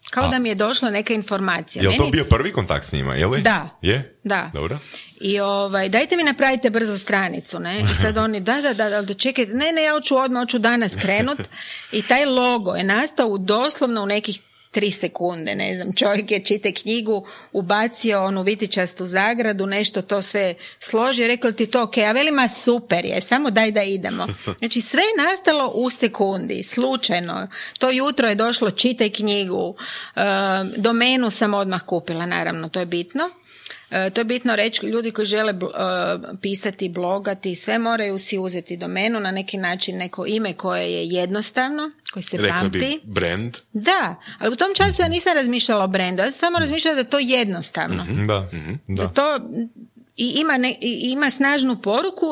[0.10, 1.84] Kao da mi je došla neka informacija.
[1.84, 3.41] Je li to bio prvi kontakt s njima, je li?
[3.41, 3.70] Da.
[3.82, 4.20] Je?
[4.24, 4.49] Da.
[4.54, 4.78] Dobro.
[5.22, 7.80] I ovaj, dajte mi napravite brzo stranicu, ne?
[7.80, 10.95] I sad oni, da, da, da, da, čekajte, ne, ne, ja hoću odmah, hoću danas
[11.01, 11.39] krenut.
[11.91, 14.39] I taj logo je nastao u doslovno u nekih
[14.74, 20.53] tri sekunde, ne znam, čovjek je čite knjigu, ubacio onu vitičastu zagradu, nešto to sve
[20.80, 24.28] složio, rekao ti to ok, a velima super je, samo daj da idemo.
[24.59, 27.47] Znači sve je nastalo u sekundi, slučajno.
[27.80, 29.76] To jutro je došlo, čitaj knjigu,
[30.15, 30.21] e,
[30.78, 33.24] domenu sam odmah kupila, naravno, to je bitno.
[33.93, 35.55] E, to je bitno reći, ljudi koji žele e,
[36.41, 41.91] pisati, blogati, sve moraju si uzeti domenu, na neki način neko ime koje je jednostavno,
[42.13, 42.79] koji se Rekla pamti.
[42.79, 43.57] bi brand.
[43.73, 47.01] Da, ali u tom času ja nisam razmišljala o brendu, ja sam samo razmišljala da
[47.01, 48.05] je to jednostavno.
[48.27, 48.47] Da,
[48.87, 49.03] da.
[49.03, 49.39] Da to
[50.17, 52.25] i ima, ne, i ima snažnu poruku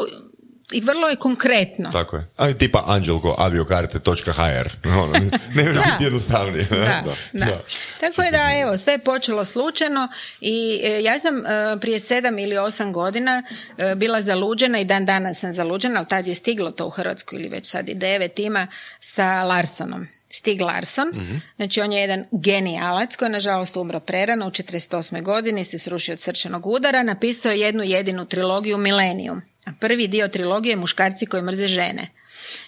[0.71, 1.91] i vrlo je konkretno.
[1.91, 2.27] Tako je.
[2.37, 4.69] Ali tipa anđelko aviokarte.hr.
[5.03, 5.13] Ono,
[5.55, 5.71] ne Da.
[5.71, 6.65] biti jednostavnije.
[6.69, 7.03] Da,
[7.33, 7.63] da.
[7.99, 10.07] Tako je da, evo, sve je počelo slučajno
[10.41, 13.43] i e, ja sam e, prije sedam ili osam godina
[13.77, 17.35] e, bila zaluđena i dan danas sam zaluđena, ali tad je stiglo to u Hrvatsku
[17.35, 18.67] ili već sad i devet ima
[18.99, 20.07] sa Larsonom.
[20.33, 21.07] Stig Larson,
[21.55, 25.21] znači on je jedan genijalac koji je nažalost umro prerano u 48.
[25.21, 29.41] godini, se srušio od srčanog udara, napisao je jednu jedinu trilogiju Millennium.
[29.79, 32.07] Prvi dio trilogije je Muškarci koji mrze žene.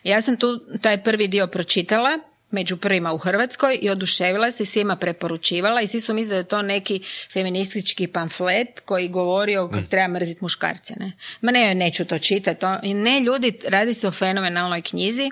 [0.04, 2.20] Ja sam tu taj prvi dio pročitala,
[2.54, 6.44] među prvima u Hrvatskoj i oduševila se, svima preporučivala i svi su mislili da je
[6.44, 7.02] to neki
[7.34, 10.94] feministički pamflet koji govori o kako treba mrziti muškarce.
[11.00, 11.12] Ne?
[11.42, 12.66] Ma ne, neću to čitati.
[12.94, 15.32] Ne, ljudi, radi se o fenomenalnoj knjizi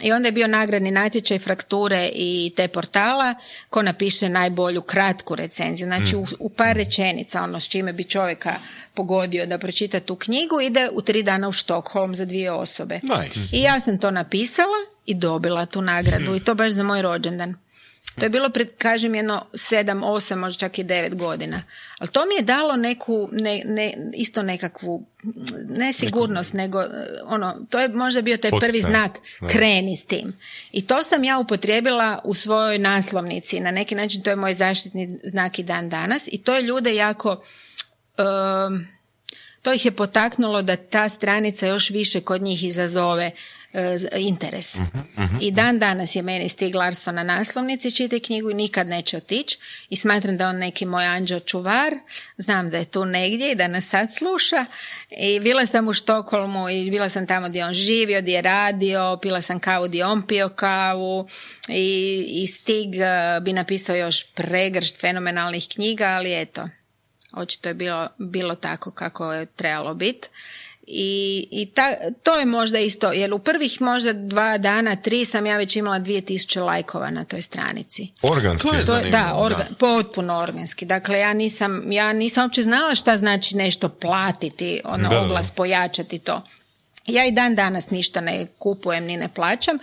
[0.00, 3.34] i onda je bio nagradni natječaj frakture i te portala
[3.70, 5.86] ko napiše najbolju kratku recenziju.
[5.86, 8.54] Znači u, u par rečenica ono s čime bi čovjeka
[8.94, 13.00] pogodio da pročita tu knjigu ide u tri dana u Štokholm za dvije osobe.
[13.02, 13.56] Nice.
[13.56, 17.54] I ja sam to napisala i dobila tu nagradu i to baš za moj rođendan.
[18.18, 21.62] To je bilo pred, kažem, jedno sedam, osam, možda čak i devet godina.
[21.98, 25.06] Ali to mi je dalo neku, ne, ne, isto nekakvu,
[25.68, 26.86] ne sigurnost, nego eh,
[27.24, 30.38] ono, to je možda bio taj prvi znak, kreni s tim.
[30.72, 33.60] I to sam ja upotrijebila u svojoj naslovnici.
[33.60, 36.28] Na neki način to je moj zaštitni znak i dan danas.
[36.32, 37.42] I to je ljude jako...
[38.18, 38.88] em,
[39.62, 43.30] to ih je potaknulo da ta stranica još više kod njih izazove
[43.72, 44.76] e, z- interes.
[45.40, 49.58] I dan danas je meni Stig Larsson na naslovnici, čitaj knjigu i nikad neće otići.
[49.90, 51.92] I smatram da on neki moj anđeo čuvar,
[52.36, 54.66] znam da je tu negdje i da nas sad sluša.
[55.10, 58.42] I bila sam u Štokholmu i bila sam tamo gdje je on živio, gdje je
[58.42, 61.28] radio, pila sam kavu gdje je on pio kavu.
[61.68, 66.68] I, i Stig e, bi napisao još pregršt fenomenalnih knjiga, ali eto,
[67.32, 70.28] očito je bilo, bilo tako kako je trebalo biti.
[70.94, 71.82] I, i ta,
[72.22, 76.00] to je možda isto, jer u prvih možda dva dana, tri sam ja već imala
[76.00, 78.08] 2000 lajkova na toj stranici.
[78.22, 78.68] Organski.
[78.68, 80.84] To je To je, da, orga, potpuno organski.
[80.84, 85.22] Dakle, ja nisam, ja nisam uopće znala šta znači nešto platiti, ono, Da, da.
[85.22, 86.42] oglas pojačati to.
[87.06, 89.78] Ja i dan danas ništa ne kupujem ni ne plaćam.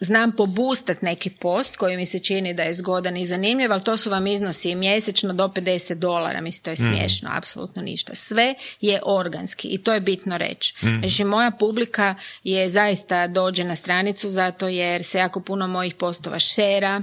[0.00, 3.96] Znam pobustat neki post koji mi se čini da je zgodan i zanimljiv, ali to
[3.96, 6.40] su vam iznosi mjesečno do 50 dolara.
[6.40, 8.14] Mislim, to je smiješno, apsolutno ništa.
[8.14, 10.74] Sve je organski i to je bitno reći.
[11.00, 16.38] Znači, moja publika je zaista dođe na stranicu zato jer se jako puno mojih postova
[16.38, 17.02] šera,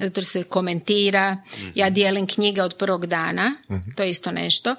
[0.00, 1.36] zato jer se komentira.
[1.74, 3.52] Ja dijelim knjige od prvog dana,
[3.96, 4.74] to je isto nešto.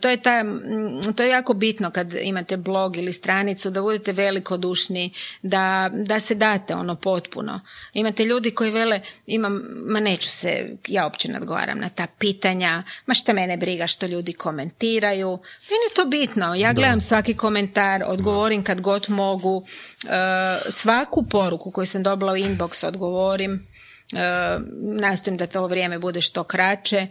[0.00, 4.12] To je, ta, mm, to je jako bitno kad imate blog ili stranicu, da budete
[4.12, 5.12] velikodušni,
[5.42, 7.60] da, da se date ono potpuno.
[7.92, 12.82] Imate ljudi koji vele, imam, ma neću se, ja uopće ne odgovaram na ta pitanja,
[13.06, 15.28] ma šta mene briga što ljudi komentiraju.
[15.70, 19.64] Meni je to bitno, ja gledam svaki komentar, odgovorim kad god mogu,
[20.08, 23.66] E, svaku poruku koju sam dobila u inbox odgovorim.
[24.12, 24.58] E,
[25.00, 26.96] nastojim da to vrijeme bude što kraće.
[26.96, 27.08] E,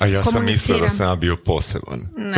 [0.00, 2.08] A ja sam mislio da sam bio poseban.
[2.16, 2.36] Na.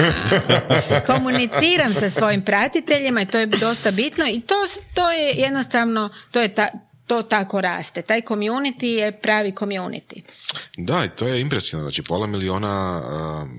[1.06, 4.54] Komuniciram sa svojim pratiteljima i to je dosta bitno i to,
[4.94, 6.68] to je jednostavno, to je ta,
[7.06, 8.02] to tako raste.
[8.02, 10.22] Taj community je pravi community.
[10.76, 11.84] Da, i to je impresivno.
[11.84, 13.02] Znači, pola miliona
[13.42, 13.50] um,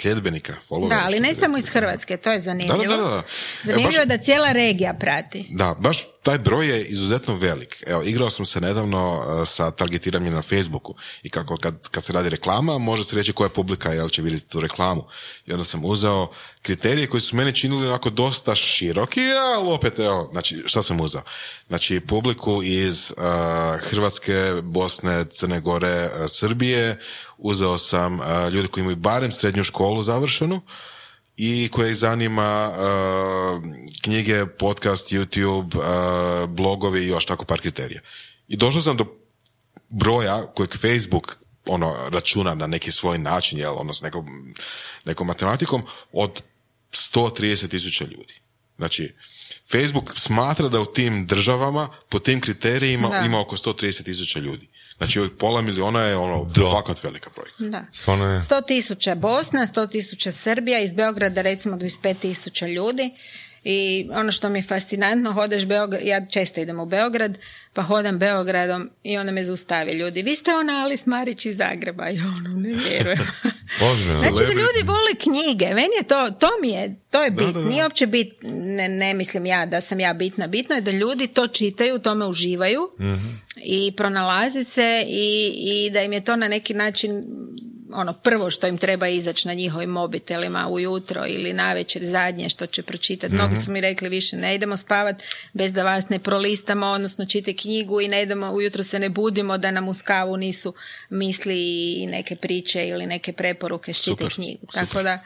[0.00, 0.88] sljedbenika, followera.
[0.88, 1.68] Da, ali ne samo iz.
[1.68, 2.78] Hrvatske, to je zanimljivo.
[2.78, 3.22] Da, da, da, da.
[3.64, 5.46] Zanimljivo je baš- da cijela regija prati.
[5.50, 7.82] Da, baš taj broj je izuzetno velik.
[7.86, 12.12] Evo, igrao sam se nedavno uh, sa targetiranjem na Facebooku i kako kad, kad se
[12.12, 15.04] radi reklama, može se reći koja publika jel će vidjeti tu reklamu.
[15.46, 16.28] I onda sam uzeo
[16.62, 19.20] kriterije koji su meni činili onako dosta široki,
[19.56, 21.22] ali opet, evo, znači, šta sam uzeo?
[21.68, 23.24] Znači, publiku iz uh,
[23.80, 26.98] Hrvatske, Bosne, Crne Gore, uh, Srbije,
[27.38, 30.60] uzeo sam uh, ljudi koji imaju barem srednju školu završenu,
[31.36, 33.62] i koje ih zanima uh,
[34.02, 38.00] knjige, podcast, YouTube, uh, blogovi i još tako par kriterija.
[38.48, 39.06] I došao sam do
[39.88, 44.54] broja kojeg Facebook ono računa na neki svoj način, jel, ono s nekom,
[45.04, 45.82] nekom matematikom,
[46.12, 46.42] od
[46.92, 48.34] 130 tisuća ljudi.
[48.76, 49.14] Znači,
[49.72, 53.26] Facebook smatra da u tim državama, po tim kriterijima, Da.
[53.26, 54.68] ima oko 130 tisuća ljudi.
[54.98, 56.70] Znači, ovih pola miliona je ono, Da.
[56.70, 57.56] fakat velika brojka.
[57.58, 57.84] Da.
[57.92, 58.40] Stvarno je.
[58.40, 63.10] 100 tisuća Bosna, 100 tisuća Srbija, iz Beograda recimo 25 tisuća ljudi.
[63.68, 67.38] I ono što mi je fascinantno, hodeš Beograd, ja često idem u Beograd,
[67.72, 70.22] pa hodam Beogradom i onda me zaustavi ljudi.
[70.22, 72.10] Vi ste ona Alis Marić iz Zagreba.
[72.10, 73.18] I ono, ne vjerujem.
[74.12, 77.52] Znači da ljudi vole knjige, meni je to, to mi je, to je bit, da,
[77.52, 77.68] da.
[77.68, 81.26] nije uopće bit, ne, ne mislim ja da sam ja bitna, bitno je da ljudi
[81.26, 82.90] to čitaju, u tome uživaju
[83.64, 87.24] i pronalaze se i, i da im je to na neki način
[87.96, 92.82] ono prvo što im treba izaći na njihovim mobitelima ujutro ili navečer zadnje što će
[92.82, 93.34] pročitati.
[93.34, 95.22] Mnogi su mi rekli više ne idemo spavat
[95.52, 99.58] bez da vas ne prolistamo, odnosno čite knjigu i ne idemo, ujutro se ne budimo
[99.58, 100.74] da nam uz kavu nisu
[101.10, 101.56] misli
[102.02, 104.66] i neke priče ili neke preporuke čite Super, knjigu.
[104.72, 105.18] Tako da.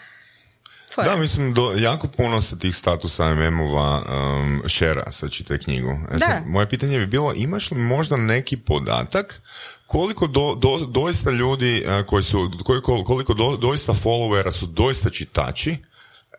[0.96, 5.90] Da, mislim, do, jako puno se tih statusa MM-ova um, šera, sad čite knjigu.
[6.10, 6.42] E sad, Da.
[6.46, 9.42] moje pitanje bi bilo, imaš li možda neki podatak
[9.86, 15.10] koliko do, do, doista ljudi uh, koji su, koliko, koliko do, doista followera su doista
[15.10, 15.76] čitači,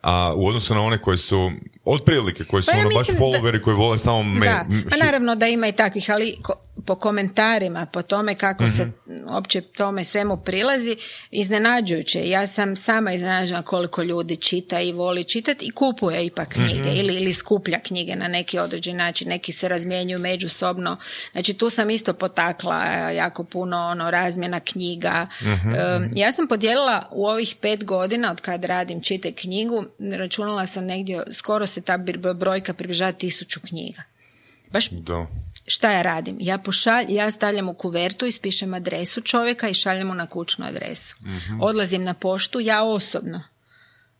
[0.01, 1.51] a u odnosu na one koji su
[1.85, 4.97] otprilike, koji su Pa ja ono baš da- followeri koji vole samo me, Da, pa
[4.97, 8.91] naravno da ima i takvih, ali ko- po komentarima, po tome kako se
[9.29, 10.97] opće tome svemu prilazi,
[11.31, 12.29] iznenađujuće.
[12.29, 17.13] Ja sam sama iznenađena koliko ljudi čita i voli čitati i kupuje ipak knjige ili,
[17.13, 19.29] ili skuplja knjige na neki određen način.
[19.29, 20.97] Neki se razmjenjuju međusobno.
[21.31, 25.27] Znači tu sam isto potakla e, jako puno ono razmjena knjiga.
[25.41, 29.85] E, ja sam podijelila u ovih pet godina od kad radim čite knjigu,
[30.17, 34.03] računala sam negdje, skoro se ta br- brojka približava tisuću knjiga.
[34.71, 35.27] Baš Da.
[35.71, 36.37] Šta ja radim?
[36.39, 41.15] Ja, pošalj, ja stavljam u kuvertu, ispišem adresu čovjeka i šaljem mu na kućnu adresu.
[41.61, 43.43] Odlazim na poštu, ja osobno.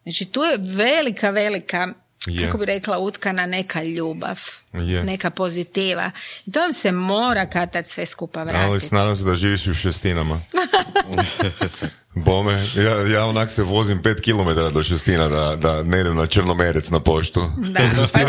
[0.03, 1.87] Znači tu je velika, velika,
[2.25, 2.45] Je.
[2.45, 4.39] kako bi rekla, utkana neka ljubav,
[4.73, 5.03] Je.
[5.03, 6.11] neka pozitiva.
[6.45, 8.95] I to vam se mora kad tad sve skupa Ali vratiti.
[8.95, 10.41] nadam se da živiš u šestinama.
[12.15, 16.27] Bome, ja, ja onak se vozim pet kilometara do šestina da, da ne idem na
[16.27, 17.41] Črnomerec na poštu.
[17.57, 17.79] Da,
[18.13, 18.19] pa,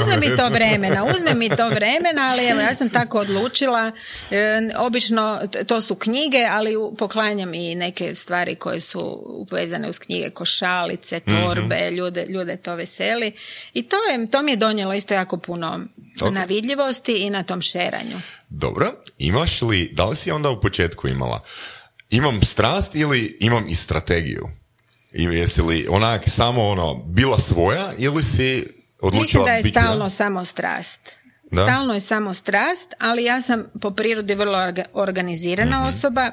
[0.00, 3.92] uzme mi to vremena, uzme mi to vremena, ali evo, ja sam tako odlučila.
[4.30, 10.30] E, obično to su knjige, ali poklanjam i neke stvari koje su uvezane uz knjige,
[10.30, 13.32] košalice, torbe, ljude, ljude to veseli.
[13.74, 15.80] I to, je, to mi je donijelo isto jako puno
[16.22, 16.32] Ok.
[16.32, 18.16] na vidljivosti i na tom šeranju.
[18.48, 21.42] Dobro, imaš li, da li si onda u početku imala,
[22.10, 24.48] imam strast ili imam i strategiju?
[25.12, 28.66] I jesi li onak samo ono, bila svoja ili si
[29.00, 31.18] odlučila Mislim da je biti- stalno samo strast.
[31.52, 31.62] Da?
[31.62, 35.88] Stalno je samo strast, ali ja sam po prirodi vrlo orga- organizirana Mhm.
[35.88, 36.30] osoba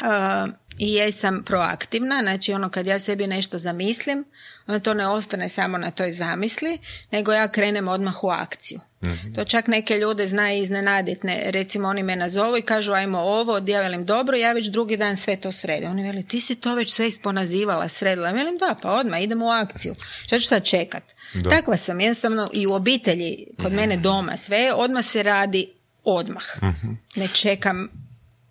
[0.00, 4.24] uh, i jesam proaktivna, znači ono kad ja sebi nešto zamislim,
[4.66, 6.78] onda to ne ostane samo na toj zamisli,
[7.10, 8.80] nego ja krenem odmah u akciju.
[9.04, 9.32] Mhm.
[9.32, 11.26] To čak neke ljude zna i iznenaditi.
[11.26, 14.96] Ne, recimo oni me nazovu i kažu ajmo ovo, ja velim dobro, ja već drugi
[14.96, 15.90] dan sve to sredim.
[15.90, 18.28] Oni veli ti si to već sve isponazivala, sredila.
[18.28, 19.94] Ja velim da, pa odmah idemo u akciju.
[20.26, 21.02] Šta ću sad čekat?
[21.50, 23.76] Takva sam jednostavno i u obitelji, kod Mhm.
[23.76, 25.66] mene doma, sve odmah se radi
[26.04, 26.44] odmah.
[26.62, 26.92] Mhm.
[27.16, 28.03] Ne čekam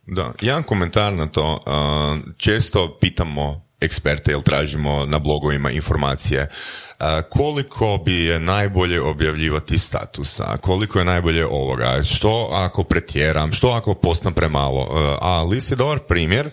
[0.06, 1.60] Da, jedan komentar na to.
[1.66, 9.78] uh, često pitamo eksperte ili tražimo na blogovima informacije uh, koliko bi je najbolje objavljivati
[9.78, 14.82] statusa, koliko je najbolje ovoga, što ako pretjeram, što ako postam premalo.
[14.82, 16.50] Uh, a Lis je dobar primjer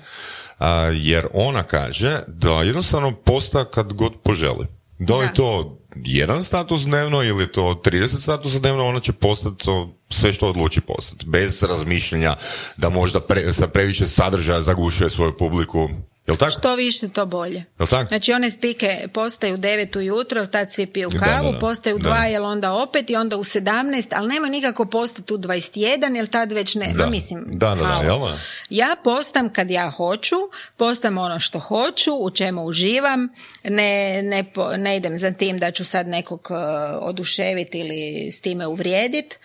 [0.92, 4.66] jer ona kaže da jednostavno posta kad god poželi.
[4.98, 9.64] Da li to jedan status dnevno ili to 30 statusa dnevno, ona će postati
[10.10, 11.26] sve što odluči postati.
[11.26, 12.36] Bez razmišljanja
[12.76, 15.88] da možda pre, sa previše sadržaja zagušuje svoju publiku.
[16.26, 16.50] Jel tako?
[16.50, 17.64] Što više, to bolje.
[17.78, 18.08] Jel tako?
[18.08, 21.58] Znači one spike postaju u 9 ujutro, tad svi piju kavu, da, da.
[21.58, 22.10] postaju u Da.
[22.10, 26.26] 2, jel onda opet i onda u 17, ali nema nikako postati u 21, jer
[26.26, 26.92] tad već nema.
[26.92, 27.06] Da.
[27.06, 28.20] Mislim, Da, da, jel?
[28.70, 30.36] Ja postam kad ja hoću,
[30.76, 33.28] postam ono što hoću, u čemu uživam,
[33.64, 34.44] ne, ne,
[34.76, 36.56] ne idem za tim da ću sad nekog uh,
[37.00, 39.36] oduševiti ili s time uvrijediti.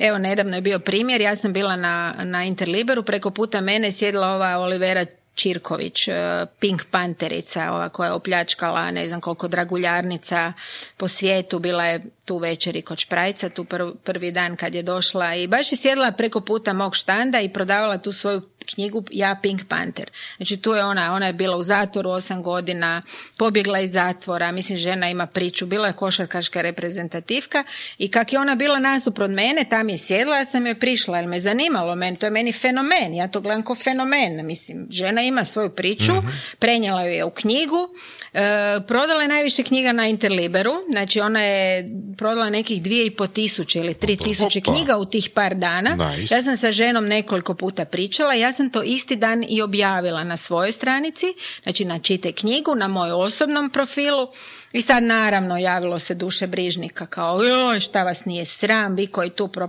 [0.00, 3.92] Evo, nedavno je bio primjer, ja sam bila na, na Interliberu, preko puta mene je
[3.92, 5.06] sjedila ova Olivera
[5.36, 6.14] Čirković, uh,
[6.58, 10.52] Pink Panterica, ova koja je opljačkala ne znam koliko draguljarnica
[10.96, 14.82] po svijetu, bila je tu večer i kod Šprajca, tu prv- prvi dan kad je
[14.82, 19.36] došla i baš je sjedila preko puta mog štanda i prodavala tu svoju knjigu Ja
[19.42, 20.10] Pink Panther.
[20.36, 23.02] Znači tu je ona, ona je bila u zatvoru osam godina,
[23.36, 27.64] pobjegla iz zatvora, mislim žena ima priču, bila je košarkaška reprezentativka
[27.98, 31.26] i kak je ona bila nasuprot mene, tam je sjedla, ja sam joj prišla, jer
[31.26, 35.44] me zanimalo, meni, to je meni fenomen, ja to gledam kao fenomen, mislim, žena ima
[35.44, 36.26] svoju priču, mm
[36.58, 37.88] prenijela ju je u knjigu,
[38.34, 38.40] e,
[38.86, 43.78] prodala je najviše knjiga na Interliberu, znači ona je prodala nekih dvije i po tisuće
[43.78, 45.96] ili tri tisuće knjiga u tih par dana.
[46.30, 50.36] Ja sam sa ženom nekoliko puta pričala, ja sam to isti dan i objavila na
[50.36, 51.26] svojoj stranici,
[51.62, 54.28] znači na čite knjigu, na moj osobnom profilu
[54.72, 59.30] i sad naravno javilo se duše brižnika kao joj šta vas nije sram, vi koji
[59.30, 59.68] tu pro,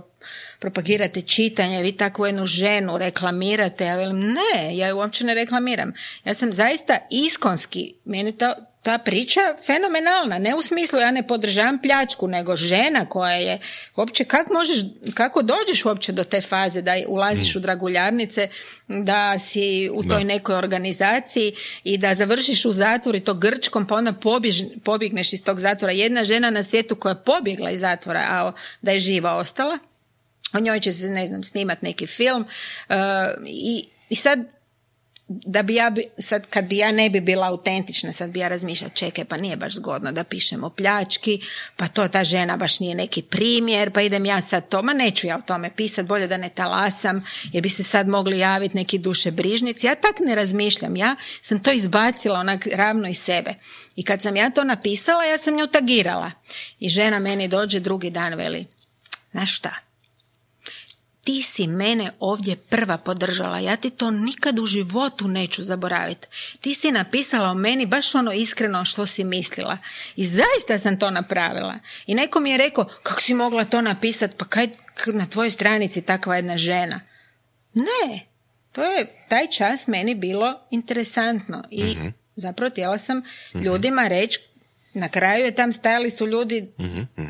[0.58, 5.92] propagirate čitanje, vi takvu jednu ženu reklamirate, ja velim ne, ja ju uopće ne reklamiram.
[6.24, 8.54] Ja sam zaista iskonski, meni to,
[8.88, 13.58] ta priča fenomenalna, ne u smislu ja ne podržavam pljačku, nego žena koja je,
[13.96, 14.78] uopće kako možeš,
[15.14, 17.58] kako dođeš uopće do te faze da ulaziš mm.
[17.58, 18.48] u draguljarnice,
[18.88, 21.52] da si u toj nekoj organizaciji
[21.84, 25.92] i da završiš u zatvoru i to grčkom, pa onda pobjež, pobjegneš iz tog zatvora.
[25.92, 29.78] Jedna žena na svijetu koja je pobjegla iz zatvora, a da je živa ostala,
[30.52, 32.44] o njoj će se, ne znam, snimat neki film
[32.88, 32.96] uh,
[33.46, 34.57] i, i sad
[35.28, 38.94] da bi ja, sad kad bi ja ne bi bila autentična, sad bi ja razmišljala,
[38.94, 41.40] čekaj, pa nije baš zgodno da pišemo pljački,
[41.76, 45.26] pa to ta žena baš nije neki primjer, pa idem ja sad to, ma neću
[45.26, 48.98] ja o tome pisat, bolje da ne talasam, jer bi se sad mogli javiti neki
[48.98, 49.86] duše brižnici.
[49.86, 53.54] Ja tak ne razmišljam, ja sam to izbacila onak ravno iz sebe.
[53.96, 56.30] I kad sam ja to napisala, ja sam nju tagirala.
[56.80, 58.66] I žena meni dođe drugi dan, veli,
[59.32, 59.87] znaš šta,
[61.28, 66.28] ti si mene ovdje prva podržala, ja ti to nikad u životu neću zaboraviti.
[66.60, 69.78] Ti si napisala o meni baš ono iskreno što si mislila.
[70.16, 71.74] I zaista sam to napravila.
[72.06, 74.68] I neko mi je rekao, kako si mogla to napisati, pa kaj
[75.06, 77.00] na tvojoj stranici takva jedna žena?
[77.74, 78.20] Ne,
[78.72, 83.22] to je taj čas meni bilo interesantno i mm zapravo htjela sam
[83.54, 83.64] mhm.
[83.64, 84.40] ljudima reći,
[84.94, 87.22] na kraju je tam stajali su ljudi mm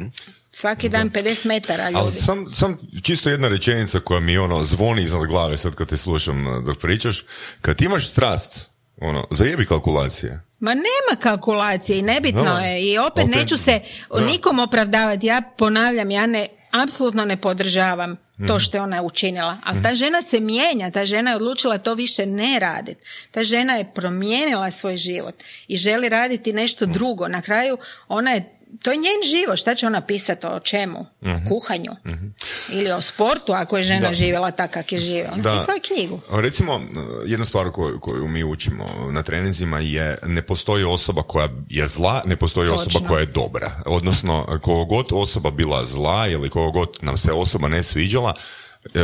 [0.61, 1.97] Svaki dan 50 metara ljudi.
[1.97, 5.97] Ali sam, sam čisto jedna rečenica koja mi ono zvoni iznad glave sad kad te
[5.97, 7.25] slušam uh, dok pričaš.
[7.61, 8.69] Kad imaš strast,
[9.01, 10.41] ono, zajebi kalkulacije.
[10.61, 13.81] Ma nema kalkulacije i nebitno je i opet, neću se
[14.27, 15.27] nikom opravdavati.
[15.27, 16.49] Ja ponavljam, ja ne,
[16.85, 18.61] apsolutno ne podržavam to mhm.
[18.61, 19.59] što je ona učinila.
[19.65, 19.97] Ali ta mhm.
[19.97, 23.01] žena se mijenja, ta žena je odlučila to više ne raditi.
[23.31, 25.35] Ta žena je promijenila svoj život
[25.69, 26.93] i želi raditi nešto mhm.
[26.93, 27.29] drugo.
[27.29, 27.79] Na kraju
[28.09, 30.99] ona je to je njen život, šta će ona pisati o čemu?
[30.99, 31.49] O mhm.
[31.49, 31.93] kuhanju?
[32.07, 32.27] Mhm.
[32.73, 34.15] Ili o sportu, ako je žena da.
[34.15, 35.37] živjela tako kak je živjela.
[35.37, 35.61] Da.
[35.61, 36.21] svoju knjigu.
[36.31, 36.81] Recimo,
[37.27, 42.23] jedna stvar koju, koju mi učimo na treninzima je ne postoji osoba koja je zla,
[42.27, 43.71] ne postoji osoba koja je dobra.
[43.87, 48.35] Odnosno, kogod osoba bila zla ili kogod nam se osoba ne sviđala,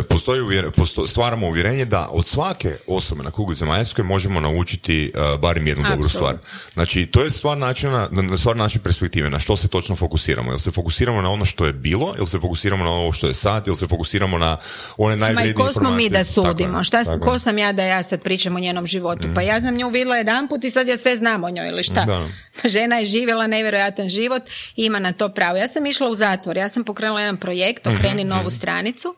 [0.08, 5.40] postoji uvjer, posto, stvaramo uvjerenje da od svake osobe na kugli zemaljskoj možemo naučiti uh,
[5.40, 6.36] barem jednu dobru stvar.
[6.72, 8.08] Znači, to je stvar načina,
[8.38, 10.50] stvar naše perspektive, na što se točno fokusiramo.
[10.50, 13.34] Jel se fokusiramo na ono što je bilo, ili se fokusiramo na ovo što je
[13.34, 14.56] sad, ili se fokusiramo na
[14.96, 16.84] one najvrednije Ma ko smo mi da sudimo?
[16.84, 19.28] Šta, ko sam ja da ja sad pričam o njenom životu?
[19.34, 21.82] Pa ja sam nju vidjela jedan put i sad ja sve znam o njoj ili
[21.82, 22.04] šta?
[22.04, 22.28] Da.
[22.62, 24.42] Pa žena je živjela nevjerojatan život
[24.76, 25.56] i ima na to pravo.
[25.56, 28.50] Ja sam išla u zatvor, ja sam pokrenula jedan projekt, okreni mhm, novu mhm.
[28.50, 29.14] stranicu.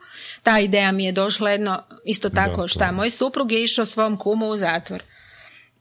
[0.46, 4.48] Ta ideja mi je došla jedno, isto tako šta, moj suprug je išao svom kumu
[4.48, 5.02] u zatvor.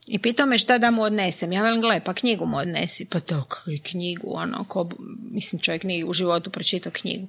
[0.07, 1.51] I pitao me šta da mu odnesem.
[1.51, 3.05] Ja velim, gle, pa knjigu mu odnesi.
[3.05, 3.45] Pa to,
[3.83, 4.89] knjigu, ono, ko,
[5.31, 7.27] mislim čovjek nije u životu pročitao knjigu.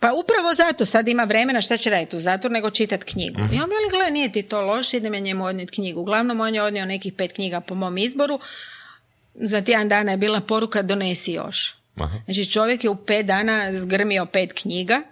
[0.00, 3.40] Pa upravo zato sad ima vremena šta će raditi u zatvor nego čitati knjigu.
[3.40, 6.00] mm I on veli, gle, nije ti to loše, idem ja njemu odnijeti knjigu.
[6.00, 8.40] Uglavnom on je odnio nekih pet knjiga po mom izboru.
[9.34, 11.74] Za tjedan dana je bila poruka donesi još.
[11.94, 12.20] Aha.
[12.24, 15.02] Znači čovjek je u pet dana zgrmio pet knjiga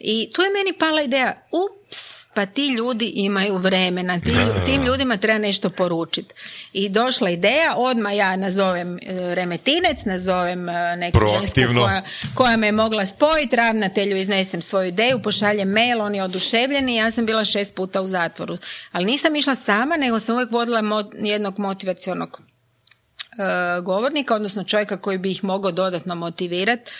[0.00, 4.36] i tu je meni pala ideja, ups, pa ti ljudi imaju vremena, tim,
[4.66, 6.34] tim ljudima treba nešto poručiti.
[6.72, 8.98] I došla ideja, odmah ja nazovem e,
[9.34, 12.02] remetinec, nazovem e, neku žensku koja,
[12.34, 16.96] koja me je mogla spojiti, ravnatelju iznesem svoju ideju, pošaljem mail, on je oduševljen i
[16.96, 18.58] ja sam bila šest puta u zatvoru.
[18.92, 20.82] Ali nisam išla sama, nego sam uvijek vodila
[21.22, 26.90] jednog motivacionog e, govornika, odnosno čovjeka koji bi ih mogao dodatno motivirati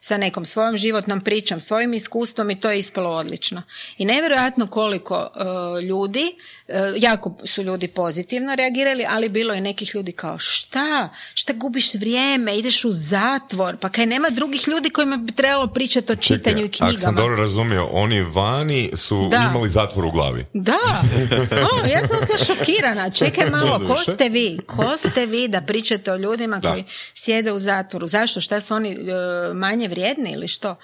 [0.00, 3.62] sa nekom svojom životnom pričom, svojim iskustvom i to je ispalo odlično.
[3.98, 6.34] I nevjerojatno koliko e, ljudi,
[6.68, 11.94] e, jako su ljudi pozitivno reagirali, ali bilo je nekih ljudi kao šta, šta gubiš
[11.94, 16.64] vrijeme, ideš u zatvor, pa kaj nema drugih ljudi kojima bi trebalo pričati o čitanju
[16.64, 16.90] i knjigama.
[16.90, 20.46] Ako sam dobro razumio, oni vani su imali zatvor u glavi.
[20.54, 21.02] Da,
[21.72, 24.58] o, ja sam ostala šokirana, čekaj malo, ko ste vi?
[24.66, 26.84] Ko ste vi da pričate o ljudima koji
[27.14, 28.06] sjede u zatvoru?
[28.06, 28.40] Zašto?
[28.40, 28.96] Šta su oni e,
[29.54, 30.76] manje vrijedni ili što.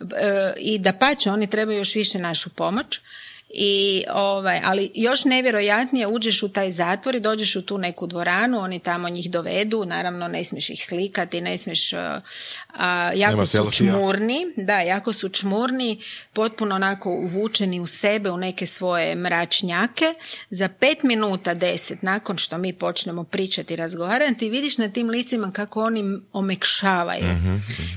[0.00, 3.00] E, I da pače, oni trebaju još više našu pomoć.
[3.48, 8.58] I, ovaj, ali još nevjerojatnije uđeš u taj zatvor i dođeš u tu neku dvoranu,
[8.58, 12.20] oni tamo njih dovedu, naravno ne smiješ ih slikati, ne smiješ, a,
[12.68, 13.92] a, jako Nema su selfija.
[13.92, 15.98] čmurni, da, jako su čmurni,
[16.32, 20.14] potpuno onako uvučeni u sebe, u neke svoje mračnjake.
[20.50, 25.52] Za pet minuta, deset, nakon što mi počnemo pričati i razgovarati, vidiš na tim licima
[25.52, 27.24] kako oni omekšavaju,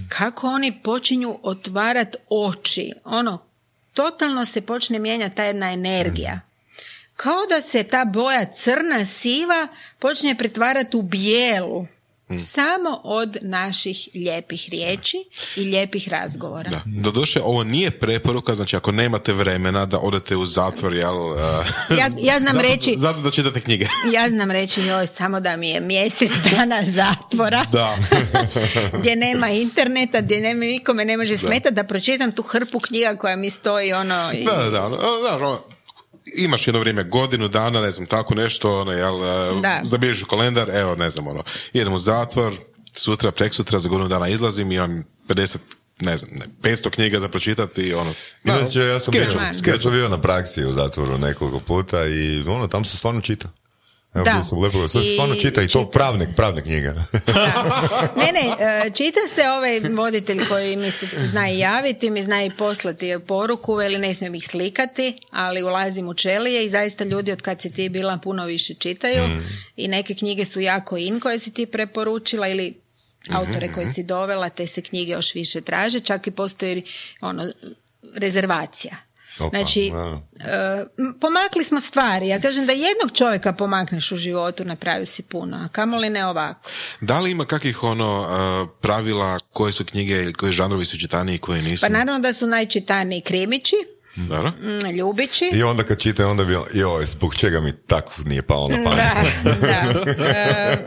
[0.09, 3.48] kako oni počinju otvarati oči, ono,
[3.93, 6.39] totalno se počne mijenjati ta jedna energija.
[7.15, 9.67] Kao da se ta boja crna, siva
[9.99, 11.87] počne pretvarati u bijelu.
[12.37, 15.17] Samo od naših lijepih riječi
[15.55, 16.69] i lijepih razgovora.
[16.69, 16.81] Da.
[16.85, 21.17] Doduše, ovo nije preporuka, znači ako nemate vremena da odete u zatvor, jel...
[21.17, 21.37] uh,
[21.97, 23.87] Ja, ja znam zato, reći, Zato da čitate knjige.
[24.15, 27.97] ja znam reći joj samo da mi je mjesec dana zatvora Da.
[28.99, 33.35] gdje nema interneta, gdje nema, nikome ne može smetati da pročitam tu hrpu knjiga koja
[33.35, 34.85] mi stoji ono i, Da, da, da.
[34.85, 35.59] ono, znaš, ono,
[36.35, 39.81] imaš jedno vrijeme, godinu dana, ne znam, tako nešto, ono, jel, uh, Da.
[39.83, 42.53] zabilježiš u kalendar, evo, ne znam, ono, idem u zatvor,
[42.93, 45.57] sutra, preksutra, za godinu dana izlazim, imam 50
[46.01, 48.11] ne znam, ne, 500 knjiga za pročitati i ono...
[48.43, 49.21] da, Inače, ja sam, bio,
[49.65, 53.49] ja sam bio na praksi u zatvoru nekoliko puta i ono, tam se stvarno čita.
[54.13, 54.43] Evo, Da.
[54.49, 56.87] sam lepo, se I stvarno čita i to čita pravne, pravne knjige.
[58.17, 62.43] Ne, ne, e, čita se ovaj voditelj koji mi se zna i javiti, mi zna
[62.43, 67.31] i poslati poruku, veli ne smijem ih slikati, ali ulazim u čelije i zaista ljudi
[67.31, 69.23] od kad si ti bila puno više čitaju
[69.75, 72.73] i neke knjige su jako in koje si ti preporučila ili
[73.31, 76.83] autore koje si dovela, te se knjige još više traže, čak i postoji
[77.21, 77.51] ono,
[78.15, 79.08] rezervacija.
[79.39, 79.91] Opa, znači, e,
[80.97, 82.27] m, pomakli smo stvari.
[82.27, 86.69] Ja kažem da jednog čovjeka pomakneš u životu, napravio si puno, a kamoli ne ovako.
[87.01, 91.35] Da li ima kakvih ono uh, pravila koje su knjige ili koji žanrovi su čitaniji
[91.35, 91.81] i koji nisu?
[91.81, 93.75] Pa naravno da su najčitaniji krimići,
[94.19, 94.51] Dobro.
[94.51, 95.49] mm, ljubići.
[95.53, 99.03] I onda kad čitaju, onda bi, joj, zbog čega mi tako nije palo na pamet.
[99.43, 99.53] Da,
[100.17, 100.25] da.
[100.25, 100.77] E,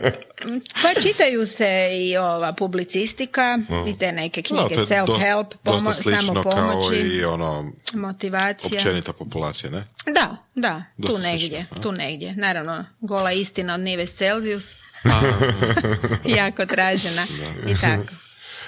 [0.83, 6.21] pa čitaju se i ova publicistika i te neke No, knjige, je self-help, pomo- slično
[6.21, 8.77] samo pomoći, i ono motivacija.
[8.77, 9.83] općenita populacija, ne?
[10.05, 11.81] Da, da, Dosta tu slično, negdje, a?
[11.81, 12.33] tu negdje.
[12.35, 14.75] Naravno, gola istina od Nives Celsius.
[16.39, 17.25] jako tražena
[17.67, 18.13] i tako.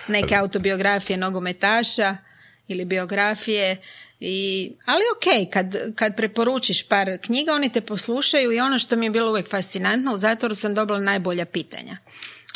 [0.08, 2.18] Neke autobiografije nogometaša
[2.68, 3.78] ili biografije
[4.28, 9.06] i, ali ok, kad, kad preporučiš par knjiga, oni te poslušaju i ono što mi
[9.06, 11.98] je bilo uvijek fascinantno, u zatvoru sam dobila najbolja pitanja.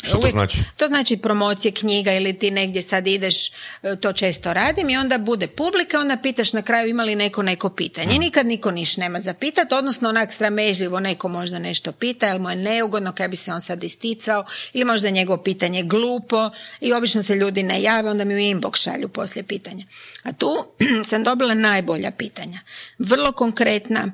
[0.02, 0.58] Što to znači?
[0.76, 5.18] To znači promocije knjiga ili ti negdje sad ideš, e, to često radim i onda
[5.18, 8.14] bude publika, onda pitaš na kraju ima li neko neko pitanje.
[8.14, 12.38] I nikad niko niš nema za pitat, odnosno onak sramežljivo neko možda nešto pita, jel
[12.38, 16.50] mu je neugodno kaj bi se on sad isticao ili možda je njegovo pitanje glupo
[16.80, 19.84] i obično se ljudi ne jave, onda mi u inbox šalju poslije pitanja.
[20.22, 20.50] A tu
[21.08, 22.60] sam dobila najbolja pitanja.
[22.98, 24.06] Vrlo konkretna,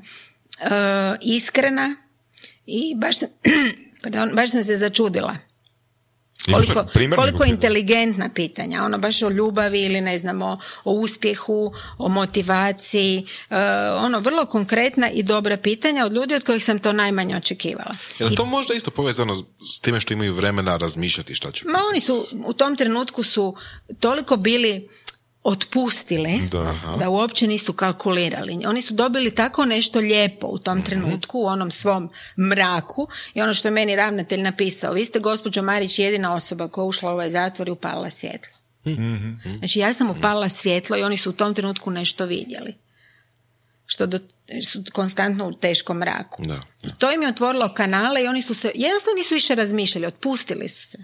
[0.60, 0.66] e,
[1.20, 1.96] iskrena
[2.66, 3.28] i baš sam,
[4.02, 5.45] pardon, baš sam se začudila
[6.46, 6.84] koliko,
[7.16, 10.52] koliko inteligentna pitanja, ono baš o ljubavi ili ne znam o,
[10.84, 11.56] o uspjehu,
[11.98, 13.18] o motivaciji,
[13.50, 13.56] e,
[13.90, 17.94] ono vrlo konkretna i dobra pitanja od ljudi od kojih sam to najmanje očekivala.
[18.18, 21.64] Je li to možda isto povezano s- s time što imaju vremena razmišljati šta će?
[21.64, 23.56] Ma oni su, u tom trenutku su
[24.00, 24.88] toliko bili
[25.46, 26.40] otpustili
[26.98, 27.10] da.
[27.10, 28.58] uopće nisu kalkulirali.
[28.66, 33.54] Oni su dobili tako nešto lijepo u tom trenutku, u onom svom mraku i ono
[33.54, 37.12] što je meni ravnatelj napisao, vi ste gospođo Marić jedina osoba koja je ušla u
[37.12, 38.56] ovaj zatvor i upalila svjetlo.
[39.58, 42.74] Znači ja sam upalila svjetlo i oni su u tom trenutku nešto vidjeli.
[43.86, 44.18] Što do,
[44.70, 46.42] su konstantno u teškom mraku.
[46.44, 46.60] Da.
[46.82, 50.68] I to im je otvorilo kanale i oni su se, jednostavno nisu više razmišljali, otpustili
[50.68, 50.98] su se.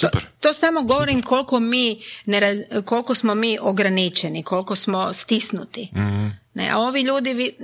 [0.00, 0.26] Super.
[0.40, 5.90] To samo govorim koliko mi ne raz- koliko smo mi ograničeni, koliko smo stisnuti.
[6.54, 7.56] Ne, a ovi ljudi, vi-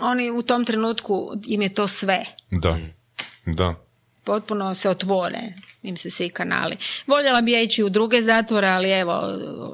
[0.00, 1.14] oni u tom trenutku
[1.46, 2.24] im je to sve.
[2.52, 2.78] Da,
[3.46, 3.74] da.
[4.24, 5.38] Potpuno se otvore
[5.84, 6.76] im se svi kanali.
[7.06, 9.22] Voljela bi ja ići u druge zatvore, ali evo,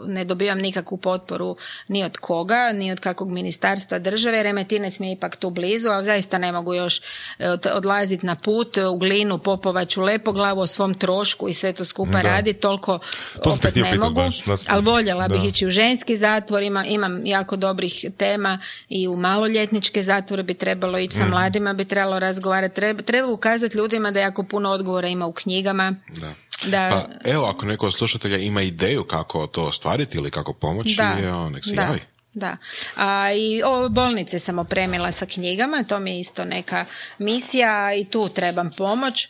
[0.07, 1.57] ne dobivam nikakvu potporu
[1.89, 4.43] ni od koga, ni od kakvog ministarstva države.
[4.43, 7.01] Remetinec mi je ipak tu blizu, ali zaista ne mogu još
[7.39, 11.85] e, od- odlaziti na put u glinu, Popovaću, Lepoglavu o svom trošku i sve to
[11.85, 12.21] skupa Da.
[12.23, 12.99] raditi, toliko
[13.43, 14.21] To opet ne mogu,
[14.69, 18.59] ali voljela bih ići u ženski zatvor, ima, imam jako dobrih tema
[18.89, 23.79] i u maloljetničke zatvore bi trebalo ići, sa mladima bi trebalo razgovarati, treba, treba ukazati
[23.79, 25.95] ljudima da jako puno odgovora ima u knjigama.
[26.09, 26.35] Da.
[26.67, 30.95] Da, Pa evo, ako neko od slušatelja ima ideju kako to ostvariti ili kako pomoći,
[30.97, 31.17] Da.
[31.25, 31.83] evo, nek se Da.
[31.83, 32.01] javi.
[32.35, 32.57] da.
[32.97, 36.85] A i o, bolnice sam opremila sa knjigama, to mi je isto neka
[37.19, 39.25] misija i tu trebam pomoć.
[39.25, 39.29] E,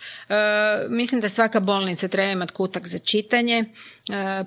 [0.89, 3.65] mislim da svaka bolnica treba imati kutak za čitanje,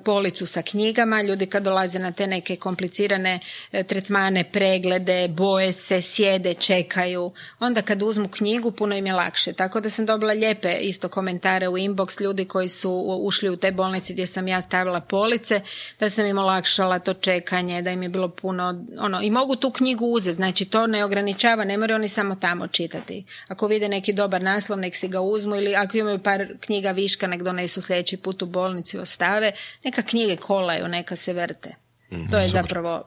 [0.03, 3.39] policu sa knjigama, ljudi kad dolaze na te neke komplicirane
[3.71, 9.53] e, tretmane, preglede, boje se, sjede, čekaju, onda kad uzmu knjigu puno im je lakše.
[9.53, 12.91] Tako da sam dobila lijepe isto komentare u inbox ljudi koji su
[13.21, 15.61] ušli u te bolnice gdje sam ja stavila police,
[15.99, 19.71] da sam im olakšala to čekanje, da im je bilo puno, ono, i mogu tu
[19.71, 23.25] knjigu uzeti, znači to ne ograničava, ne moraju oni samo tamo čitati.
[23.47, 27.27] Ako vide neki dobar naslov, nek si ga uzmu ili ako imaju par knjiga viška,
[27.27, 29.51] nek donesu sljedeći put u bolnicu i ostave,
[29.83, 31.75] neka knjige kolaju, neka se vrte.
[32.11, 33.03] Mhm, to je zapravo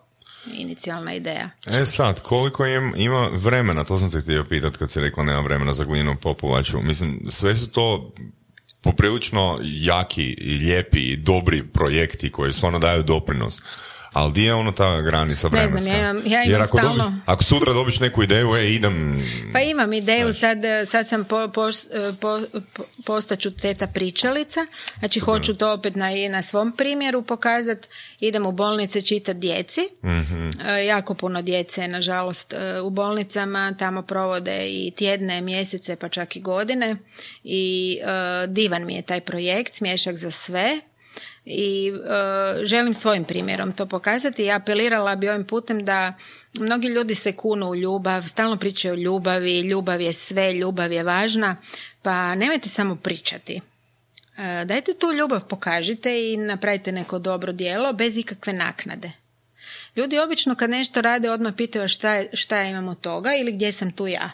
[0.52, 1.50] inicijalna ideja.
[1.66, 5.40] E sad, koliko im, ima vremena, to sam te htio pitati kad si rekla nema
[5.40, 6.80] vremena za glinu popovaču.
[6.82, 8.12] Mislim, sve su to
[8.80, 13.62] poprilično jaki i lijepi i dobri projekti koji stvarno daju doprinos
[14.16, 15.76] ali di je ono ta granica vremenska?
[15.76, 17.04] Ne znam, ja imam, ja imam Jer ako, stalno...
[17.04, 19.18] dobiš, ako sutra dobiš neku ideju, e, idem...
[19.52, 21.68] Pa imam ideju, sad, sad sam po, po,
[22.20, 22.40] po,
[23.04, 24.66] postaću teta pričalica,
[24.98, 27.88] znači hoću to opet na, na svom primjeru pokazati,
[28.20, 30.46] idem u bolnice čitati djeci, mm
[30.86, 36.40] jako puno djece, nažalost, e, u bolnicama, tamo provode i tjedne, mjesece, pa čak i
[36.40, 36.96] godine
[37.44, 40.80] i uh, divan mi je taj projekt, smješak za sve,
[41.46, 46.14] i e, želim svojim primjerom to pokazati i apelirala bi ovim putem da
[46.60, 51.02] mnogi ljudi se kunu u ljubav, stalno pričaju o ljubavi, ljubav je sve, ljubav je
[51.02, 51.56] važna,
[52.02, 53.60] pa nemojte samo pričati.
[54.38, 59.10] E, dajte tu ljubav, pokažite i napravite neko dobro djelo bez ikakve naknade.
[59.96, 63.72] Ljudi obično kad nešto rade odmah pitaju šta, šta ja imam od toga ili gdje
[63.72, 64.30] sam tu ja.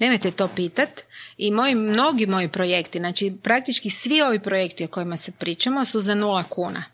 [0.00, 1.02] Nemojte to pitat.
[1.38, 6.00] I moji, mnogi moji projekti, znači praktički svi ovi projekti o kojima se pričamo su
[6.00, 6.84] za nula kuna.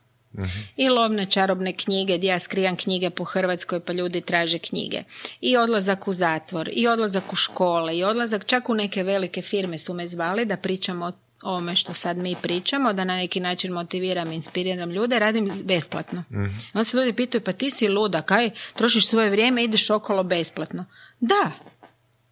[0.76, 5.02] I lovne čarobne knjige gdje ja skrijam knjige po Hrvatskoj pa ljudi traže knjige.
[5.40, 9.78] I odlazak u zatvor, i odlazak u škole, i odlazak čak u neke velike firme
[9.78, 11.12] su me zvali da pričamo o
[11.50, 16.24] ovome što sad mi pričamo, da na neki način motiviram, inspiriram ljude, radim besplatno.
[16.30, 16.44] mm
[16.74, 20.84] Onda se ljudi pitaju, pa ti si luda, kaj trošiš svoje vrijeme, ideš okolo besplatno.
[21.20, 21.52] Da,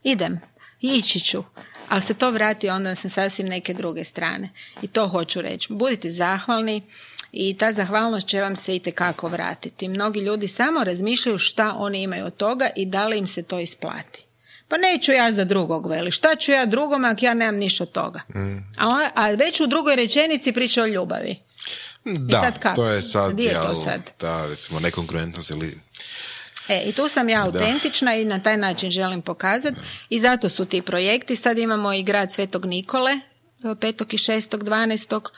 [0.03, 0.41] idem
[0.93, 1.43] ići ću.
[1.89, 4.49] Ali se to vrati onda sa sasvim neke druge strane.
[4.83, 5.73] I to hoću reći.
[5.73, 6.83] Budite zahvalni
[7.33, 9.89] i ta zahvalnost će vam se i kako vratiti.
[9.89, 13.59] Mnogi ljudi samo razmišljaju šta oni imaju od toga i da li im se to
[13.59, 14.25] isplati.
[14.69, 16.11] Pa neću ja za drugog, veli.
[16.11, 18.21] Šta ću ja drugom ako ja nemam ništa od toga?
[18.35, 18.57] Mm.
[18.79, 21.37] A, a već u drugoj rečenici priča o ljubavi.
[22.05, 24.01] Da, sad to je sad, je to sad?
[24.21, 25.79] Da, recimo nekonkurentnost ili
[26.69, 30.65] E, i tu sam ja autentična i na taj način želim pokazati i zato su
[30.65, 31.37] ti projekti.
[31.37, 33.13] Sad imamo i grad Svetog Nikole,
[33.63, 34.15] 5.
[34.15, 34.59] i 6.
[34.59, 35.31] 12.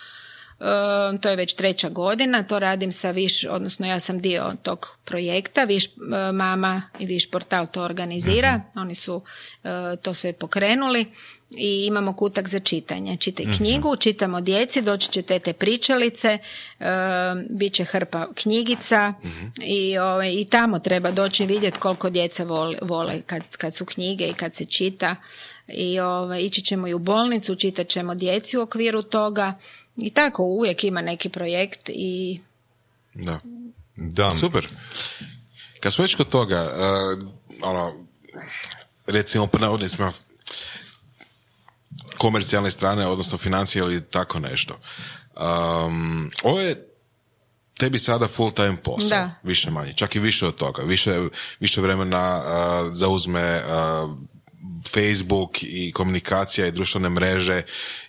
[0.61, 4.99] Uh, to je već treća godina, to radim sa Viš, odnosno ja sam dio tog
[5.05, 5.91] projekta, Viš e,
[6.33, 8.79] mama i Viš portal to organizira, mhm.
[8.79, 9.23] oni su
[9.65, 11.07] e, to sve pokrenuli
[11.51, 13.17] i imamo kutak za čitanje.
[13.17, 13.57] Čitaj mhm.
[13.57, 16.39] knjigu, čitamo djeci, doći će tete pričalice,
[16.79, 16.87] uh,
[17.51, 19.47] bit će hrpa knjigica mhm.
[19.63, 24.27] i, ovaj, i tamo treba doći vidjeti koliko djeca vole, vole kad, kad su knjige
[24.27, 25.17] i kad se čita
[25.69, 29.55] i ovaj, ići ćemo i u bolnicu, čitat ćemo djeci u okviru toga
[29.97, 32.41] i tako uvijek ima neki projekt i...
[33.15, 33.41] Da.
[33.97, 34.31] da.
[34.31, 34.69] Super.
[35.81, 37.29] Kad smo već kod toga, uh,
[37.63, 38.07] ono,
[39.07, 40.13] recimo po navodnicima
[42.19, 44.79] komercijalne strane, odnosno financije ili tako nešto.
[45.37, 46.89] Um, ovo je
[47.79, 49.31] tebi sada full time posao, da.
[49.43, 51.21] više manje, čak i više od toga, više,
[51.61, 54.19] više vremena uh, zauzme uh,
[54.89, 57.63] Facebook i komunikacija i društvene mreže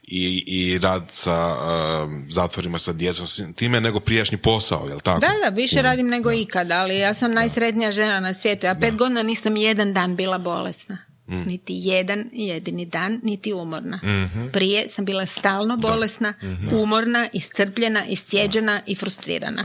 [0.03, 5.19] i, i rad sa uh, zatvorima sa djecom, time nego prijašnji posao, jel tako?
[5.19, 8.65] Da, da, više radim nego ikad, ali ja sam najsretnija žena na svijetu.
[8.65, 10.97] Ja pet godina nisam jedan dan bila bolesna.
[11.28, 11.43] Mm.
[11.47, 13.99] Niti jedan jedini dan, niti umorna.
[14.03, 19.63] mm Prije sam bila stalno bolesna, mm umorna, iscrpljena, iscijeđena i frustrirana.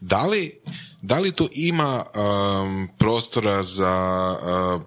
[0.00, 0.52] Da li,
[1.02, 4.34] da li tu ima um, prostora za
[4.76, 4.82] uh,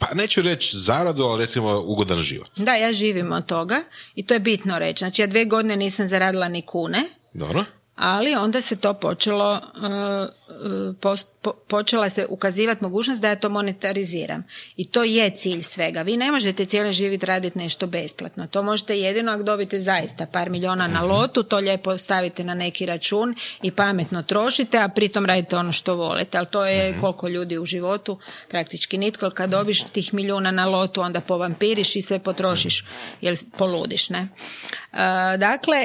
[0.00, 2.50] pa neću reći zaradu, ali recimo ugodan život.
[2.56, 3.76] Da, ja živim od toga
[4.14, 4.98] i to je bitno reći.
[4.98, 7.02] Znači ja dvije godine nisam zaradila ni kune.
[7.34, 7.64] Dobro
[8.00, 10.96] ali onda se to počelo, uh,
[11.68, 14.44] počela se ukazivati mogućnost da ja to monetariziram.
[14.76, 16.02] I to je cilj svega.
[16.02, 18.46] Vi ne možete cijeli život raditi nešto besplatno.
[18.46, 22.86] To možete jedino ako dobite zaista par milijuna na lotu, to lijepo stavite na neki
[22.86, 26.38] račun i pametno trošite, a pritom radite ono što volite.
[26.38, 27.00] Ali to je mhm.
[27.00, 28.18] koliko ljudi u životu,
[28.48, 29.30] praktički nitko.
[29.30, 32.84] Kad dobiš tih milijuna na lotu, onda povampiriš i sve potrošiš,
[33.20, 34.28] jer poludiš, ne?
[34.92, 34.98] Uh,
[35.38, 35.76] dakle,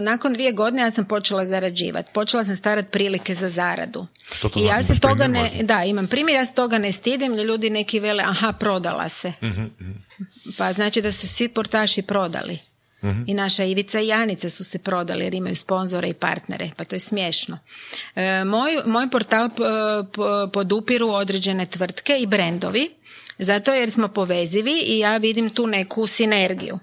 [0.00, 2.10] nakon dvije godine ja sam počela za zarađivati.
[2.12, 4.06] Počela sam starati prilike za zaradu.
[4.32, 6.92] Što to I ja se toga primjer ne, da, imam primjer, ja se toga ne
[6.92, 9.32] stidim, ljudi neki vele, aha, prodala se.
[9.42, 9.64] Mhm,
[10.58, 12.58] Pa znači da su svi portaši prodali.
[13.04, 13.22] Mhm.
[13.26, 16.96] I naša Ivica i Janica su se prodali jer imaju sponzore i partnere, pa to
[16.96, 17.58] je smiješno.
[18.14, 19.54] E, moj, moj portal p-
[20.12, 22.90] p- podupiru određene tvrtke i brendovi,
[23.40, 26.78] zato jer smo povezivi i ja vidim tu neku sinergiju.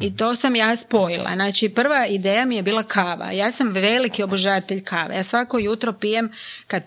[0.00, 1.30] I to sam ja spojila.
[1.34, 3.30] Znači, prva ideja mi je bila kava.
[3.30, 5.16] Ja sam veliki obožavatelj kave.
[5.16, 6.32] Ja svako jutro pijem
[6.66, 6.82] kad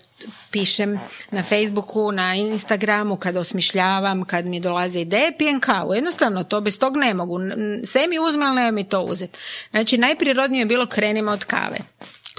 [0.51, 0.99] pišem
[1.31, 5.93] na Facebooku, na Instagramu, kad osmišljavam, kad mi dolaze ideje, pijem kavu.
[5.93, 7.39] Jednostavno, to bez tog ne mogu.
[7.85, 9.39] Sve mi uzme, ali nema mi to uzeti.
[9.71, 11.77] Znači, najprirodnije je bilo krenimo od kave.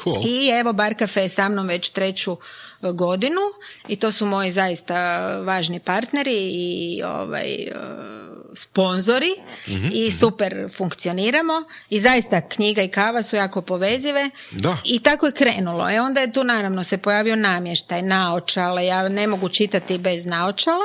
[0.03, 0.17] Cool.
[0.27, 2.37] I evo Bar Cafe je sa mnom već treću
[2.83, 3.41] godinu
[3.89, 7.73] i to su moji zaista važni partneri i ovaj e,
[8.55, 9.35] sponzori
[9.93, 11.53] i super funkcioniramo
[11.91, 14.77] i zaista knjiga i kava su jako povezive Da.
[14.85, 15.91] i tako je krenulo.
[15.91, 20.85] E onda je tu naravno se pojavio namještaj, naočale, ja ne mogu čitati bez naočala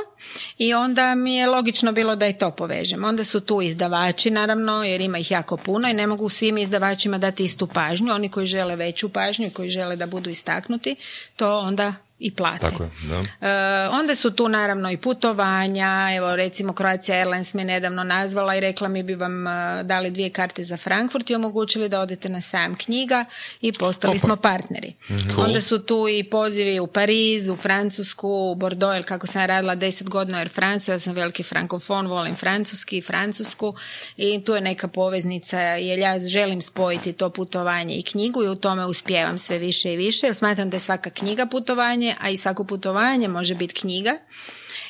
[0.58, 3.04] i onda mi je logično bilo da i to povežem.
[3.04, 7.18] Onda su tu izdavači naravno jer ima ih jako puno i ne mogu svim izdavačima
[7.18, 8.14] dati istu pažnju.
[8.14, 10.96] Oni koji žele veću pažnju i koji žele da budu istaknuti,
[11.36, 11.87] to onda
[12.20, 12.60] i plate.
[12.60, 13.48] Tako je, da.
[13.48, 18.60] E, onda su tu naravno i putovanja, evo recimo Croatia Airlines me nedavno nazvala i
[18.60, 22.42] rekla mi bi vam e, dali dvije karte za Frankfurt i omogućili da odete na
[22.42, 23.26] sajam knjiga
[23.62, 24.94] i postali smo partneri.
[25.10, 25.40] Mhm.
[25.40, 29.76] Onda su tu i pozivi u Pariz, u Francusku, u Bordeaux, jer kako sam radila
[29.76, 33.74] deset godina jer France, ja sam veliki frankofon, volim francuski i francusku
[34.18, 38.56] i tu je neka poveznica jer ja želim spojiti to putovanje i knjigu i u
[38.56, 42.38] tome uspijevam sve više i više jer smatram da je svaka knjiga putovanje, a i
[42.38, 44.18] svako putovanje može biti knjiga.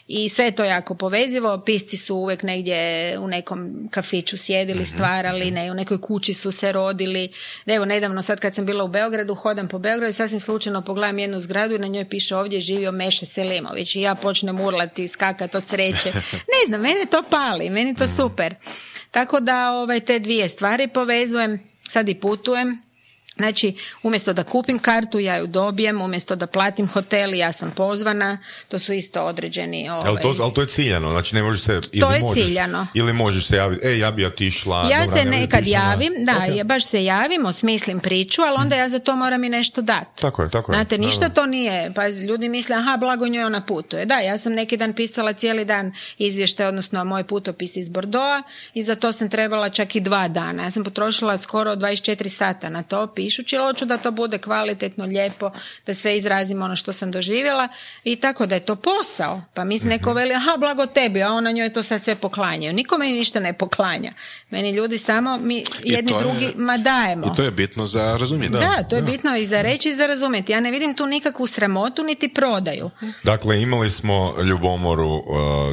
[0.07, 5.51] I sve je to jako povezivo, pisci su uvijek negdje u nekom kafiću sjedili, stvarali,
[5.51, 7.29] ne, u nekoj kući su se rodili.
[7.65, 11.19] Evo, nedavno sad kad sam bila u Beogradu, hodam po Beogradu i sasvim slučajno pogledam
[11.19, 15.07] jednu zgradu i na njoj piše ovdje je živio Meše Selimović i ja počnem urlati,
[15.07, 16.13] skakat od sreće.
[16.53, 18.55] Ne znam, mene to pali, meni to super.
[19.11, 22.86] Tako da ovaj, te dvije stvari povezujem, sad i putujem,
[23.37, 28.37] Znači, umjesto da kupim kartu, ja ju dobijem, umjesto da platim hotel, ja sam pozvana,
[28.67, 29.89] to su isto određeni...
[29.89, 31.81] Ovaj, Ali to, ali to je ciljano, znači ne možeš se...
[31.81, 32.87] To ili je možeš, ciljano.
[32.93, 34.89] Ili možeš se javiti, e, ja bi otišla...
[34.91, 36.55] ja dobra, se bi nekad otišla javim, da, Ok.
[36.55, 40.21] je, baš se javim, osmislim priču, ali onda ja za to moram i nešto dati.
[40.21, 40.75] Tako je, tako je.
[40.75, 41.33] Znate, ništa da.
[41.33, 44.05] to nije, pa ljudi misle, aha, blago njoj ona putuje.
[44.05, 48.83] Da, ja sam neki dan pisala cijeli dan izvještaj, odnosno moj putopis iz Bordoa i
[48.83, 50.63] za to sam trebala čak i dva dana.
[50.63, 55.05] Ja sam potrošila skoro 24 sata na to pišući, ali hoću da to bude kvalitetno,
[55.05, 55.51] lijepo,
[55.85, 57.67] da sve izrazim ono što sam doživjela
[58.03, 59.41] i tako da je to posao.
[59.53, 59.87] Pa mi Mhm.
[59.87, 62.73] neko veli, aha, blago tebi, a ona njoj to sad sve poklanjaju.
[62.73, 64.11] Niko meni ništa ne poklanja.
[64.49, 67.25] Meni ljudi samo, mi jedni je- drugima dajemo.
[67.25, 68.53] I to je bitno za razumjeti.
[68.53, 70.51] Da, to je bitno i za reći i za razumjeti.
[70.51, 72.89] Ja ne vidim tu nikakvu sramotu niti prodaju.
[73.23, 75.23] Dakle, imali smo ljubomoru uh,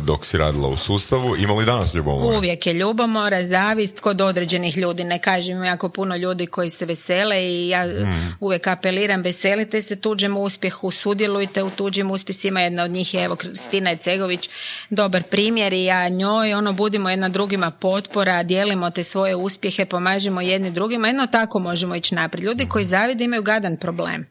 [0.03, 2.37] dok si radila u sustavu, imali danas ljubomoru?
[2.39, 5.05] Uvijek je ljubomora, zavist kod određenih ljudi.
[5.05, 7.85] Ne kažem jako puno ljudi koji se vesele i ja
[8.41, 12.61] uvijek apeliram veselite se tuđem uspjehu, sudjelujte u tuđim uspjesima.
[12.61, 14.49] Jedna od njih je evo Kristina Ecegović,
[14.91, 20.41] dobar primjer i ja njoj, ono budimo jedna drugima potpora, dijelimo te svoje uspjehe, pomažemo
[20.41, 21.07] jedni drugima.
[21.09, 22.45] Jedno tako možemo ići naprijed.
[22.45, 24.27] Ljudi koji zavide imaju gadan problem.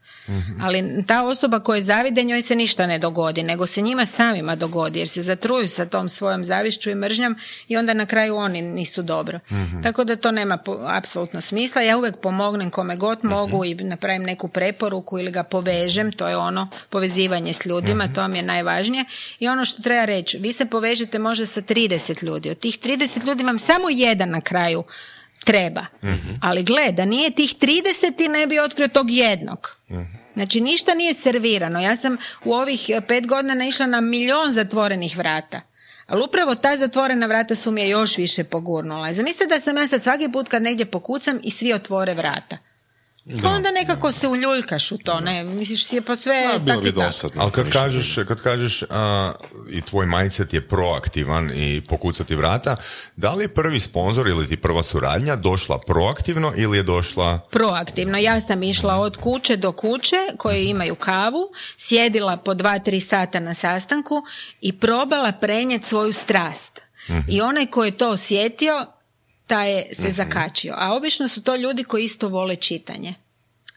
[0.61, 4.99] Ali ta osoba koja zavide njoj se ništa ne dogodi, nego se njima samima dogodi
[4.99, 7.35] jer se zatruju sa tom svojom zavišću i mržnjom
[7.67, 9.39] i onda na kraju oni nisu dobro.
[9.83, 11.81] Tako da to nema po- apsolutno smisla.
[11.81, 16.37] Ja uvijek pomognem kome god mogu i napravim neku preporuku ili ga povežem, to je
[16.37, 19.05] ono povezivanje s ljudima, to vam je najvažnije.
[19.39, 23.25] I ono što treba reći, vi se povežete možda sa 30 ljudi, od tih 30
[23.27, 24.83] ljudi vam samo jedan na kraju
[25.43, 25.85] treba.
[26.41, 29.77] Ali gle, da nije tih 30 i ne bi otkrio tog jednog.
[30.33, 31.81] Znači ništa nije servirano.
[31.81, 35.61] Ja sam u ovih eh, pet godina naišla na milion zatvorenih vrata.
[36.07, 39.13] Ali upravo ta zatvorena vrata su mi je još više pogurnula.
[39.13, 42.57] Zamislite da sam ja sad svaki put kad negdje pokucam i svi otvore vrata.
[43.41, 45.43] Pa onda nekako se uljuljkaš u to, ne?
[45.43, 47.41] Misliš si je pa sve A, bilo tak bi i dosadno.
[47.41, 49.31] Ali kad kažeš, kad kažeš a,
[49.69, 52.75] i tvoj mindset je proaktivan i pokucati vrata,
[53.15, 57.39] da li je prvi sponzor ili ti prva suradnja došla proaktivno ili je došla...
[57.51, 58.17] proaktivno.
[58.17, 63.39] Ja sam išla od kuće do kuće koje imaju kavu, sjedila po dva, tri sata
[63.39, 64.23] na sastanku
[64.61, 66.81] i probala prenijeti svoju strast.
[67.27, 68.85] I onaj ko je to osjetio,
[69.53, 70.73] taj je se zakačio.
[70.77, 73.13] A obično su to ljudi koji isto vole čitanje.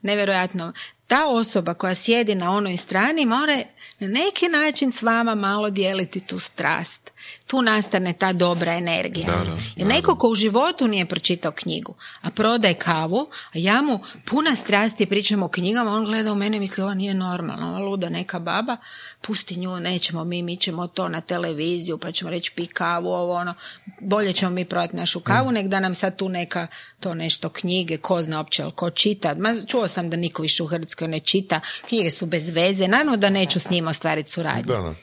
[0.03, 0.73] Nevjerojatno.
[1.07, 3.57] ta osoba koja sjedi na onoj strani mora
[3.99, 7.13] na neki način s vama malo dijeliti tu strast.
[7.47, 9.27] Tu nastane ta dobra energija.
[9.27, 13.83] Da, da, Jer neko ko u životu nije pročitao knjigu, a prodaje kavu, a ja
[13.83, 17.69] mu puna strasti pričamo o knjigama, on gleda u mene i misli ova nije normalna,
[17.69, 18.77] ova luda neka baba,
[19.21, 23.35] pusti nju, nećemo mi, mi ćemo to na televiziju, pa ćemo reći pi kavu, ovo
[23.35, 23.55] ono,
[24.01, 26.67] bolje ćemo mi prodati našu kavu, nek da nam sad tu neka
[27.01, 29.35] to nešto knjige, ko zna opće, ko čita.
[29.39, 33.17] Ma, čuo sam da niko više u Hrvatskoj ne čita, knjige su bez veze, naravno
[33.17, 34.67] da neću s njima ostvariti suradnju.
[34.67, 34.95] Da,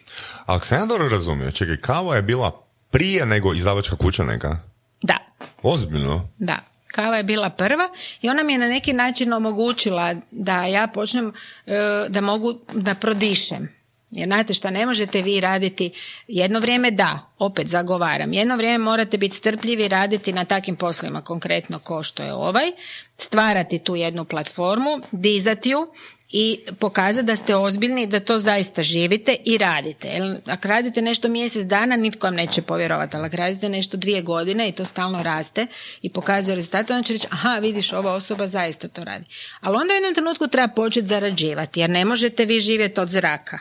[0.46, 2.62] Ali ako sam ja dobro razumio, čekaj, kava je bila
[2.92, 4.58] prije nego izdavačka kuća neka?
[5.02, 5.18] Da,
[5.64, 6.30] Ozbiljno?
[6.38, 7.90] Da, kava je bila prva
[8.22, 11.34] i ona mi je na neki način omogućila da ja počnem,
[11.66, 11.74] e,
[12.10, 13.84] da mogu da prodišem.
[14.12, 15.92] Jer znate šta, ne možete vi raditi,
[16.28, 21.80] jedno vrijeme da, opet zagovaram, jedno vrijeme morate biti strpljivi raditi na takvim poslovima, konkretno
[21.80, 22.72] ko što je ovaj,
[23.18, 25.88] stvarati tu jednu platformu, dizati ju
[26.36, 30.08] i pokazati da ste ozbiljni, da to zaista živite i radite.
[30.08, 34.22] Jer ako radite nešto mjesec dana, nitko vam neće povjerovati, ali ako radite nešto dvije
[34.22, 35.68] godine i to stalno raste
[36.02, 39.26] i pokazuje rezultate, onda će reći, aha, vidiš, ova osoba zaista to radi.
[39.62, 43.60] Ali onda u jednom trenutku treba početi zarađivati, jer ne možete vi živjeti od zraka.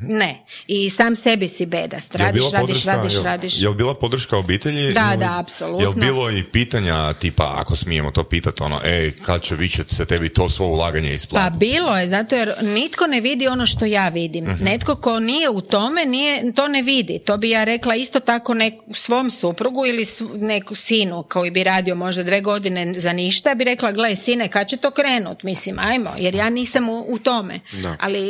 [0.00, 0.44] Ne.
[0.66, 2.14] I sam sebi si bedast.
[2.14, 3.60] Radiš, radiš, podrška- radiš, jel- radiš.
[3.60, 4.92] Jel bila podrška obitelji?
[4.92, 5.80] Da, ili- da, apsolutno.
[5.80, 9.56] Jel bilo i pitanja tipa, ako smijemo to pitati, ono, ej, kad će
[9.88, 11.58] se tebi to svo ulaganje Pa isplatiti?
[11.58, 14.44] bilo je, zato jer nitko ne vidi ono što ja vidim.
[14.44, 14.64] Mhm.
[14.64, 17.18] Netko ko nije u tome, nije, to ne vidi.
[17.18, 20.04] To bi ja rekla isto tako nek, svom suprugu ili
[20.34, 24.68] neku sinu koji bi radio možda dve godine za ništa, bi rekla, gle sine, kad
[24.68, 25.42] će to krenut?
[25.42, 27.60] Mislim, ajmo, jer ja nisam u, u tome.
[27.72, 27.96] Da.
[28.00, 28.20] Ali,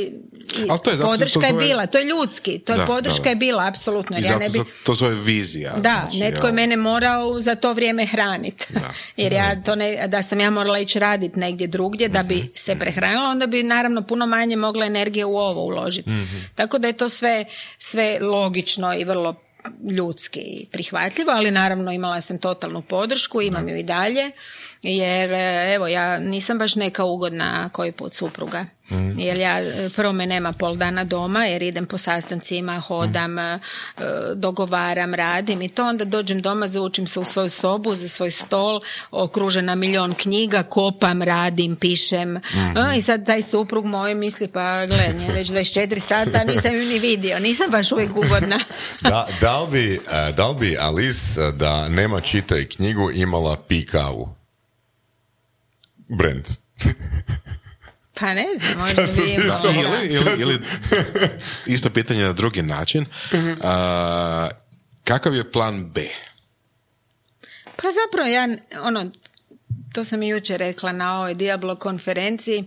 [0.59, 3.18] i Ali to je zato što podrška je bila, to je ljudski, to je podrška
[3.18, 3.30] da, da.
[3.30, 4.18] je bila, apsolutno.
[4.18, 4.60] I ja ne bi...
[4.84, 5.72] to, zove vizija.
[5.72, 6.54] Da, znači, netko je jel?
[6.54, 8.66] mene morao za to vrijeme hraniti.
[9.16, 12.76] Jer ja to ne, da sam ja morala ići raditi negdje drugdje da bi se
[12.76, 16.10] prehranila, onda bi naravno puno manje mogla energije u ovo uložiti.
[16.54, 17.44] Tako da je to sve,
[17.78, 19.34] sve logično i vrlo
[19.90, 24.30] ljudski i prihvatljivo, ali naravno imala sam totalnu podršku, imam ju i dalje,
[24.82, 25.32] jer
[25.74, 28.66] evo ja nisam baš neka ugodna koji put supruga.
[29.16, 33.59] Jer ja, e, prvo me nema pol dana doma jer idem po sastancima, hodam, e,
[34.35, 38.81] dogovaram, radim i to onda dođem doma, zaučim se u svoju sobu, za svoj stol,
[39.11, 42.36] okružena milion knjiga, kopam, radim, pišem.
[42.36, 42.40] E,
[42.97, 46.98] I sad taj suprug moj misli, pa gle, nje već 24 sata, nisam ju ni
[46.98, 48.61] vidio, nisam baš uvijek ugodna.
[49.01, 50.01] Da, da, li bi,
[50.36, 54.35] da li bi Alice da nema čitaj knjigu imala pi kavu?
[58.20, 59.32] Pa ne znam, možda bi.
[59.81, 60.61] Ili, ili, ili
[61.74, 63.07] isto pitanje na drugi način.
[63.35, 63.53] Mhm.
[63.62, 64.49] A,
[65.05, 66.01] kakav je plan B?
[67.77, 68.49] Pa zapravo ja,
[68.82, 69.11] ono,
[69.95, 72.65] to sam i jučer rekla na ovoj Diablo konferenciji,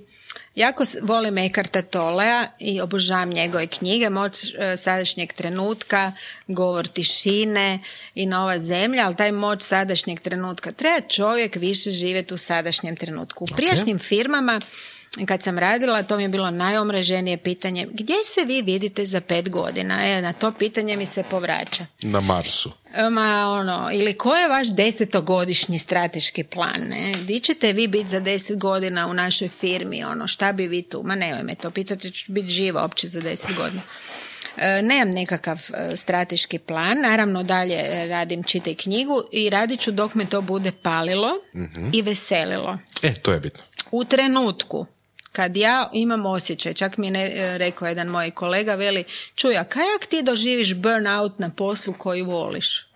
[0.56, 6.12] jako volim Ekarta Tolea i obožavam njegove knjige, Moć e, sadašnjeg trenutka,
[6.48, 7.80] Govor tišine
[8.16, 13.44] i Nova zemlja, ali taj moć sadašnjeg trenutka, treba čovjek više živjeti u sadašnjem trenutku.
[13.44, 14.62] U prijašnjim firmama
[15.26, 19.50] kad sam radila, to mi je bilo najomraženije pitanje, gdje se vi vidite za pet
[19.50, 20.00] godina?
[20.04, 21.86] E, na to pitanje mi se povraća.
[22.02, 22.72] Na Marsu.
[23.12, 27.14] Ma ono, ili ko je vaš desetogodišnji strateški plan, ne?
[27.14, 31.02] Di ćete vi biti za deset godina u našoj firmi, ono, šta bi vi tu?
[31.06, 33.82] Ma nemoj me to pitati, ću biti živa opće za deset godina.
[34.58, 39.92] E, nemam nekakav e, strateški plan, naravno dalje e, radim čitaj knjigu i radit ću
[39.92, 41.30] dok me to bude palilo
[41.94, 42.78] i veselilo.
[43.02, 43.64] E, to je bitno.
[43.92, 44.86] U trenutku
[45.38, 49.04] kad ja imam osjećaj, čak mi je ne- e, rekao jedan moj kolega, veli,
[49.36, 52.88] čuj, a kajak ti doživiš burnout na poslu koji voliš?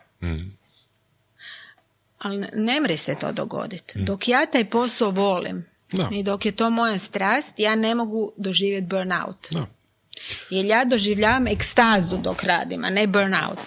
[2.19, 3.99] Ali ne- mre se to dogoditi.
[3.99, 6.09] Dok ja taj posao volim Da.
[6.11, 9.47] i dok je to moja strast, ja ne mogu doživjeti burnout.
[9.51, 9.65] Da.
[10.49, 13.59] Jer ja doživljavam ekstazu dok radim, a ne burnout.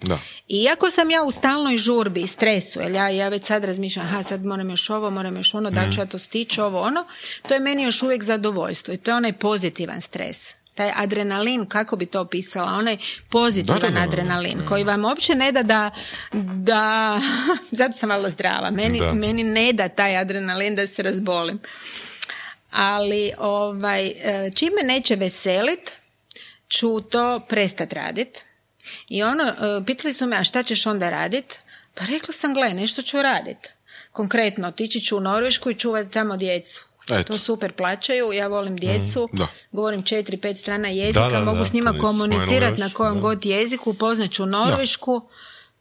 [0.00, 0.18] Da.
[0.48, 4.22] Iako sam ja u stalnoj žurbi i stresu, jer ja, ja već sad razmišljam, aha,
[4.22, 7.04] sad moram još ovo, moram još ono, da li ću ja to stići, ovo, ono,
[7.48, 10.54] to je meni još uvijek zadovoljstvo i to je onaj pozitivan stres.
[10.74, 12.96] Taj adrenalin, kako bi to opisala, onaj
[13.28, 15.90] pozitivan Da, da, da, da, adrenalin koji vam uopće ne da da,
[16.54, 17.20] da
[17.78, 19.12] zato sam malo zdrava, meni, Da.
[19.12, 21.60] meni ne da taj adrenalin da se razbolim.
[22.70, 25.92] Ali ovaj, e, čime neće veselit,
[26.68, 28.47] ću to prestat radit.
[29.08, 29.54] I ono, e,
[29.86, 31.58] pitali su me, a šta ćeš onda radit?
[31.94, 33.68] Pa rekla sam, gle, nešto ću radit.
[34.12, 36.84] Konkretno, otići ću u Norvešku i čuvati tamo djecu.
[37.10, 37.32] Eto.
[37.32, 39.46] To super plaćaju, ja volim djecu, da.
[39.72, 43.20] govorim četiri, pet strana jezika, Da, da, mogu da, s njima komunicirati na kojem da.
[43.20, 45.28] god jeziku, upoznat ću Norvešku,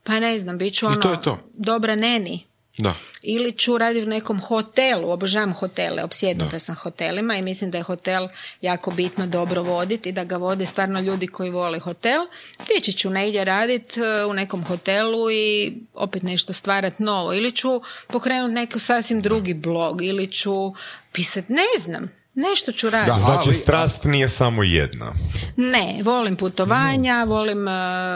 [0.04, 1.40] pa ne znam, bit ću ono, to je to.
[1.54, 2.48] dobra neni.
[2.78, 2.94] Da.
[3.22, 7.84] ili ću raditi u nekom hotelu, obožavam hotele, opsjednuta sam hotelima i mislim da je
[7.84, 8.28] hotel
[8.62, 12.22] jako bitno dobro voditi i da ga vode stvarno ljudi koji vole hotel.
[12.68, 14.00] Tići ću negdje raditi
[14.30, 20.02] u nekom hotelu i opet nešto stvarati novo ili ću pokrenuti neki sasvim drugi blog
[20.02, 20.74] ili ću
[21.12, 23.12] pisati, ne znam, nešto ću raditi.
[23.12, 25.14] Da, Znači, ali- strast nije samo jedna.
[25.56, 27.72] Ne, volim putovanja, volim e,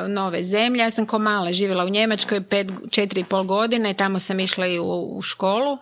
[0.07, 0.79] nove zemlje.
[0.79, 4.39] Ja sam ko mala živjela u Njemačkoj pet, četiri i pol godine i tamo sam
[4.39, 5.77] išla i u, u školu.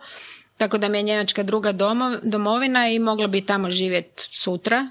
[0.56, 4.88] Tako da mi je Njemačka druga domo- domovina i mogla bi tamo živjeti sutra.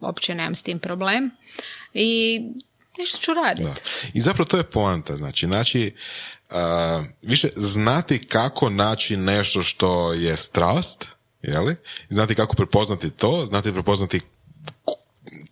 [0.00, 1.30] Uopće nemam s tim problem.
[1.94, 2.40] I
[2.98, 3.80] nešto ću raditi.
[4.14, 5.94] I zapravo to je poanta, znači, znači
[6.50, 11.04] a, više znati kako naći nešto što je strast,
[11.48, 11.76] jeli?
[12.08, 14.20] Znati kako prepoznati to, znati prepoznati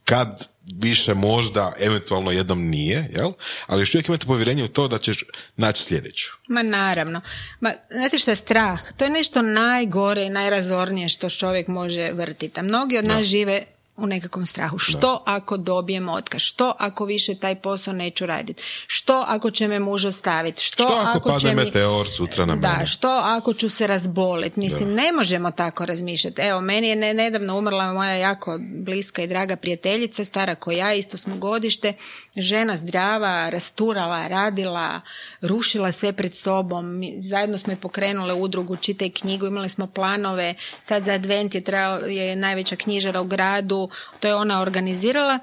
[0.04, 3.32] kad više možda eventualno jednom nije, jel?
[3.66, 5.24] Ali još uvijek imate povjerenje u to da ćeš
[5.56, 6.26] naći sljedeću.
[6.48, 7.20] Ma naravno.
[7.60, 8.80] Ma, znate šta je strah?
[8.96, 12.60] To je nešto najgore i najrazornije što čovjek može vrtiti.
[12.60, 13.64] A mnogi od nas žive
[13.96, 14.78] u nekakvom strahu.
[14.78, 16.40] Što ako dobijem otkaz?
[16.40, 18.62] Što ako više taj posao neću raditi?
[18.86, 20.64] Što ako će me muž ostaviti?
[20.64, 21.54] Što, Što ako ako padne će mi...
[21.56, 22.86] meteor sutra na Da, mene?
[22.86, 24.60] što ako ću se razboliti?
[24.60, 26.42] Mislim, ne možemo tako razmišljati.
[26.42, 30.94] Evo, meni je ne- nedavno umrla moja jako bliska i draga prijateljica, stara ko ja,
[30.94, 31.92] isto smo godište,
[32.36, 35.00] žena zdrava, rasturala, radila,
[35.42, 36.88] rušila sve pred sobom.
[36.88, 41.60] Mi- Zajedno smo je pokrenule udrugu, čitaj knjigu, imali smo planove, sad za advent je,
[41.60, 43.85] trebala, je najveća knjižara u gradu,
[44.20, 45.38] to je ona organizirala.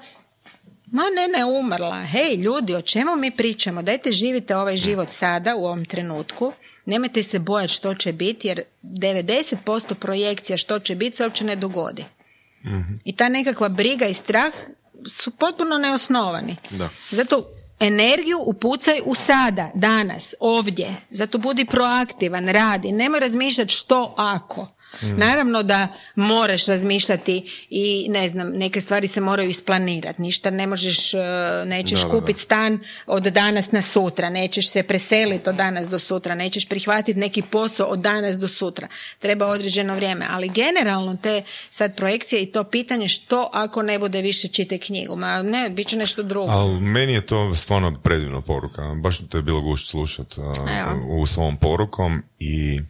[0.86, 2.02] Ma ne, ne, umrla.
[2.02, 3.82] Hej, ljudi, o čemu mi pričamo?
[3.82, 6.52] Dajte živite ovaj život sada, u ovom trenutku.
[6.86, 11.56] Nemojte se bojati što će biti, jer 90% projekcija što će biti se uopće ne
[11.56, 12.04] dogodi.
[13.04, 14.52] I ta nekakva briga i strah
[15.08, 16.56] su potpuno neosnovani.
[16.70, 16.88] Da.
[17.10, 17.50] Zato
[17.80, 20.96] energiju upucaj u sada, danas, ovdje.
[21.10, 22.92] Zato budi proaktivan, radi.
[22.92, 24.68] Nemoj razmišljati što ako.
[25.02, 30.22] Naravno da moraš razmišljati i ne znam, neke stvari se moraju isplanirati.
[30.22, 31.18] Ništa ne možeš, e,
[31.66, 35.98] nećeš Da, da, kupiti stan od danas na sutra, nećeš se preseliti od danas do
[35.98, 38.88] sutra, nećeš prihvatiti neki posao od danas do sutra.
[39.18, 44.22] Treba određeno vrijeme, ali generalno te sad projekcije i to pitanje što ako ne bude
[44.22, 46.52] više čite knjigu, ma ne, bit će nešto drugo.
[46.52, 48.94] Ali meni je to stvarno predivna poruka.
[49.02, 50.44] Baš to je bilo gušt slušat uh,
[50.80, 51.20] Evo.
[51.20, 52.80] u svom porukom i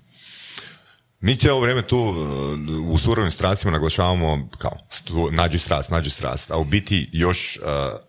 [1.24, 2.14] mi cijelo vrijeme tu uh,
[2.90, 8.00] u surovim strastima naglašavamo kao stu- nađi strast, nađi strast, a u biti još uh,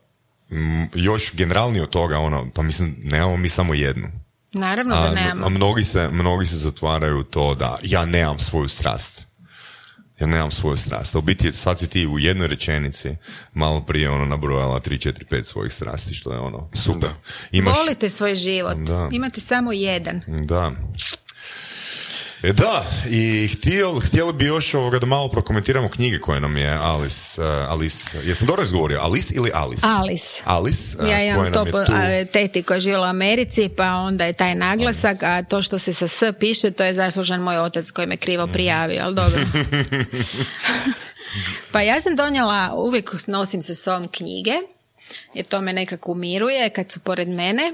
[0.51, 4.07] m, još generalnije od toga ono, pa mislim nemamo mi samo jednu.
[4.53, 5.45] Naravno da A, nemamo.
[5.45, 9.25] a mnogi, se, mnogi se zatvaraju to da ja nemam svoju strast.
[10.19, 11.15] Ja nemam svoju strast.
[11.15, 13.15] A u biti sad si ti u jednoj rečenici
[13.53, 17.09] malo prije ono nabrojala 3, 4, 5 svojih strasti, što je ono super.
[17.51, 18.77] Imaš, Volite svoj život.
[18.77, 19.09] Da.
[19.11, 20.21] Imate samo jedan.
[20.45, 20.71] da.
[22.45, 26.69] E da, i htjeli, htjeli bi još ovoga da malo prokomentiramo knjige koje nam je
[26.69, 29.87] Alice, uh, Alice, jesam dobro izgovorio, Alice ili Alice?
[29.87, 30.41] Alice.
[30.43, 31.91] Alice, uh, Ja imam to po tu.
[31.93, 35.79] a, teti koja je živjela u Americi, pa onda je taj naglasak, a to što
[35.79, 38.21] se sa S piše, to je zaslužan moj otac koji me Mhm.
[38.21, 39.41] krivo prijavio, ali dobro.
[41.71, 44.51] pa ja sam donijela, uvijek nosim sa sobom knjige,
[45.33, 47.73] jer to me nekako umiruje kad su pored mene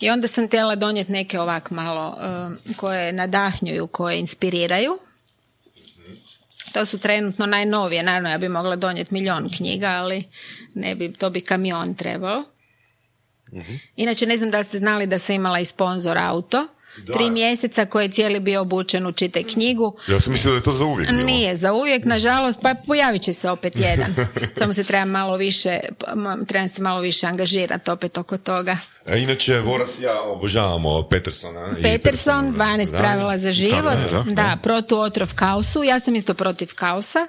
[0.00, 4.98] i onda sam htjela donijeti neke ovak malo um, koje nadahnjuju, koje inspiriraju.
[6.72, 10.24] To su trenutno najnovije, naravno ja bi mogla donijeti milion knjiga, ali
[10.74, 12.44] ne bi, to bi kamion trebalo.
[13.96, 16.66] Inače, ne znam da ste znali da sam imala i sponzor auto.
[17.08, 19.96] Tri mjeseca koji je cijeli bio obučen u čite knjigu.
[20.08, 21.22] Ja sam mislio da je to za uvijek bilo.
[21.22, 24.14] Nije za uvijek, nažalost, pa pojavit će se opet jedan.
[24.58, 28.76] Samo se treba malo više, m- treba se malo više angažirati opet oko toga.
[29.06, 31.60] A inače, Voras ja obožavamo Petersona.
[31.72, 32.52] Peterson, Petersona.
[32.76, 32.98] 12 Da.
[32.98, 33.94] pravila za život.
[34.10, 34.32] da, da.
[34.32, 35.84] Da, protuotrov kaosu.
[35.84, 37.26] Ja sam isto protiv kaosa.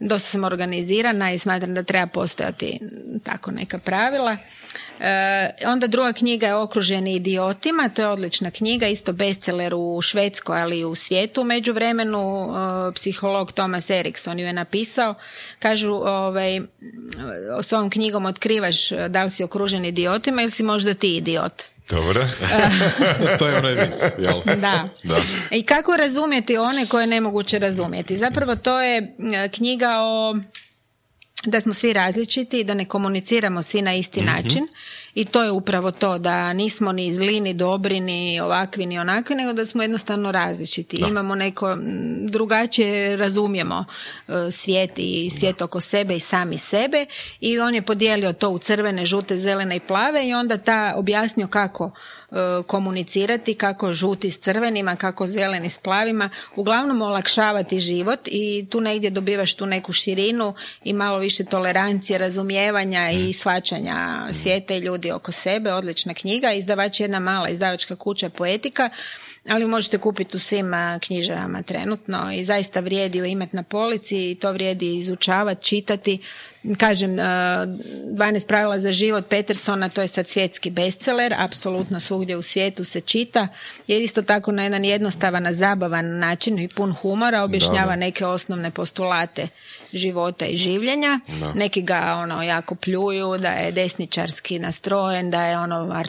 [0.00, 2.78] Dosta sam organizirana i smatram da treba postojati
[3.24, 4.36] tako neka pravila.
[5.00, 10.60] E, onda druga knjiga je Okruženi idiotima, to je odlična knjiga, isto bestseller u Švedskoj,
[10.60, 11.40] ali i u svijetu.
[11.40, 15.14] U međuvremenu e, psiholog Thomas Erikson ju je napisao.
[15.58, 16.60] Kažu, ovaj,
[17.62, 21.62] s ovom knjigom otkrivaš da li si okružen idiotima ili si možda ti idiot.
[21.90, 22.26] Dobro.
[23.38, 24.40] to je onaj vic, jel?
[24.44, 24.88] Da.
[25.02, 25.16] Da.
[25.50, 28.16] I kako razumjeti one koje je nemoguće razumjeti?
[28.16, 29.16] Zapravo to je
[29.52, 30.36] knjiga o
[31.44, 34.68] da smo svi različiti, da ne komuniciramo svi na isti način
[35.14, 39.34] i to je upravo to da nismo ni zli, ni dobri, ni ovakvi, ni onakvi,
[39.34, 41.04] nego da smo jednostavno različiti.
[41.08, 41.76] Imamo neko
[42.22, 43.84] drugačije razumijemo
[44.28, 47.06] e, svijet i svijet oko sebe i sami sebe
[47.40, 51.46] i on je podijelio to u crvene, žute, zelene i plave i onda ta objasnio
[51.46, 51.90] kako
[52.66, 59.10] komunicirati, kako žuti s crvenima, kako zeleni s plavima, uglavnom olakšavati život i tu negdje
[59.10, 60.54] dobivaš tu neku širinu
[60.84, 65.72] i malo više tolerancije, razumijevanja i shvaćanja svijeta i ljudi oko sebe.
[65.72, 68.90] Odlična knjiga, izdavač je jedna mala izdavačka kuća poetika
[69.48, 74.34] ali možete kupiti u svim knjižarama trenutno i zaista vrijedi ju imati na polici i
[74.34, 76.18] to vrijedi izučavati, čitati.
[76.78, 82.84] Kažem, 12 pravila za život Petersona, to je sad svjetski bestseller, apsolutno svugdje u svijetu
[82.84, 83.48] se čita,
[83.86, 89.48] jer isto tako na jedan jednostavan, zabavan način i pun humora objašnjava neke osnovne postulate
[89.92, 91.20] života i življenja.
[91.54, 96.02] Neki ga ono jako pljuju, da je desničarski nastrojen, da je ono,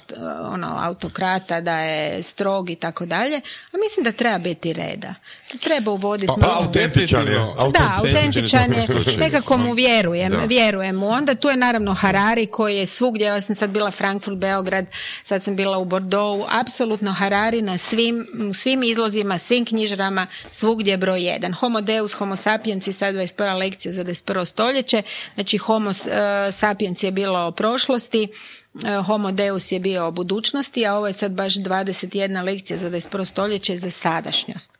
[0.45, 3.41] ono autokrata, da je strog i tako dalje.
[3.71, 5.13] Ali mislim da treba biti reda.
[5.59, 6.27] Treba uvoditi...
[6.27, 7.39] Pa, pa autentičan je.
[7.73, 8.87] Da, autentičan je.
[9.17, 10.33] Nekako mu vjerujem.
[10.47, 11.07] Vjerujem mu.
[11.07, 13.25] Onda tu je naravno Harari koji je svugdje.
[13.25, 14.85] Ja sam sad bila Frankfurt, Beograd,
[15.23, 16.47] sad sam bila u Bordeaux.
[16.61, 21.53] Apsolutno Harari na svim, svim izlozima, svim knjižarama, svugdje je broj jedan.
[21.53, 23.57] Homo Deus, Homo sapiens i sad 21.
[23.57, 24.45] lekcija za 21.
[24.45, 25.03] stoljeće.
[25.35, 25.95] Znači Homo uh,
[26.51, 28.27] sapiens je bilo o prošlosti,
[28.73, 32.89] uh, Homo Deus je bio o budućnosti, a ovo je sad baš 21 lekcija za
[32.89, 33.25] 21.
[33.25, 34.71] stoljeće za sadašnjost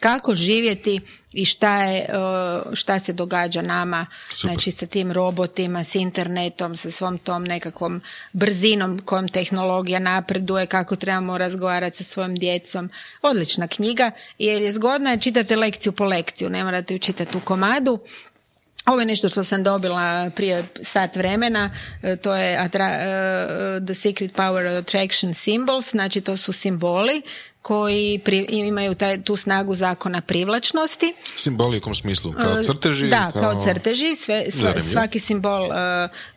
[0.00, 1.00] kako živjeti
[1.32, 4.06] i šta, je, uh, šta se događa nama
[4.40, 8.02] znači sa tim robotima, s internetom, sa svom tom nekakvom
[8.32, 12.90] brzinom kojom tehnologija napreduje, kako trebamo razgovarati sa svojom djecom.
[13.22, 17.40] Odlična knjiga jer je zgodna je čitati lekciju po lekciju, ne morate ju čitati u
[17.40, 17.98] komadu.
[18.86, 21.70] Ovo je nešto što sam dobila prije sat vremena,
[22.02, 22.68] e, to je e,
[23.86, 27.22] The Secret Power of Attraction Symbols, znači to su simboli
[27.62, 31.14] koji imaju taj, tu snagu zakona privlačnosti.
[31.36, 32.32] Simboli u kom smislu?
[32.32, 33.08] Kao e, crteži?
[33.08, 34.16] Da, kao, crteži.
[34.16, 34.44] Sve,
[34.92, 35.74] svaki simbol, uh,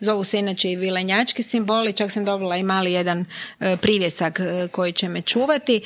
[0.00, 4.40] zovu se inače i vilenjački simboli, čak sam dobila i mali jedan uh, privjesak
[4.70, 5.82] koji će me čuvati.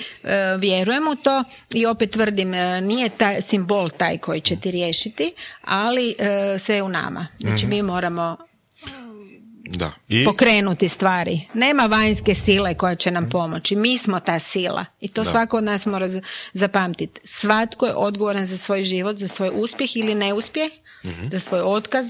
[0.58, 1.44] Vjerujem u to
[1.74, 2.52] i opet tvrdim,
[2.82, 5.34] nije taj simbol taj koji će ti riješiti,
[5.64, 6.14] ali
[6.58, 7.26] sve je u nama.
[7.38, 8.36] Znači mi moramo
[9.68, 9.92] da.
[10.08, 10.24] I...
[10.24, 11.40] pokrenuti stvari.
[11.54, 13.76] Nema vanjske sile koja će nam pomoći.
[13.76, 14.84] Mi smo ta sila.
[15.00, 16.06] I to svako od nas mora
[16.52, 17.20] zapamtiti.
[17.24, 20.70] Svatko je odgovoran za svoj život, za svoj uspjeh ili neuspjeh,
[21.04, 22.06] mm za svoj otkaz,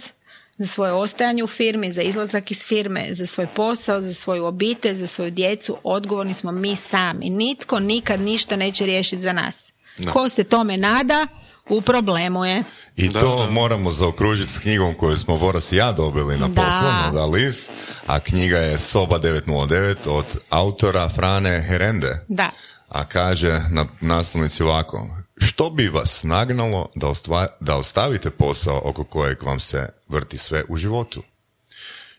[0.59, 4.95] za svoje ostajanje u firmi, za izlazak iz firme, za svoj posao, za svoju obitelj,
[4.95, 5.77] za svoju djecu.
[5.83, 7.31] Odgovorni smo mi sami.
[7.31, 9.73] Nitko nikad ništa neće riješiti za nas.
[10.13, 11.27] Ko se tome nada,
[11.69, 12.65] u problemu je.
[12.97, 17.17] I to moramo zaokružiti s knjigom koju smo Voras i ja dobili na poklon od
[17.17, 17.73] Alice,
[18.07, 22.25] a knjiga je Soba 909 od autora Frane Herende.
[22.29, 22.51] Da.
[22.89, 27.13] A kaže na naslovnici ovako, što bi vas nagnalo da,
[27.61, 31.23] da ostavite posao oko kojeg vam se vrti sve u životu?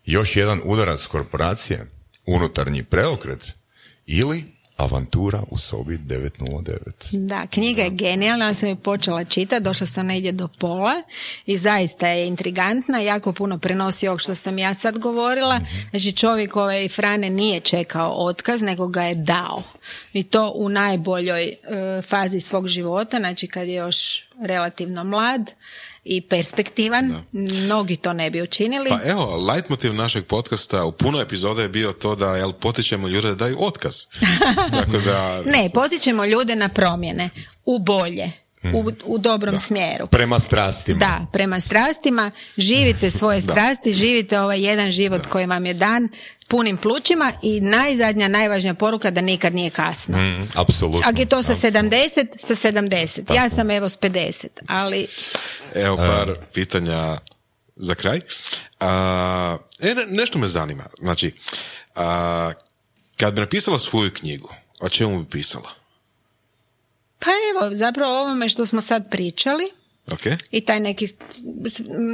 [0.05, 1.89] Još jedan udarac korporacije,
[2.25, 3.53] unutarnji preokret
[4.05, 7.27] ili Avantura u sobi 909.
[7.27, 10.93] Da, knjiga je genijalna, ja sam je počela čitati, došla sam negdje do pola
[11.45, 15.59] i zaista je intrigantna, jako puno prenosi ovog što sam ja sad govorila.
[15.59, 19.63] mm Znači čovjek ovaj Frane nije čekao otkaz, nego ga je dao.
[20.13, 21.55] I to u najboljoj e,
[22.01, 25.51] fazi svog života, znači kad je još relativno mlad
[26.07, 27.23] i perspektivan.
[27.31, 28.89] Mnogi to ne bi učinili.
[28.89, 33.27] Pa evo, leitmotiv našeg podcasta u puno epizoda je bio to da jel, potičemo ljude
[33.27, 33.95] da daju otkaz.
[34.79, 35.41] Dakle, da...
[35.45, 37.29] ne, potičemo ljude na promjene,
[37.65, 38.31] u bolje.
[38.73, 40.07] U, u dobrom smjeru.
[40.07, 40.99] Prema strastima.
[40.99, 42.31] Da, prema strastima.
[42.57, 46.09] Živite svoje strasti, živite ovaj jedan život koji vam je dan
[46.47, 50.17] punim plućima i najzadnja, najvažnija poruka da nikad nije kasno.
[50.17, 51.01] Mm, apsolutno.
[51.05, 53.33] Ako je to sa 70, sa 70.
[53.35, 55.07] Ja sam evo s 50, ali...
[55.75, 57.17] Evo par pitanja
[57.75, 58.19] za kraj.
[58.79, 60.83] A, e, nešto me zanima.
[60.99, 61.33] Znači,
[61.95, 62.51] a,
[63.17, 64.49] kad bi napisala svoju knjigu,
[64.79, 65.69] o čemu bi pisala?
[67.19, 69.71] Pa evo, zapravo o ovome što smo sad pričali,
[70.11, 70.35] Okay.
[70.51, 71.07] I taj neki...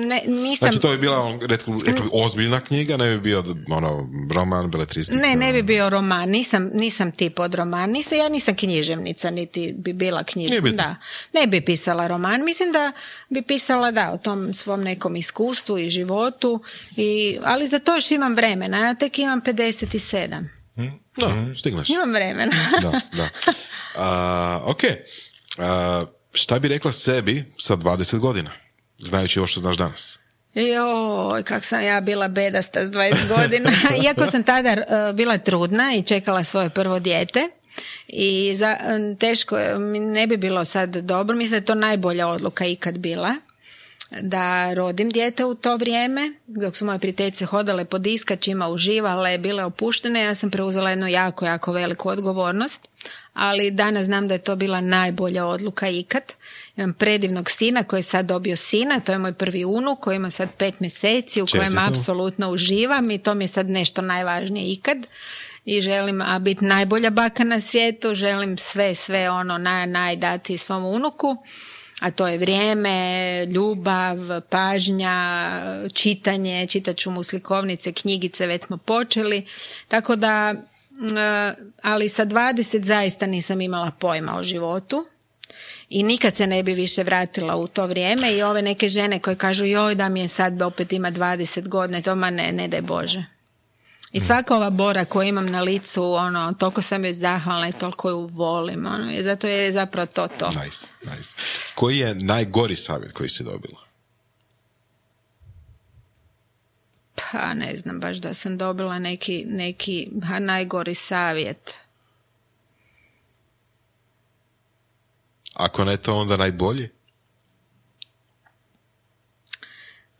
[0.07, 0.67] Ne, nisam...
[0.67, 1.39] Znači to bi bila
[1.85, 5.17] rekli, ozbiljna knjiga, ne bi bio ono, roman, beletristika?
[5.17, 9.75] Ne, ne bi bio roman, nisam, nisam tip od roman, nisam, ja nisam književnica, niti
[9.77, 10.75] bi bila književnica.
[10.75, 10.95] Da,
[11.33, 12.91] ne bi pisala roman, mislim da
[13.29, 16.63] bi pisala da, o tom svom nekom iskustvu i životu,
[16.97, 20.43] i, ali za to još imam vremena, ja tek imam 57.
[20.75, 20.99] Hmm?
[21.17, 21.55] Da, hmm.
[21.55, 21.89] stigneš.
[21.89, 22.53] Imam vremena.
[22.81, 23.29] da, da.
[23.95, 24.83] Uh, ok.
[25.57, 28.51] Uh, šta bi rekla sebi sa 20 godina,
[28.97, 30.19] znajući ovo što znaš danas?
[30.53, 33.71] Joj, kak sam ja bila bedasta s 20 godina.
[34.03, 37.47] Iako sam tada uh, bila trudna i čekala svoje prvo dijete.
[38.07, 38.77] I za,
[39.19, 39.57] teško,
[40.13, 41.35] ne bi bilo sad dobro.
[41.35, 43.35] Mislim da je to najbolja odluka ikad bila.
[44.21, 49.63] Da rodim dijete u to vrijeme, dok su moje prijateljice hodale po diskačima, uživale, bile
[49.63, 52.87] opuštene, ja sam preuzela jednu jako, jako veliku odgovornost,
[53.33, 56.33] ali danas znam da je to bila najbolja odluka ikad.
[56.75, 60.29] Imam predivnog sina koji je sad dobio sina, to je moj prvi unuk koji ima
[60.29, 65.07] sad pet mjeseci u kojem apsolutno uživam i to mi je sad nešto najvažnije ikad.
[65.65, 70.57] I želim a, biti najbolja baka na svijetu, želim sve, sve ono naj, naj dati
[70.57, 71.37] svom unuku,
[72.03, 74.17] a to je vrijeme, ljubav,
[74.49, 75.49] pažnja,
[75.93, 79.45] čitanje, čitat ću mu slikovnice, knjigice, već smo počeli,
[79.87, 81.53] tako da, e,
[81.83, 85.05] ali sa 20 zaista nisam imala pojma o životu,
[85.89, 89.35] i nikad se ne bi više vratila u to vrijeme i ove neke žene koje
[89.35, 92.81] kažu joj da mi je sad opet ima 20 godina, to ma ne, ne daj
[92.81, 93.32] Bože.
[94.13, 98.09] I svaka ova bora koju imam na licu, ono, toliko sam joj zahvalna i toliko
[98.09, 100.47] ju volim, ono, i zato je zapravo to to.
[100.47, 101.33] Nice, nice.
[101.75, 103.83] Koji je najgori savjet koji si dobila?
[107.15, 111.73] Pa ne znam baš da sam dobila neki, neki ha, najgori savjet.
[115.53, 116.89] Ako ne to, onda najbolji?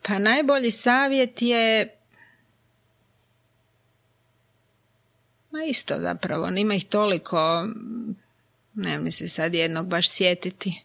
[0.01, 1.97] Pa najbolji savjet je
[5.53, 7.67] Ma isto zapravo, nima ih toliko,
[8.73, 10.81] ne mi se sad jednog baš sjetiti.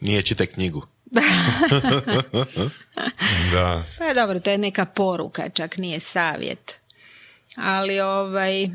[0.00, 0.86] Nije čitaj knjigu.
[3.52, 3.84] Da.
[3.98, 6.80] Pa dobro, to je neka poruka, čak nije savjet.
[7.56, 8.68] Ali ovaj,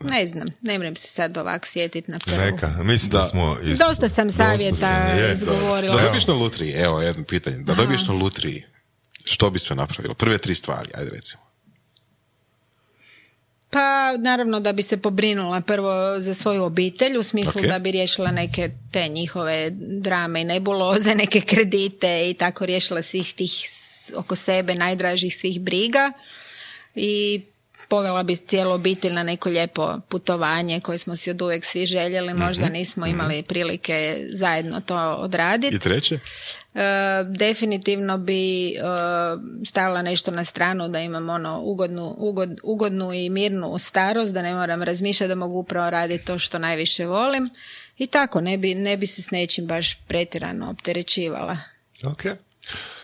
[0.00, 2.38] ne znam, ne mrem se sad ovak sjetiti na prvu.
[2.38, 3.56] Neka, mislim da, smo...
[3.62, 3.78] Is...
[3.78, 5.94] Dosta sam savjeta sam, je, izgovorila.
[5.94, 6.06] Da Da.
[6.06, 8.64] dobiješ na lutriji, evo jedno pitanje, da dobiješ na lutriji,
[9.24, 10.14] što bi sve napravilo?
[10.14, 11.49] Prve tri stvari, ajde recimo.
[13.70, 17.66] Pa naravno da bi se pobrinula prvo za svoju obitelj u smislu Ok.
[17.66, 23.34] da bi riješila neke te njihove drame i nebuloze, neke kredite i tako riješila svih
[23.34, 23.50] tih
[24.16, 26.12] oko sebe najdražih svih briga
[26.94, 27.40] i
[27.90, 32.34] povela bi cijelu obitelj na neko lijepo putovanje koje smo si od uvijek svi željeli,
[32.34, 35.76] možda nismo imali prilike zajedno to odraditi.
[35.76, 36.14] I treće?
[36.14, 36.80] E,
[37.24, 38.78] definitivno bi e,
[39.66, 44.54] stavila nešto na stranu da imam ono ugodnu, ugod- ugodnu i mirnu starost, da ne
[44.54, 47.50] moram razmišljati da mogu upravo raditi to što najviše volim
[47.98, 51.56] i tako, ne bi, ne bi se s nečim baš pretjerano opterećivala.
[52.04, 52.22] Ok.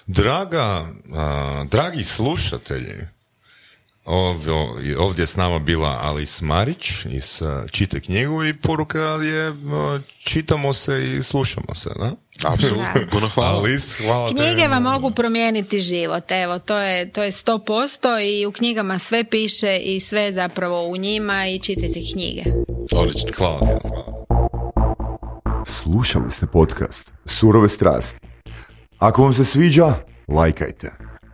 [0.07, 3.16] Draga, a, dragi slušatelji,
[4.07, 4.53] ovdje,
[4.99, 9.99] ovdje je s nama bila Alice Marić iz a, Čite knjigu i poruka je a,
[10.25, 12.13] čitamo se i slušamo se, da?
[12.45, 13.59] Apsolutno, puno hvala.
[13.59, 14.71] Alice, hvala Knjige tebi.
[14.71, 19.77] vam mogu promijeniti život, evo, to je, to je 100% i u knjigama sve piše
[19.77, 22.43] i sve zapravo u njima i čitajte knjige.
[22.93, 23.31] Odlično.
[23.37, 23.67] Hvala ti.
[23.67, 24.17] Hvala.
[25.67, 28.19] Slušali ste podcast Surove strasti.
[28.99, 29.95] Ako vam se sviđa,
[30.29, 30.93] lajkajte.